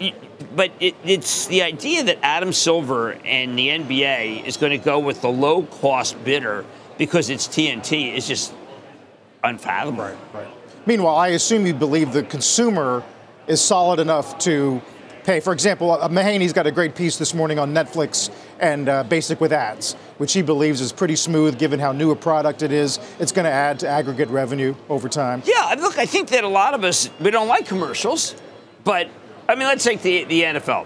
but 0.56 0.72
it, 0.80 0.96
it's 1.04 1.48
the 1.48 1.64
idea 1.64 2.04
that 2.04 2.20
Adam 2.22 2.54
Silver 2.54 3.14
and 3.26 3.58
the 3.58 3.70
NBA 3.70 4.46
is 4.46 4.58
going 4.58 4.72
to 4.72 4.84
go 4.84 5.00
with 5.00 5.22
the 5.22 5.30
low 5.30 5.64
cost 5.64 6.24
bidder 6.24 6.64
because 6.98 7.30
it's 7.30 7.48
TNT 7.48 8.16
is 8.16 8.28
just 8.28 8.54
unfathomable. 9.44 10.04
Right, 10.04 10.18
right. 10.34 10.48
Meanwhile, 10.86 11.16
I 11.16 11.30
assume 11.30 11.66
you 11.66 11.74
believe 11.74 12.14
the 12.14 12.24
consumer 12.24 13.04
is 13.48 13.62
solid 13.62 14.00
enough 14.00 14.38
to 14.40 14.82
pay. 15.24 15.40
For 15.40 15.54
example, 15.54 15.92
uh, 15.92 16.08
Mahaney's 16.10 16.54
got 16.54 16.68
a 16.68 16.72
great 16.72 16.96
piece 16.96 17.18
this 17.18 17.34
morning 17.34 17.60
on 17.60 17.74
Netflix 17.74 18.30
and 18.60 18.90
uh, 18.90 19.04
Basic 19.04 19.42
with 19.42 19.54
Ads, 19.54 19.94
which 20.18 20.34
he 20.34 20.42
believes 20.42 20.82
is 20.82 20.92
pretty 20.92 21.16
smooth 21.16 21.58
given 21.58 21.80
how 21.80 21.92
new 21.92 22.12
a 22.12 22.16
product 22.16 22.62
it 22.62 22.72
is. 22.72 23.00
It's 23.20 23.32
going 23.32 23.46
to 23.46 23.52
add 23.52 23.80
to 23.80 23.88
aggregate 23.88 24.30
revenue 24.30 24.76
over 24.90 25.10
time. 25.10 25.44
Yeah, 25.46 25.76
look, 25.80 25.98
I 25.98 26.06
think 26.06 26.30
that 26.30 26.44
a 26.44 26.48
lot 26.48 26.74
of 26.74 26.84
us, 26.84 27.10
we 27.20 27.32
don't 27.32 27.48
like 27.48 27.66
commercials, 27.66 28.36
but 28.84 29.10
I 29.48 29.56
mean, 29.56 29.68
let's 29.68 29.84
take 29.84 30.02
the, 30.02 30.24
the 30.26 30.44
NFL. 30.44 30.86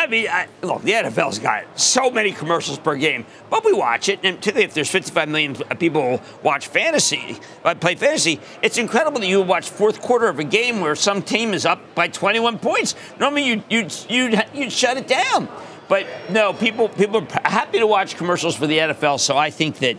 I 0.00 0.06
mean, 0.06 0.28
I, 0.28 0.48
look, 0.62 0.80
the 0.80 0.92
NFL's 0.92 1.38
got 1.38 1.78
so 1.78 2.10
many 2.10 2.32
commercials 2.32 2.78
per 2.78 2.96
game, 2.96 3.26
but 3.50 3.66
we 3.66 3.74
watch 3.74 4.08
it, 4.08 4.20
and 4.24 4.38
if 4.46 4.72
there's 4.72 4.88
55 4.88 5.28
million 5.28 5.54
people 5.78 6.22
watch 6.42 6.68
fantasy, 6.68 7.38
uh, 7.66 7.74
play 7.74 7.96
fantasy, 7.96 8.40
it's 8.62 8.78
incredible 8.78 9.20
that 9.20 9.26
you 9.26 9.42
watch 9.42 9.68
fourth 9.68 10.00
quarter 10.00 10.28
of 10.28 10.38
a 10.38 10.44
game 10.44 10.80
where 10.80 10.94
some 10.94 11.20
team 11.20 11.52
is 11.52 11.66
up 11.66 11.94
by 11.94 12.08
21 12.08 12.60
points. 12.60 12.94
Normally, 13.18 13.44
you'd 13.44 13.64
you'd 13.68 13.94
you'd, 14.08 14.42
you'd 14.54 14.72
shut 14.72 14.96
it 14.96 15.06
down, 15.06 15.50
but 15.86 16.06
no, 16.30 16.54
people 16.54 16.88
people 16.88 17.18
are 17.18 17.50
happy 17.50 17.78
to 17.78 17.86
watch 17.86 18.16
commercials 18.16 18.56
for 18.56 18.66
the 18.66 18.78
NFL, 18.78 19.20
so 19.20 19.36
I 19.36 19.50
think 19.50 19.80
that 19.80 19.98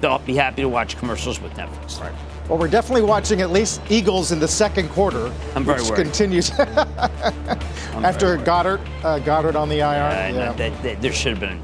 they'll 0.00 0.18
be 0.20 0.36
happy 0.36 0.62
to 0.62 0.68
watch 0.70 0.96
commercials 0.96 1.42
with 1.42 1.52
Netflix. 1.52 2.00
Right. 2.00 2.14
Well, 2.48 2.58
we're 2.58 2.68
definitely 2.68 3.02
watching 3.02 3.40
at 3.40 3.50
least 3.50 3.80
Eagles 3.90 4.30
in 4.30 4.38
the 4.38 4.46
second 4.46 4.88
quarter, 4.90 5.32
I'm 5.56 5.64
very 5.64 5.80
which 5.80 5.90
worried. 5.90 6.04
continues 6.04 6.50
after 6.58 8.36
Goedert 8.36 8.80
uh, 9.02 9.18
Goedert 9.18 9.56
on 9.56 9.68
the 9.68 9.76
IR. 9.76 9.80
Yeah. 9.80 10.52
that, 10.52 10.82
that, 10.82 11.02
there 11.02 11.12
should 11.12 11.38
have 11.38 11.40
been. 11.40 11.60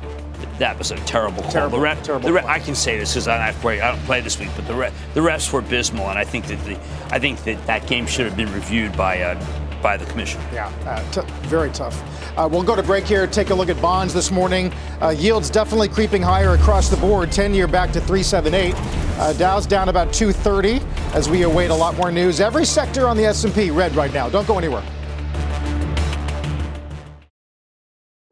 That 0.58 0.76
was 0.78 0.90
a 0.90 0.96
terrible. 0.96 1.42
Terrible, 1.44 1.78
the 1.78 1.82
ref, 1.82 2.02
terrible 2.02 2.26
the 2.26 2.32
ref. 2.32 2.44
I 2.46 2.58
can 2.58 2.74
say 2.74 2.98
this 2.98 3.12
because 3.14 3.28
I, 3.28 3.48
I 3.48 3.52
don't 3.92 4.04
play 4.04 4.20
this 4.20 4.38
week, 4.38 4.50
but 4.56 4.66
the 4.66 4.74
ref, 4.74 5.14
the 5.14 5.20
refs 5.20 5.52
were 5.52 5.60
abysmal, 5.60 6.10
and 6.10 6.18
I 6.18 6.24
think 6.24 6.46
that 6.46 6.62
the 6.64 6.76
I 7.10 7.18
think 7.18 7.42
that 7.44 7.64
that 7.66 7.86
game 7.86 8.06
should 8.06 8.26
have 8.26 8.36
been 8.36 8.52
reviewed 8.52 8.96
by 8.96 9.22
uh, 9.22 9.61
by 9.82 9.96
the 9.96 10.06
commission. 10.06 10.40
Yeah, 10.52 10.68
uh, 10.86 11.10
t- 11.10 11.20
very 11.48 11.70
tough. 11.70 12.00
Uh, 12.38 12.48
we'll 12.50 12.62
go 12.62 12.76
to 12.76 12.82
break 12.82 13.04
here. 13.04 13.26
Take 13.26 13.50
a 13.50 13.54
look 13.54 13.68
at 13.68 13.80
bonds 13.82 14.14
this 14.14 14.30
morning. 14.30 14.72
Uh, 15.02 15.10
yields 15.10 15.50
definitely 15.50 15.88
creeping 15.88 16.22
higher 16.22 16.54
across 16.54 16.88
the 16.88 16.96
board. 16.96 17.30
10-year 17.30 17.66
back 17.66 17.92
to 17.92 18.00
378. 18.00 18.74
Uh, 19.18 19.32
Dow's 19.34 19.66
down 19.66 19.88
about 19.88 20.12
230 20.12 20.80
as 21.14 21.28
we 21.28 21.42
await 21.42 21.70
a 21.70 21.74
lot 21.74 21.96
more 21.96 22.10
news. 22.10 22.40
Every 22.40 22.64
sector 22.64 23.06
on 23.06 23.16
the 23.16 23.24
S&P 23.26 23.70
red 23.70 23.94
right 23.94 24.12
now. 24.14 24.28
Don't 24.28 24.46
go 24.46 24.56
anywhere. 24.56 24.84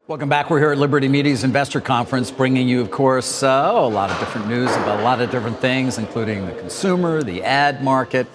Welcome 0.07 0.27
back. 0.27 0.49
We're 0.49 0.59
here 0.59 0.73
at 0.73 0.77
Liberty 0.77 1.07
Media's 1.07 1.45
investor 1.45 1.79
conference, 1.79 2.31
bringing 2.31 2.67
you, 2.67 2.81
of 2.81 2.91
course, 2.91 3.43
uh, 3.43 3.71
a 3.73 3.87
lot 3.87 4.11
of 4.11 4.19
different 4.19 4.47
news 4.47 4.69
about 4.69 4.99
a 4.99 5.03
lot 5.03 5.21
of 5.21 5.31
different 5.31 5.59
things, 5.59 5.97
including 5.97 6.45
the 6.45 6.51
consumer, 6.53 7.23
the 7.23 7.43
ad 7.43 7.81
market. 7.81 8.27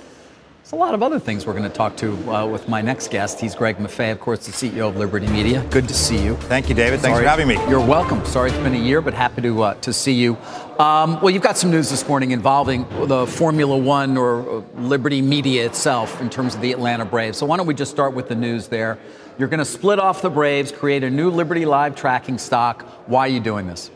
There's 0.66 0.72
a 0.72 0.76
lot 0.84 0.94
of 0.94 1.02
other 1.04 1.20
things 1.20 1.46
we're 1.46 1.52
going 1.52 1.62
to 1.62 1.68
talk 1.68 1.96
to 1.98 2.12
uh, 2.28 2.44
with 2.44 2.68
my 2.68 2.82
next 2.82 3.12
guest. 3.12 3.38
He's 3.38 3.54
Greg 3.54 3.76
Maffei, 3.76 4.10
of 4.10 4.18
course, 4.18 4.46
the 4.46 4.50
CEO 4.50 4.88
of 4.88 4.96
Liberty 4.96 5.28
Media. 5.28 5.64
Good 5.70 5.86
to 5.86 5.94
see 5.94 6.20
you. 6.20 6.34
Thank 6.34 6.68
you, 6.68 6.74
David. 6.74 6.98
Thanks 6.98 7.14
Sorry- 7.14 7.22
for 7.22 7.28
having 7.28 7.46
me. 7.46 7.54
You're 7.70 7.78
welcome. 7.78 8.26
Sorry 8.26 8.50
it's 8.50 8.58
been 8.58 8.74
a 8.74 8.76
year, 8.76 9.00
but 9.00 9.14
happy 9.14 9.42
to 9.42 9.62
uh, 9.62 9.74
to 9.74 9.92
see 9.92 10.14
you. 10.14 10.36
Um, 10.80 11.20
well, 11.20 11.30
you've 11.30 11.44
got 11.44 11.56
some 11.56 11.70
news 11.70 11.88
this 11.88 12.08
morning 12.08 12.32
involving 12.32 12.84
the 13.06 13.28
Formula 13.28 13.78
One 13.78 14.16
or 14.16 14.40
uh, 14.40 14.62
Liberty 14.74 15.22
Media 15.22 15.64
itself 15.64 16.20
in 16.20 16.28
terms 16.28 16.56
of 16.56 16.60
the 16.60 16.72
Atlanta 16.72 17.04
Braves. 17.04 17.38
So 17.38 17.46
why 17.46 17.58
don't 17.58 17.68
we 17.68 17.74
just 17.74 17.92
start 17.92 18.12
with 18.12 18.28
the 18.28 18.34
news 18.34 18.66
there? 18.66 18.98
You're 19.38 19.46
going 19.46 19.58
to 19.58 19.64
split 19.64 20.00
off 20.00 20.20
the 20.20 20.30
Braves, 20.30 20.72
create 20.72 21.04
a 21.04 21.10
new 21.10 21.30
Liberty 21.30 21.64
Live 21.64 21.94
tracking 21.94 22.38
stock. 22.38 22.82
Why 23.06 23.20
are 23.20 23.30
you 23.30 23.38
doing 23.38 23.68
this? 23.68 23.88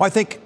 Well, 0.00 0.08
I 0.08 0.10
think 0.10 0.40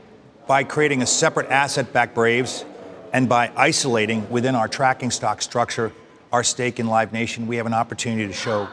by 0.47 0.65
creating 0.65 1.01
a 1.01 1.07
separate 1.07 1.49
asset 1.49 1.95
backed 1.95 2.15
Braves 2.15 2.67
and 3.13 3.29
by 3.29 3.53
isolating 3.57 4.29
within 4.31 4.55
our 4.55 4.69
tracking 4.69 5.11
stock 5.11 5.43
structure 5.43 5.93
our 6.33 6.43
stake 6.43 6.81
in 6.81 6.87
Live 6.87 7.13
Nation, 7.13 7.47
we 7.47 7.57
have 7.57 7.67
an 7.67 7.75
opportunity 7.75 8.27
to 8.27 8.33
show, 8.33 8.67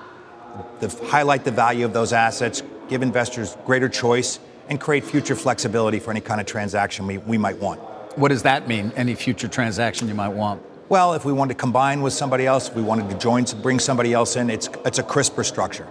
the, 0.80 0.88
highlight 1.08 1.44
the 1.44 1.52
value 1.52 1.84
of 1.84 1.92
those 1.92 2.14
assets, 2.14 2.64
give 2.88 3.02
investors 3.02 3.58
greater 3.66 3.90
choice, 3.90 4.40
and 4.70 4.80
create 4.80 5.04
future 5.04 5.36
flexibility 5.36 6.00
for 6.00 6.12
any 6.12 6.22
kind 6.22 6.40
of 6.40 6.48
transaction 6.48 7.06
we, 7.06 7.18
we 7.18 7.38
might 7.38 7.58
want. 7.58 7.82
What 8.18 8.30
does 8.30 8.44
that 8.44 8.68
mean? 8.68 8.94
Any 8.96 9.14
future 9.14 9.50
transaction 9.50 10.08
you 10.08 10.14
might 10.14 10.30
want? 10.30 10.62
Well, 10.88 11.14
if 11.14 11.26
we 11.26 11.34
wanted 11.34 11.56
to 11.56 11.60
combine 11.60 12.02
with 12.02 12.14
somebody 12.14 12.46
else, 12.46 12.70
if 12.70 12.76
we 12.76 12.82
wanted 12.82 13.10
to 13.10 13.18
join, 13.18 13.44
bring 13.62 13.78
somebody 13.78 14.14
else 14.14 14.38
in, 14.38 14.50
it's, 14.50 14.70
it's 14.86 14.98
a 14.98 15.04
crisper 15.04 15.44
structure. 15.44 15.88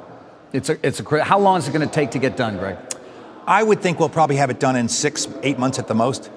It's 0.52 0.70
a, 0.70 0.86
it's 0.86 1.00
a, 1.00 1.24
how 1.24 1.38
long 1.38 1.58
is 1.58 1.68
it 1.68 1.72
going 1.72 1.86
to 1.86 1.94
take 1.94 2.12
to 2.12 2.18
get 2.18 2.36
done, 2.36 2.56
Greg? 2.56 2.78
I 3.46 3.62
would 3.62 3.80
think 3.80 3.98
we'll 3.98 4.08
probably 4.08 4.36
have 4.36 4.50
it 4.50 4.58
done 4.58 4.74
in 4.74 4.88
six, 4.88 5.28
eight 5.42 5.58
months 5.58 5.78
at 5.78 5.86
the 5.86 5.94
most. 5.94 6.30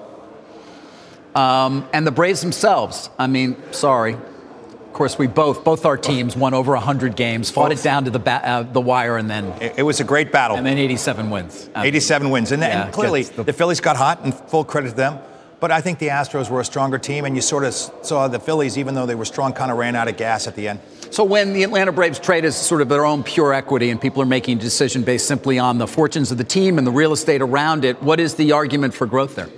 Um, 1.34 1.88
and 1.92 2.06
the 2.06 2.10
Braves 2.10 2.40
themselves. 2.42 3.08
I 3.18 3.26
mean, 3.26 3.56
sorry. 3.72 4.14
Of 4.14 4.92
course, 4.92 5.18
we 5.18 5.26
both, 5.26 5.64
both 5.64 5.86
our 5.86 5.96
teams 5.96 6.36
won 6.36 6.52
over 6.52 6.72
100 6.72 7.16
games, 7.16 7.50
fought 7.50 7.70
Both. 7.70 7.80
it 7.80 7.82
down 7.82 8.04
to 8.04 8.10
the, 8.10 8.18
ba- 8.18 8.46
uh, 8.46 8.62
the 8.64 8.80
wire, 8.80 9.16
and 9.16 9.30
then 9.30 9.46
It, 9.62 9.74
it 9.78 9.82
was 9.84 10.00
a 10.00 10.04
great 10.04 10.30
battle. 10.30 10.58
and 10.58 10.66
then 10.66 10.76
87 10.76 11.30
wins. 11.30 11.70
I 11.74 11.78
mean, 11.78 11.86
87 11.86 12.28
wins. 12.28 12.52
And, 12.52 12.60
Yeah, 12.60 12.84
and 12.84 12.92
clearly, 12.92 13.22
the- 13.22 13.42
the, 13.44 13.52
Phillies 13.54 13.80
got 13.80 13.96
hot, 13.96 14.20
and 14.22 14.34
full 14.34 14.64
credit 14.64 14.90
to 14.90 14.94
them. 14.96 15.18
But 15.60 15.70
I 15.70 15.80
think 15.80 15.98
the 15.98 16.08
Astros 16.08 16.50
were 16.50 16.60
a 16.60 16.64
stronger 16.64 16.98
team, 16.98 17.24
and 17.24 17.34
you 17.34 17.40
sort 17.40 17.64
of 17.64 17.72
saw 17.72 18.28
the 18.28 18.38
Phillies, 18.38 18.76
even 18.76 18.94
though 18.94 19.06
they 19.06 19.14
were 19.14 19.24
strong, 19.24 19.54
kind 19.54 19.70
of 19.70 19.78
ran 19.78 19.96
out 19.96 20.08
of 20.08 20.18
gas 20.18 20.46
at 20.46 20.56
the 20.56 20.68
end. 20.68 20.80
So 21.10 21.24
when 21.24 21.54
the 21.54 21.62
Atlanta 21.62 21.92
Braves 21.92 22.18
trade 22.18 22.44
is 22.44 22.54
sort 22.54 22.82
of 22.82 22.90
their 22.90 23.06
own 23.06 23.22
pure 23.22 23.54
equity, 23.54 23.88
and 23.88 23.98
people 23.98 24.20
are 24.20 24.26
making 24.26 24.58
a 24.58 24.60
decision 24.60 25.04
based 25.04 25.26
simply 25.26 25.58
on 25.58 25.78
the 25.78 25.86
fortunes 25.86 26.30
of 26.30 26.36
the 26.36 26.44
team 26.44 26.76
and 26.76 26.86
the 26.86 26.90
real 26.90 27.12
estate 27.12 27.40
around 27.40 27.86
it, 27.86 28.02
what 28.02 28.20
is 28.20 28.34
the 28.34 28.52
argument 28.52 28.92
for 28.92 29.06
growth 29.06 29.36
there? 29.36 29.48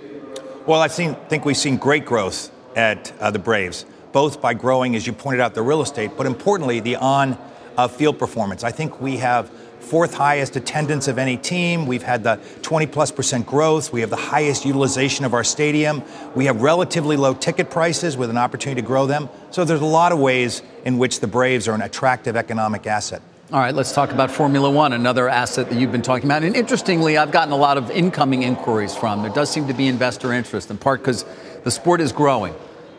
Well, 0.66 0.80
I 0.80 0.88
think 0.88 1.44
we've 1.44 1.58
seen 1.58 1.76
great 1.76 2.06
growth 2.06 2.50
at 2.74 3.12
uh, 3.20 3.30
the 3.30 3.38
Braves, 3.38 3.84
both 4.12 4.40
by 4.40 4.54
growing, 4.54 4.96
as 4.96 5.06
you 5.06 5.12
pointed 5.12 5.42
out, 5.42 5.54
the 5.54 5.60
real 5.60 5.82
estate, 5.82 6.12
but 6.16 6.24
importantly, 6.24 6.80
the 6.80 6.96
on 6.96 7.36
uh, 7.76 7.86
field 7.86 8.18
performance. 8.18 8.64
I 8.64 8.70
think 8.70 8.98
we 8.98 9.18
have 9.18 9.50
fourth 9.80 10.14
highest 10.14 10.56
attendance 10.56 11.06
of 11.06 11.18
any 11.18 11.36
team. 11.36 11.84
We've 11.86 12.02
had 12.02 12.24
the 12.24 12.40
20 12.62 12.86
plus 12.86 13.10
percent 13.10 13.46
growth. 13.46 13.92
We 13.92 14.00
have 14.00 14.08
the 14.08 14.16
highest 14.16 14.64
utilization 14.64 15.26
of 15.26 15.34
our 15.34 15.44
stadium. 15.44 16.02
We 16.34 16.46
have 16.46 16.62
relatively 16.62 17.18
low 17.18 17.34
ticket 17.34 17.68
prices 17.68 18.16
with 18.16 18.30
an 18.30 18.38
opportunity 18.38 18.80
to 18.80 18.86
grow 18.86 19.04
them. 19.04 19.28
So 19.50 19.66
there's 19.66 19.82
a 19.82 19.84
lot 19.84 20.12
of 20.12 20.18
ways 20.18 20.62
in 20.86 20.96
which 20.96 21.20
the 21.20 21.26
Braves 21.26 21.68
are 21.68 21.74
an 21.74 21.82
attractive 21.82 22.36
economic 22.36 22.86
asset. 22.86 23.20
All 23.52 23.60
right, 23.60 23.74
let's 23.74 23.92
talk 23.92 24.10
about 24.10 24.30
Formula 24.30 24.70
One, 24.70 24.94
another 24.94 25.28
asset 25.28 25.68
that 25.68 25.78
you've 25.78 25.92
been 25.92 26.02
talking 26.02 26.24
about. 26.26 26.42
And 26.42 26.56
interestingly, 26.56 27.18
I've 27.18 27.30
gotten 27.30 27.52
a 27.52 27.56
lot 27.56 27.76
of 27.76 27.90
incoming 27.90 28.42
inquiries 28.42 28.96
from. 28.96 29.20
There 29.22 29.30
does 29.30 29.50
seem 29.50 29.68
to 29.68 29.74
be 29.74 29.86
investor 29.86 30.32
interest, 30.32 30.70
in 30.70 30.78
part 30.78 31.00
because 31.02 31.24
the 31.62 31.70
sport 31.70 32.00
is 32.00 32.10
growing. 32.10 32.54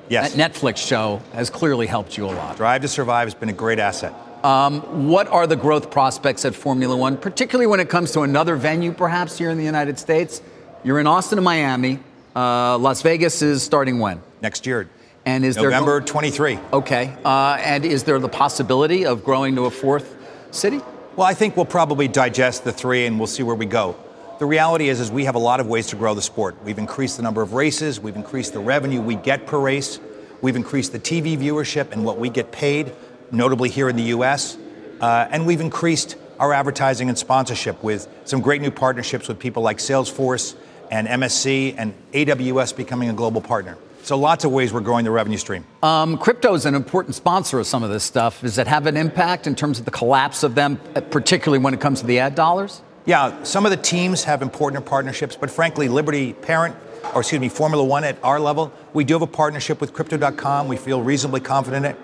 Yes. 0.08 0.34
That 0.34 0.52
Netflix 0.54 0.78
show 0.78 1.20
has 1.34 1.50
clearly 1.50 1.88
helped 1.88 2.16
you 2.16 2.28
a 2.28 2.32
lot. 2.32 2.58
Drive 2.58 2.84
to 2.84 2.88
Survive 2.88 3.26
has 3.26 3.34
been 3.34 3.50
a 3.50 3.54
great 3.54 3.80
asset. 3.80 4.14
Um, 4.44 5.08
what 5.08 5.28
are 5.30 5.48
the 5.48 5.56
growth 5.56 5.90
prospects 5.90 6.46
at 6.46 6.54
Formula 6.54 6.96
One, 6.96 7.18
particularly 7.18 7.66
when 7.66 7.80
it 7.80 7.90
comes 7.90 8.12
to 8.12 8.22
another 8.22 8.56
venue, 8.56 8.92
perhaps 8.92 9.40
here 9.40 9.50
in 9.50 9.58
the 9.58 9.64
United 9.64 9.98
States? 9.98 10.44
You're 10.84 11.00
in 11.00 11.08
Austin 11.08 11.40
and 11.40 11.46
Miami. 11.46 12.00
Uh, 12.36 12.78
Las 12.78 13.02
Vegas 13.02 13.42
is 13.42 13.64
starting 13.64 13.98
when? 13.98 14.22
Next 14.44 14.68
year, 14.68 14.88
And 15.26 15.44
is 15.44 15.56
November 15.58 16.00
there 16.00 16.06
23. 16.08 16.60
okay? 16.72 17.18
Uh, 17.26 17.58
and 17.60 17.84
is 17.84 18.04
there 18.04 18.20
the 18.20 18.30
possibility 18.30 19.08
of 19.08 19.24
growing 19.24 19.56
to 19.56 19.66
a 19.66 19.72
fourth 19.72 20.15
city? 20.56 20.82
Well, 21.16 21.28
I 21.28 21.34
think 21.34 21.56
we'll 21.56 21.66
probably 21.66 22.08
digest 22.08 22.64
the 22.64 22.72
three 22.72 23.06
and 23.06 23.18
we'll 23.18 23.28
see 23.28 23.44
where 23.44 23.56
we 23.56 23.66
go. 23.66 23.96
The 24.40 24.46
reality 24.46 24.90
is, 24.90 25.00
is 25.00 25.12
we 25.12 25.26
have 25.26 25.36
a 25.36 25.40
lot 25.40 25.60
of 25.60 25.68
ways 25.68 25.88
to 25.88 25.96
grow 25.96 26.14
the 26.14 26.22
sport. 26.22 26.62
We've 26.64 26.78
increased 26.78 27.18
the 27.18 27.24
number 27.24 27.42
of 27.42 27.54
races, 27.54 28.00
we've 28.00 28.18
increased 28.18 28.52
the 28.52 28.60
revenue 28.60 29.00
we 29.02 29.16
get 29.16 29.46
per 29.46 29.58
race, 29.58 30.00
we've 30.42 30.58
increased 30.58 30.92
the 30.92 31.00
TV 31.00 31.38
viewership 31.38 31.92
and 31.92 32.04
what 32.04 32.18
we 32.18 32.30
get 32.30 32.52
paid, 32.52 32.92
notably 33.32 33.70
here 33.70 33.88
in 33.88 33.96
the 33.96 34.04
U.S., 34.04 34.58
uh, 35.00 35.28
and 35.32 35.46
we've 35.46 35.62
increased 35.62 36.18
our 36.40 36.52
advertising 36.52 37.08
and 37.08 37.18
sponsorship 37.18 37.82
with 37.82 38.10
some 38.26 38.42
great 38.42 38.62
new 38.62 38.72
partnerships 38.72 39.28
with 39.28 39.40
people 39.40 39.64
like 39.64 39.78
Salesforce 39.78 40.56
and 40.92 41.08
MSC 41.08 41.76
and 41.78 41.94
AWS 42.12 42.76
becoming 42.76 43.10
a 43.10 43.14
global 43.14 43.42
partner. 43.42 43.78
So 44.06 44.16
lots 44.20 44.46
of 44.46 44.52
ways 44.52 44.72
we're 44.72 44.82
growing 44.82 45.04
the 45.04 45.10
revenue 45.10 45.40
stream. 45.40 45.66
Um, 45.82 46.20
crypto 46.20 46.54
is 46.54 46.68
an 46.68 46.76
important 46.76 47.16
sponsor 47.16 47.58
of 47.58 47.66
some 47.66 47.82
of 47.82 47.90
this 47.90 48.04
stuff. 48.04 48.40
Does 48.42 48.60
it 48.60 48.68
have 48.68 48.86
an 48.86 48.98
impact 48.98 49.48
in 49.48 49.56
terms 49.56 49.80
of 49.80 49.86
the 49.86 49.90
collapse 49.90 50.44
of 50.44 50.54
them, 50.54 50.80
uh, 50.96 51.02
particularly 51.02 51.58
when 51.58 51.74
it 51.74 51.82
comes 51.82 52.02
to 52.02 52.06
the 52.06 52.20
ad 52.20 52.36
dollars? 52.36 52.84
Yeah, 53.08 53.42
some 53.42 53.66
of 53.66 53.72
the 53.72 53.78
teams 53.78 54.24
have 54.26 54.44
important 54.44 54.86
partnerships, 54.86 55.36
but 55.36 55.50
frankly, 55.50 55.88
Liberty 55.88 56.34
Parent, 56.34 56.76
or 57.16 57.22
excuse 57.22 57.42
me, 57.42 57.50
Formula 57.50 57.84
One 57.84 58.04
at 58.04 58.24
our 58.24 58.40
level, 58.40 58.72
we 58.94 59.04
do 59.04 59.16
have 59.16 59.24
a 59.24 59.28
partnership 59.28 59.82
with 59.82 59.92
Crypto.com. 59.92 60.68
We 60.68 60.78
feel 60.78 61.02
reasonably 61.02 61.40
confident 61.40 61.88
in 61.88 61.94
it. 61.94 61.98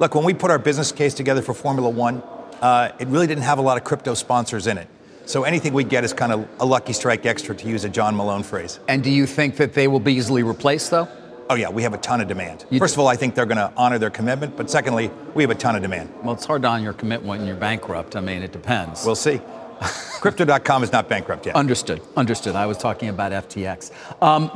Look, 0.00 0.14
when 0.14 0.24
we 0.24 0.34
put 0.34 0.50
our 0.50 0.58
business 0.58 0.92
case 0.92 1.14
together 1.14 1.40
for 1.40 1.54
Formula 1.54 1.88
One, 1.88 2.22
uh, 2.60 2.92
it 2.98 3.08
really 3.08 3.26
didn't 3.26 3.44
have 3.44 3.56
a 3.56 3.62
lot 3.62 3.78
of 3.78 3.84
crypto 3.84 4.12
sponsors 4.12 4.66
in 4.66 4.76
it. 4.76 4.86
So 5.24 5.44
anything 5.44 5.72
we 5.72 5.84
get 5.84 6.04
is 6.04 6.12
kind 6.12 6.30
of 6.30 6.46
a 6.60 6.66
lucky 6.66 6.92
strike 6.92 7.24
extra, 7.24 7.54
to 7.54 7.68
use 7.68 7.84
a 7.84 7.88
John 7.88 8.14
Malone 8.14 8.42
phrase. 8.42 8.80
And 8.86 9.02
do 9.02 9.10
you 9.10 9.24
think 9.24 9.56
that 9.56 9.72
they 9.72 9.88
will 9.88 10.00
be 10.00 10.12
easily 10.12 10.42
replaced, 10.42 10.90
though? 10.90 11.08
Oh, 11.50 11.54
yeah, 11.54 11.70
we 11.70 11.82
have 11.82 11.94
a 11.94 11.98
ton 11.98 12.20
of 12.20 12.28
demand. 12.28 12.66
You 12.70 12.78
First 12.78 12.94
do. 12.94 13.00
of 13.00 13.04
all, 13.04 13.08
I 13.08 13.16
think 13.16 13.34
they're 13.34 13.46
going 13.46 13.56
to 13.56 13.72
honor 13.76 13.98
their 13.98 14.10
commitment, 14.10 14.56
but 14.56 14.70
secondly, 14.70 15.10
we 15.34 15.42
have 15.42 15.50
a 15.50 15.54
ton 15.54 15.76
of 15.76 15.82
demand. 15.82 16.12
Well, 16.22 16.34
it's 16.34 16.44
hard 16.44 16.62
to 16.62 16.68
honor 16.68 16.82
your 16.84 16.92
commitment 16.92 17.24
when 17.28 17.46
you're 17.46 17.56
bankrupt. 17.56 18.16
I 18.16 18.20
mean, 18.20 18.42
it 18.42 18.52
depends. 18.52 19.04
We'll 19.06 19.14
see. 19.16 19.40
Crypto.com 20.20 20.82
is 20.82 20.92
not 20.92 21.08
bankrupt 21.08 21.46
yet. 21.46 21.54
Understood. 21.54 22.02
Understood. 22.16 22.54
I 22.56 22.66
was 22.66 22.76
talking 22.76 23.08
about 23.08 23.32
FTX. 23.48 23.92
Um, 24.22 24.50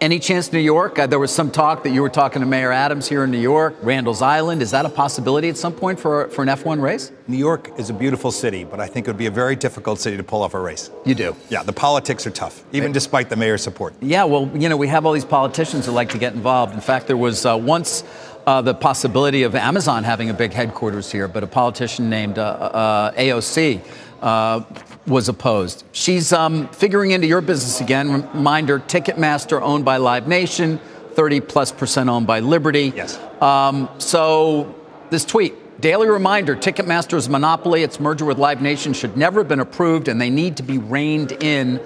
any 0.00 0.18
chance 0.18 0.52
New 0.52 0.58
York? 0.58 0.98
Uh, 0.98 1.06
there 1.06 1.18
was 1.18 1.34
some 1.34 1.50
talk 1.50 1.82
that 1.84 1.90
you 1.90 2.02
were 2.02 2.10
talking 2.10 2.40
to 2.40 2.46
Mayor 2.46 2.72
Adams 2.72 3.08
here 3.08 3.24
in 3.24 3.30
New 3.30 3.40
York, 3.40 3.76
Randall's 3.82 4.22
Island. 4.22 4.60
Is 4.60 4.70
that 4.72 4.84
a 4.84 4.88
possibility 4.88 5.48
at 5.48 5.56
some 5.56 5.72
point 5.72 5.98
for, 5.98 6.28
for 6.28 6.42
an 6.42 6.48
F1 6.48 6.80
race? 6.80 7.12
New 7.28 7.36
York 7.38 7.70
is 7.78 7.88
a 7.88 7.94
beautiful 7.94 8.30
city, 8.30 8.64
but 8.64 8.80
I 8.80 8.86
think 8.86 9.06
it 9.06 9.10
would 9.10 9.18
be 9.18 9.26
a 9.26 9.30
very 9.30 9.56
difficult 9.56 9.98
city 9.98 10.16
to 10.16 10.22
pull 10.22 10.42
off 10.42 10.54
a 10.54 10.60
race. 10.60 10.90
You 11.04 11.14
do? 11.14 11.36
Yeah, 11.48 11.62
the 11.62 11.72
politics 11.72 12.26
are 12.26 12.30
tough, 12.30 12.62
even 12.72 12.92
despite 12.92 13.30
the 13.30 13.36
mayor's 13.36 13.62
support. 13.62 13.94
Yeah, 14.00 14.24
well, 14.24 14.50
you 14.54 14.68
know, 14.68 14.76
we 14.76 14.88
have 14.88 15.06
all 15.06 15.12
these 15.12 15.24
politicians 15.24 15.86
who 15.86 15.92
like 15.92 16.10
to 16.10 16.18
get 16.18 16.34
involved. 16.34 16.74
In 16.74 16.80
fact, 16.80 17.06
there 17.06 17.16
was 17.16 17.46
uh, 17.46 17.56
once 17.56 18.04
uh, 18.46 18.60
the 18.60 18.74
possibility 18.74 19.42
of 19.42 19.54
Amazon 19.54 20.04
having 20.04 20.30
a 20.30 20.34
big 20.34 20.52
headquarters 20.52 21.10
here, 21.10 21.26
but 21.26 21.42
a 21.42 21.46
politician 21.46 22.10
named 22.10 22.38
uh, 22.38 22.42
uh, 22.42 23.12
AOC 23.12 23.80
uh, 24.22 24.60
was 25.06 25.28
opposed. 25.28 25.84
She's 25.92 26.32
um, 26.32 26.68
figuring 26.68 27.12
into 27.12 27.26
your 27.26 27.40
business 27.40 27.80
again. 27.80 28.10
Reminder 28.32 28.78
Ticketmaster 28.80 29.60
owned 29.60 29.84
by 29.84 29.98
Live 29.98 30.26
Nation, 30.26 30.78
30 31.12 31.40
plus 31.40 31.72
percent 31.72 32.10
owned 32.10 32.26
by 32.26 32.40
Liberty. 32.40 32.92
Yes. 32.94 33.18
Um, 33.40 33.88
so, 33.98 34.74
this 35.10 35.24
tweet 35.24 35.80
daily 35.80 36.08
reminder 36.08 36.56
Ticketmaster's 36.56 37.28
monopoly, 37.28 37.82
its 37.82 38.00
merger 38.00 38.24
with 38.24 38.38
Live 38.38 38.62
Nation 38.62 38.92
should 38.92 39.16
never 39.16 39.40
have 39.40 39.48
been 39.48 39.60
approved, 39.60 40.08
and 40.08 40.20
they 40.20 40.30
need 40.30 40.56
to 40.56 40.62
be 40.62 40.78
reined 40.78 41.32
in. 41.32 41.80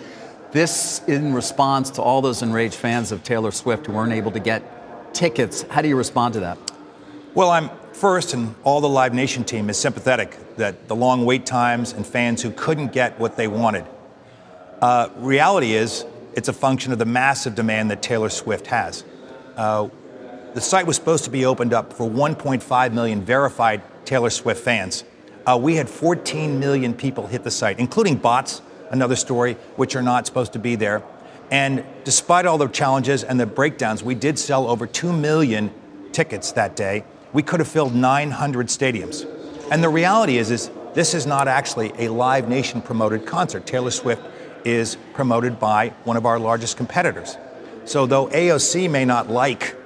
This 0.53 1.01
in 1.07 1.33
response 1.33 1.91
to 1.91 2.03
all 2.03 2.23
those 2.23 2.43
enraged 2.43 2.75
fans 2.75 3.13
of 3.13 3.23
Taylor 3.23 3.53
Swift 3.53 3.87
who 3.87 3.93
weren't 3.93 4.13
able 4.13 4.33
to 4.33 4.41
get 4.41 5.15
tickets. 5.15 5.63
How 5.71 5.81
do 5.81 5.87
you 5.87 5.95
respond 5.95 6.35
to 6.35 6.41
that? 6.41 6.59
Well, 7.35 7.51
I'm 7.51 7.71
first, 7.93 8.35
and 8.35 8.57
all 8.65 8.81
the 8.81 8.89
Live 8.89 9.15
Nation 9.15 9.45
team 9.45 9.71
is 9.71 9.79
sympathetic 9.79 10.37
that 10.61 10.89
the 10.89 10.97
long 10.97 11.27
wait 11.27 11.45
times 11.45 11.93
and 11.93 12.07
fans 12.07 12.43
who 12.43 12.51
couldn't 12.51 12.93
get 12.93 13.19
what 13.19 13.37
they 13.37 13.49
wanted. 13.49 13.85
Uh, 14.81 15.09
reality 15.17 15.75
is, 15.75 16.07
it's 16.35 16.49
a 16.49 16.53
function 16.53 16.93
of 16.93 16.99
the 16.99 17.05
massive 17.05 17.55
demand 17.55 17.91
that 17.91 18.03
Taylor 18.03 18.31
Swift 18.31 18.69
has. 18.69 19.05
Uh, 19.57 19.89
the 20.55 20.61
site 20.61 20.87
was 20.87 20.97
supposed 20.97 21.25
to 21.25 21.31
be 21.31 21.45
opened 21.45 21.73
up 21.73 21.93
for 21.93 22.09
1.5 22.09 22.93
million 22.93 23.23
verified 23.23 23.83
Taylor 24.05 24.31
Swift 24.31 24.63
fans. 24.63 25.05
Uh, 25.47 25.59
we 25.61 25.77
had 25.77 25.89
14 25.89 26.59
million 26.59 26.95
people 26.95 27.27
hit 27.27 27.45
the 27.45 27.51
site, 27.51 27.79
including 27.79 28.17
bots, 28.17 28.63
another 28.91 29.17
story, 29.17 29.55
which 29.77 29.97
are 29.97 30.03
not 30.03 30.27
supposed 30.27 30.53
to 30.53 30.59
be 30.59 30.77
there. 30.77 31.03
And 31.51 31.85
despite 32.05 32.47
all 32.47 32.59
the 32.59 32.69
challenges 32.69 33.25
and 33.25 33.39
the 33.39 33.47
breakdowns, 33.47 34.03
we 34.03 34.15
did 34.15 34.39
sell 34.39 34.69
over 34.69 34.87
2 34.87 35.13
million 35.13 35.73
tickets 36.13 36.53
that 36.53 36.77
day. 36.77 37.05
We 37.33 37.43
could 37.43 37.61
have 37.61 37.69
filled 37.69 37.95
900 37.95 38.69
stadiums. 38.69 39.27
And 39.71 39.85
the 39.85 39.89
reality 39.89 40.37
is, 40.37 40.51
is 40.51 40.69
this 40.95 41.15
is 41.15 41.27
not 41.27 41.47
actually 41.47 41.93
a 41.97 42.09
Live 42.09 42.49
Nation 42.49 42.83
promoted 42.83 43.25
concert. 43.25 43.67
Taylor 43.67 43.93
Swift 43.93 44.23
is 44.65 44.97
promoted 45.15 45.61
by 45.61 45.91
one 46.03 46.17
of 46.17 46.27
our 46.27 46.41
largest 46.41 46.77
competitors. 46.77 47.37
So 47.85 48.05
though 48.05 48.27
AOC 48.27 48.91
may 48.91 49.05
not 49.05 49.31
like 49.31 49.77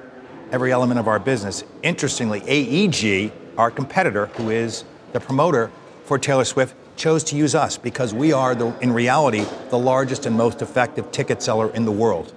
every 0.51 0.73
element 0.73 0.99
of 0.99 1.07
our 1.07 1.19
business, 1.19 1.65
interestingly, 1.83 2.43
AEG, 2.47 3.31
our 3.59 3.71
competitor, 3.71 4.27
who 4.27 4.49
is 4.49 4.85
the 5.13 5.21
promoter 5.21 5.71
for 6.05 6.19
Taylor 6.19 6.45
Swift, 6.45 6.75
chose 6.97 7.23
to 7.25 7.37
use 7.37 7.55
us 7.55 7.77
because 7.77 8.15
we 8.15 8.33
are, 8.33 8.55
the, 8.55 8.75
in 8.81 8.93
reality, 8.93 9.45
the 9.69 9.79
largest 9.79 10.27
and 10.27 10.37
most 10.37 10.63
effective 10.63 11.11
ticket 11.13 11.43
seller 11.43 11.71
in 11.75 11.85
the 11.85 11.93
world. 11.93 12.33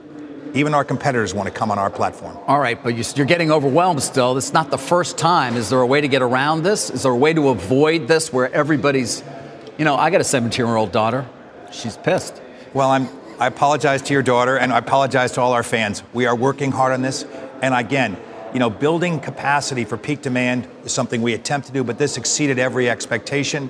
Even 0.54 0.74
our 0.74 0.84
competitors 0.84 1.34
want 1.34 1.48
to 1.48 1.54
come 1.54 1.72
on 1.72 1.80
our 1.80 1.90
platform. 1.90 2.38
All 2.48 2.60
right, 2.60 2.82
but 2.82 2.96
you- 2.96 3.04
you're 3.16 3.26
getting 3.26 3.52
overwhelmed 3.52 4.02
still. 4.02 4.34
This 4.34 4.46
is 4.48 4.54
not 4.54 4.70
the 4.72 4.78
first 4.78 5.18
time. 5.18 5.56
Is 5.56 5.70
there 5.70 5.82
a 5.82 5.86
way 5.86 6.02
to 6.02 6.08
get 6.08 6.22
around 6.22 6.64
this? 6.64 6.90
Is 6.90 7.04
there 7.04 7.12
a 7.12 7.16
way 7.16 7.34
to 7.34 7.50
avoid 7.50 8.08
this 8.08 8.32
where 8.34 8.54
everybody's, 8.54 9.24
you 9.78 9.86
know, 9.86 9.96
I 9.96 10.10
got 10.10 10.22
a 10.22 10.24
17 10.24 10.66
year 10.66 10.76
old 10.76 10.92
daughter. 10.92 11.26
She's 11.72 11.98
pissed. 11.98 12.42
Well, 12.74 12.90
I'm, 12.90 13.10
I 13.40 13.48
apologize 13.48 14.02
to 14.04 14.14
your 14.14 14.24
daughter 14.24 14.58
and 14.58 14.72
I 14.74 14.78
apologize 14.80 15.32
to 15.34 15.42
all 15.42 15.54
our 15.54 15.64
fans. 15.64 16.04
We 16.14 16.26
are 16.26 16.36
working 16.36 16.72
hard 16.72 16.94
on 16.94 17.02
this. 17.02 17.26
And 17.62 17.74
again, 17.76 18.18
you 18.54 18.60
know, 18.60 18.70
building 18.70 19.20
capacity 19.20 19.84
for 19.86 19.98
peak 19.98 20.22
demand 20.22 20.68
is 20.86 20.92
something 20.92 21.22
we 21.22 21.34
attempt 21.34 21.68
to 21.68 21.74
do, 21.74 21.84
but 21.84 21.98
this 21.98 22.18
exceeded 22.18 22.58
every 22.60 22.90
expectation. 22.90 23.70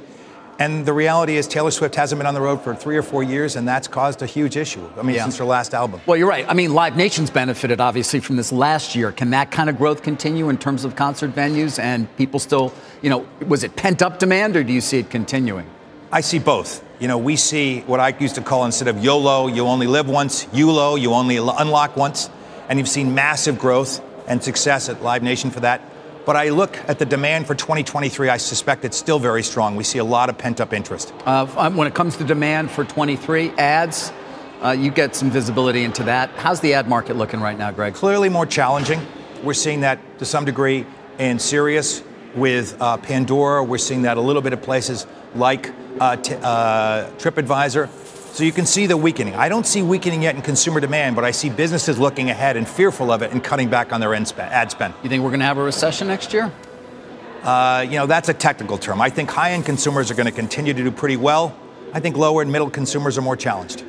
And 0.60 0.88
the 0.88 0.94
reality 0.94 1.38
is, 1.38 1.48
Taylor 1.48 1.70
Swift 1.70 1.94
hasn't 1.94 2.18
been 2.18 2.26
on 2.26 2.34
the 2.34 2.42
road 2.42 2.62
for 2.62 2.74
three 2.76 2.98
or 2.98 3.04
four 3.04 3.22
years, 3.22 3.56
and 3.56 3.68
that's 3.68 3.88
caused 3.88 4.24
a 4.24 4.26
huge 4.26 4.58
issue. 4.58 4.82
I 5.00 5.04
mean, 5.04 5.16
Yeah. 5.16 5.24
since 5.24 5.38
her 5.38 5.46
last 5.46 5.76
album. 5.76 6.02
Well, 6.08 6.18
you're 6.18 6.28
right. 6.28 6.46
I 6.50 6.56
mean, 6.56 6.74
Live 6.74 6.98
Nation's 6.98 7.30
benefited 7.30 7.80
obviously 7.80 8.20
from 8.20 8.38
this 8.38 8.52
last 8.52 8.96
year. 8.96 9.12
Can 9.12 9.30
that 9.32 9.52
kind 9.52 9.70
of 9.70 9.78
growth 9.78 10.02
continue 10.02 10.50
in 10.50 10.58
terms 10.58 10.84
of 10.84 10.96
concert 10.96 11.36
venues 11.36 11.78
and 11.78 12.08
people 12.18 12.40
still, 12.40 12.74
you 13.04 13.10
know, 13.12 13.28
was 13.48 13.64
it 13.64 13.76
pent 13.76 14.02
up 14.02 14.18
demand 14.18 14.56
or 14.56 14.64
do 14.64 14.74
you 14.74 14.82
see 14.82 14.98
it 14.98 15.12
continuing? 15.12 15.68
I 16.12 16.22
see 16.22 16.40
both. 16.40 16.84
You 17.00 17.08
know, 17.08 17.20
we 17.20 17.36
see 17.36 17.82
what 17.82 18.00
I 18.00 18.16
used 18.18 18.36
to 18.36 18.42
call 18.42 18.66
instead 18.66 18.88
of 18.88 19.04
YOLO, 19.04 19.48
you 19.48 19.68
only 19.68 19.86
live 19.86 20.10
once, 20.10 20.48
YOLO, 20.54 20.96
you 20.96 21.14
only 21.14 21.38
unlock 21.38 21.96
once. 21.96 22.32
And 22.70 22.80
you've 22.80 22.90
seen 22.90 23.14
massive 23.14 23.60
growth 23.60 24.02
and 24.28 24.44
success 24.44 24.90
at 24.90 25.04
Live 25.04 25.22
Nation 25.22 25.52
for 25.52 25.60
that. 25.60 25.82
But 26.28 26.36
I 26.36 26.50
look 26.50 26.78
at 26.90 27.00
the 27.00 27.06
demand 27.06 27.48
for 27.48 27.56
2023, 27.56 28.28
I 28.28 28.36
suspect 28.36 28.84
it's 28.84 28.98
still 28.98 29.18
very 29.18 29.42
strong. 29.42 29.78
We 29.78 29.86
see 29.86 30.00
a 30.00 30.04
lot 30.04 30.28
of 30.30 30.38
pent 30.38 30.60
up 30.60 30.74
interest. 30.74 31.14
Uh, 31.26 31.48
um, 31.56 31.78
when 31.78 31.88
it 31.88 31.96
comes 31.96 32.18
to 32.18 32.26
demand 32.26 32.70
for 32.70 32.84
23 32.84 33.52
ads, 33.52 34.12
uh, 34.62 34.72
you 34.72 34.92
get 34.92 35.16
some 35.16 35.32
visibility 35.32 35.86
into 35.86 36.04
that. 36.04 36.30
How's 36.32 36.60
the 36.60 36.74
ad 36.74 36.90
market 36.90 37.16
looking 37.16 37.40
right 37.40 37.58
now, 37.58 37.72
Greg? 37.72 37.94
Clearly 37.94 38.28
more 38.28 38.46
challenging. 38.46 39.00
We're 39.42 39.54
seeing 39.54 39.80
that 39.82 40.20
to 40.20 40.26
some 40.26 40.44
degree 40.44 40.86
in 41.18 41.40
Sirius 41.40 42.04
with 42.36 42.76
uh, 42.82 42.98
Pandora. 42.98 43.64
We're 43.64 43.78
seeing 43.78 44.02
that 44.02 44.18
a 44.18 44.22
little 44.22 44.42
bit 44.42 44.52
of 44.52 44.62
places 44.62 45.08
like 45.34 45.72
uh, 46.02 46.18
t- 46.18 46.36
uh, 46.36 47.10
TripAdvisor. 47.20 47.88
So 48.38 48.44
you 48.44 48.52
can 48.52 48.68
see 48.68 48.86
the 48.86 48.96
weakening. 48.96 49.34
I 49.34 49.50
don't 49.50 49.66
see 49.66 49.82
weakening 49.82 50.22
yet 50.22 50.36
in 50.36 50.44
consumer 50.44 50.80
demand, 50.80 51.16
but 51.16 51.26
I 51.26 51.32
see 51.32 51.50
businesses 51.50 51.98
looking 51.98 52.30
ahead 52.30 52.56
and 52.56 52.68
fearful 52.68 53.12
of 53.12 53.24
it 53.24 53.32
and 53.32 53.44
cutting 53.44 53.68
back 53.68 53.92
on 53.92 54.00
their 54.00 54.14
ad 54.14 54.70
spend. 54.70 54.94
You 55.02 55.10
think 55.10 55.24
we're 55.24 55.32
going 55.32 55.40
to 55.40 55.48
have 55.48 55.58
a 55.58 55.64
recession 55.64 56.08
next 56.08 56.32
year? 56.34 56.52
Uh, 57.42 57.84
you 57.90 57.96
know, 57.96 58.06
that's 58.06 58.30
a 58.30 58.36
technical 58.36 58.78
term. 58.78 59.02
I 59.02 59.10
think 59.10 59.32
high 59.32 59.54
end 59.54 59.66
consumers 59.66 60.12
are 60.12 60.14
going 60.14 60.28
to 60.28 60.32
continue 60.32 60.72
to 60.72 60.84
do 60.84 60.92
pretty 60.92 61.18
well. 61.18 61.58
I 61.94 62.00
think 62.00 62.16
lower 62.16 62.44
and 62.44 62.52
middle 62.52 62.70
consumers 62.70 63.18
are 63.18 63.24
more 63.24 63.36
challenged. 63.36 63.84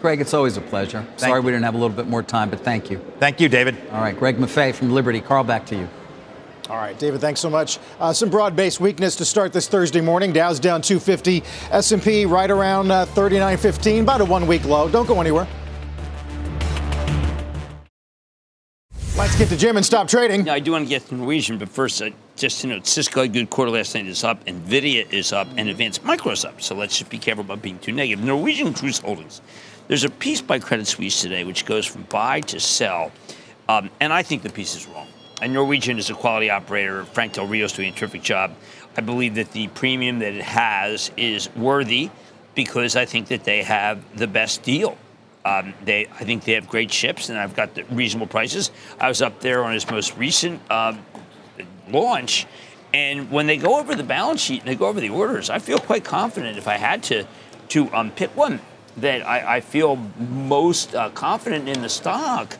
Greg, 0.00 0.22
it's 0.22 0.32
always 0.32 0.56
a 0.56 0.62
pleasure. 0.62 1.06
Sorry 1.18 1.40
we 1.40 1.52
didn't 1.52 1.64
have 1.64 1.74
a 1.74 1.78
little 1.78 1.94
bit 1.94 2.06
more 2.06 2.22
time, 2.22 2.48
but 2.48 2.60
thank 2.60 2.90
you. 2.90 2.98
Thank 3.18 3.42
you, 3.42 3.50
David. 3.50 3.76
All 3.92 4.00
right, 4.00 4.18
Greg 4.18 4.38
Maffei 4.38 4.74
from 4.74 4.92
Liberty. 4.92 5.20
Carl, 5.20 5.44
back 5.44 5.66
to 5.66 5.76
you. 5.76 5.86
All 6.72 6.78
right, 6.78 6.98
David, 6.98 7.20
thanks 7.20 7.38
so 7.38 7.50
much. 7.50 7.78
Uh, 8.00 8.14
some 8.14 8.30
broad-based 8.30 8.80
weakness 8.80 9.14
to 9.16 9.26
start 9.26 9.52
this 9.52 9.68
Thursday 9.68 10.00
morning. 10.00 10.32
Dow's 10.32 10.58
down 10.58 10.80
250, 10.80 11.42
S&P 11.70 12.24
right 12.24 12.50
around 12.50 12.90
uh, 12.90 13.04
39.15, 13.04 14.00
about 14.00 14.22
a 14.22 14.24
one-week 14.24 14.64
low. 14.64 14.88
Don't 14.88 15.06
go 15.06 15.20
anywhere. 15.20 15.46
Let's 19.18 19.36
get 19.36 19.50
to 19.50 19.56
Jim 19.58 19.76
and 19.76 19.84
stop 19.84 20.08
trading. 20.08 20.44
Now, 20.44 20.54
I 20.54 20.60
do 20.60 20.72
want 20.72 20.86
to 20.86 20.88
get 20.88 21.04
to 21.08 21.14
Norwegian, 21.14 21.58
but 21.58 21.68
first, 21.68 22.00
uh, 22.00 22.08
just 22.36 22.62
to 22.62 22.68
note, 22.68 22.86
Cisco 22.86 23.20
had 23.20 23.28
a 23.28 23.32
good 23.34 23.50
quarter 23.50 23.70
last 23.70 23.94
night 23.94 24.06
is 24.06 24.24
up, 24.24 24.42
Nvidia 24.46 25.12
is 25.12 25.30
up, 25.34 25.48
and 25.58 25.68
Advanced 25.68 26.02
Micro 26.04 26.32
is 26.32 26.46
up. 26.46 26.62
So 26.62 26.74
let's 26.74 26.96
just 26.96 27.10
be 27.10 27.18
careful 27.18 27.44
about 27.44 27.60
being 27.60 27.80
too 27.80 27.92
negative. 27.92 28.24
Norwegian 28.24 28.72
Cruise 28.72 28.98
Holdings. 28.98 29.42
There's 29.88 30.04
a 30.04 30.10
piece 30.10 30.40
by 30.40 30.58
Credit 30.58 30.86
Suisse 30.86 31.20
today 31.20 31.44
which 31.44 31.66
goes 31.66 31.84
from 31.84 32.04
buy 32.04 32.40
to 32.40 32.58
sell, 32.58 33.12
um, 33.68 33.90
and 34.00 34.10
I 34.10 34.22
think 34.22 34.42
the 34.42 34.48
piece 34.48 34.74
is 34.74 34.86
wrong. 34.86 35.06
And 35.42 35.52
Norwegian 35.52 35.98
is 35.98 36.08
a 36.08 36.14
quality 36.14 36.50
operator. 36.50 37.04
Frank 37.04 37.32
Del 37.32 37.48
Rio's 37.48 37.72
doing 37.72 37.92
a 37.92 37.96
terrific 37.96 38.22
job. 38.22 38.54
I 38.96 39.00
believe 39.00 39.34
that 39.34 39.50
the 39.50 39.66
premium 39.66 40.20
that 40.20 40.34
it 40.34 40.44
has 40.44 41.10
is 41.16 41.52
worthy 41.56 42.10
because 42.54 42.94
I 42.94 43.06
think 43.06 43.26
that 43.26 43.42
they 43.42 43.64
have 43.64 44.16
the 44.16 44.28
best 44.28 44.62
deal. 44.62 44.96
Um, 45.44 45.74
they, 45.84 46.06
I 46.06 46.22
think 46.22 46.44
they 46.44 46.52
have 46.52 46.68
great 46.68 46.92
ships, 46.92 47.28
and 47.28 47.36
I've 47.36 47.56
got 47.56 47.74
the 47.74 47.82
reasonable 47.86 48.28
prices. 48.28 48.70
I 49.00 49.08
was 49.08 49.20
up 49.20 49.40
there 49.40 49.64
on 49.64 49.72
his 49.72 49.90
most 49.90 50.16
recent 50.16 50.60
um, 50.70 51.04
launch, 51.88 52.46
and 52.94 53.28
when 53.28 53.48
they 53.48 53.56
go 53.56 53.80
over 53.80 53.96
the 53.96 54.04
balance 54.04 54.40
sheet 54.40 54.60
and 54.60 54.68
they 54.68 54.76
go 54.76 54.86
over 54.86 55.00
the 55.00 55.08
orders, 55.08 55.50
I 55.50 55.58
feel 55.58 55.78
quite 55.78 56.04
confident. 56.04 56.56
If 56.56 56.68
I 56.68 56.76
had 56.76 57.02
to 57.04 57.26
to 57.70 57.92
um, 57.92 58.12
pick 58.12 58.36
one 58.36 58.60
that 58.98 59.26
I, 59.26 59.56
I 59.56 59.60
feel 59.60 59.96
most 59.96 60.94
uh, 60.94 61.08
confident 61.10 61.68
in 61.68 61.82
the 61.82 61.88
stock, 61.88 62.56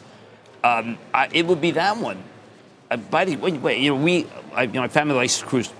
um, 0.65 0.99
I, 1.15 1.29
it 1.33 1.47
would 1.47 1.61
be 1.61 1.71
that 1.73 1.97
one. 1.99 2.25
Uh, 2.93 2.97
by 3.11 3.25
the 3.25 3.37
way, 3.37 3.79
you 3.81 3.91
know, 3.91 3.97
we, 3.97 4.27
I, 4.55 4.63
you 4.65 4.73
know, 4.73 4.83
my 4.83 4.89
family 4.89 5.15
likes 5.15 5.39
to 5.41 5.47
cruise, 5.47 5.73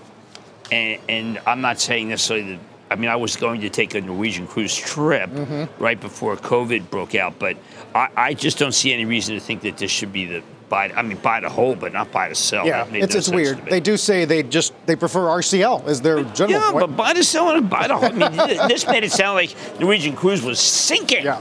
and, 0.71 0.99
and 1.09 1.39
I'm 1.47 1.61
not 1.61 1.79
saying 1.79 2.09
necessarily 2.09 2.53
that 2.55 2.61
I 2.91 2.95
mean, 2.97 3.09
I 3.09 3.17
was 3.17 3.37
going 3.37 3.61
to 3.63 3.71
take 3.71 3.95
a 3.95 4.01
Norwegian 4.01 4.47
cruise 4.47 4.75
trip 4.77 5.31
Mm-hmm. 5.31 5.83
right 5.83 5.99
before 6.01 6.37
COVID 6.37 6.91
broke 6.91 7.15
out, 7.15 7.39
but 7.39 7.57
I, 7.95 8.09
I 8.17 8.35
just 8.35 8.59
don't 8.59 8.73
see 8.73 8.93
any 8.93 9.05
reason 9.07 9.35
to 9.35 9.41
think 9.41 9.63
that 9.63 9.77
this 9.79 9.91
should 9.91 10.13
be 10.13 10.27
the 10.27 10.43
buy. 10.69 10.91
I 10.91 11.03
mean, 11.03 11.17
buy 11.19 11.41
the 11.41 11.49
whole, 11.49 11.75
but 11.75 11.93
not 11.93 12.11
buy 12.13 12.29
the 12.29 12.35
sell. 12.35 12.67
Yeah, 12.67 12.87
it's, 12.93 13.15
no 13.15 13.19
it's 13.19 13.29
weird. 13.31 13.65
They 13.67 13.81
do 13.81 13.97
say 13.97 14.25
they 14.27 14.43
just 14.43 14.73
they 14.87 14.97
prefer 14.97 15.21
RCL 15.21 15.87
as 15.87 16.01
their 16.03 16.23
general 16.25 16.61
Yeah, 16.61 16.71
point. 16.71 16.81
but 16.87 16.97
buy 16.97 17.13
the 17.15 17.23
sell 17.25 17.51
and 17.51 17.69
buy 17.69 17.89
the 17.89 17.97
whole. 17.97 18.05
I 18.25 18.29
mean, 18.29 18.69
this 18.69 18.87
made 18.87 19.05
it 19.05 19.13
sound 19.13 19.37
like 19.37 19.55
Norwegian 19.81 20.15
cruise 20.17 20.43
was 20.43 20.59
sinking. 20.61 21.25
Yeah. 21.25 21.41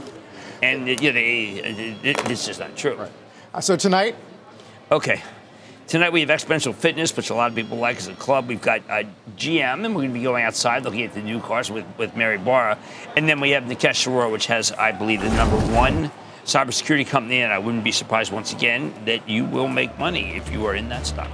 And 0.64 0.88
you 0.88 0.96
know, 0.96 1.12
they, 1.14 2.14
uh, 2.16 2.24
this 2.28 2.48
is 2.48 2.60
not 2.60 2.76
true. 2.78 2.98
Uh, 3.54 3.60
so 3.62 3.76
tonight, 3.76 4.16
Okay. 4.92 5.22
Tonight 5.92 6.14
we 6.14 6.22
have 6.22 6.30
Xponential 6.30 6.74
Fitness, 6.74 7.18
which 7.18 7.32
a 7.32 7.36
lot 7.36 7.50
of 7.50 7.56
people 7.58 7.78
like 7.78 7.98
as 7.98 8.08
a 8.08 8.14
club. 8.14 8.48
We've 8.48 8.62
got 8.62 8.80
uh, 8.90 9.04
GM, 9.36 9.84
and 9.84 9.94
we're 9.94 10.04
going 10.04 10.08
to 10.08 10.14
be 10.14 10.24
going 10.24 10.46
outside 10.46 10.86
looking 10.86 11.04
at 11.04 11.14
the 11.14 11.22
new 11.22 11.42
cars 11.42 11.70
with, 11.70 11.84
with 11.98 12.16
Mary 12.16 12.38
Barra. 12.38 12.80
And 13.18 13.28
then 13.28 13.42
we 13.42 13.50
have 13.50 13.66
Nikesh 13.66 14.08
Arora, 14.08 14.32
which 14.32 14.46
has, 14.46 14.72
I 14.72 14.94
believe, 14.94 15.20
the 15.20 15.30
number 15.32 15.58
one 15.76 16.10
cybersecurity 16.46 17.06
company. 17.06 17.42
And 17.42 17.52
I 17.52 17.60
wouldn't 17.60 17.84
be 17.84 17.92
surprised 17.92 18.32
once 18.32 18.54
again 18.54 18.94
that 19.04 19.28
you 19.28 19.44
will 19.44 19.68
make 19.68 20.00
money 20.00 20.34
if 20.38 20.50
you 20.50 20.66
are 20.66 20.76
in 20.76 20.88
that 20.88 21.08
stock. 21.08 21.30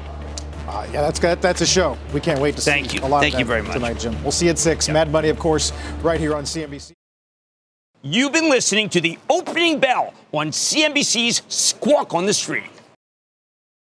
uh, 0.67 0.87
yeah, 0.91 1.01
that's 1.01 1.19
got, 1.19 1.39
that's 1.39 1.61
a 1.61 1.67
show. 1.67 1.95
We 2.11 2.19
can't 2.19 2.39
wait 2.39 2.55
to 2.55 2.61
Thank 2.63 2.89
see 2.89 2.97
you. 2.97 3.03
a 3.03 3.07
lot 3.07 3.19
Thank 3.21 3.35
of 3.35 3.41
you 3.41 3.45
very 3.45 3.61
much. 3.61 3.73
tonight, 3.73 3.99
Jim. 3.99 4.19
We'll 4.23 4.31
see 4.31 4.45
you 4.45 4.51
at 4.53 4.57
six. 4.57 4.89
Mad 4.89 5.11
Money, 5.11 5.29
of 5.29 5.37
course, 5.37 5.71
right 6.01 6.19
here 6.19 6.35
on 6.35 6.45
CNBC. 6.45 6.93
You've 8.01 8.33
been 8.33 8.49
listening 8.49 8.89
to 8.89 9.01
the 9.01 9.19
opening 9.29 9.79
bell 9.79 10.15
on 10.33 10.49
CNBC's 10.49 11.43
Squawk 11.47 12.15
on 12.15 12.25
the 12.25 12.33
Street. 12.33 12.63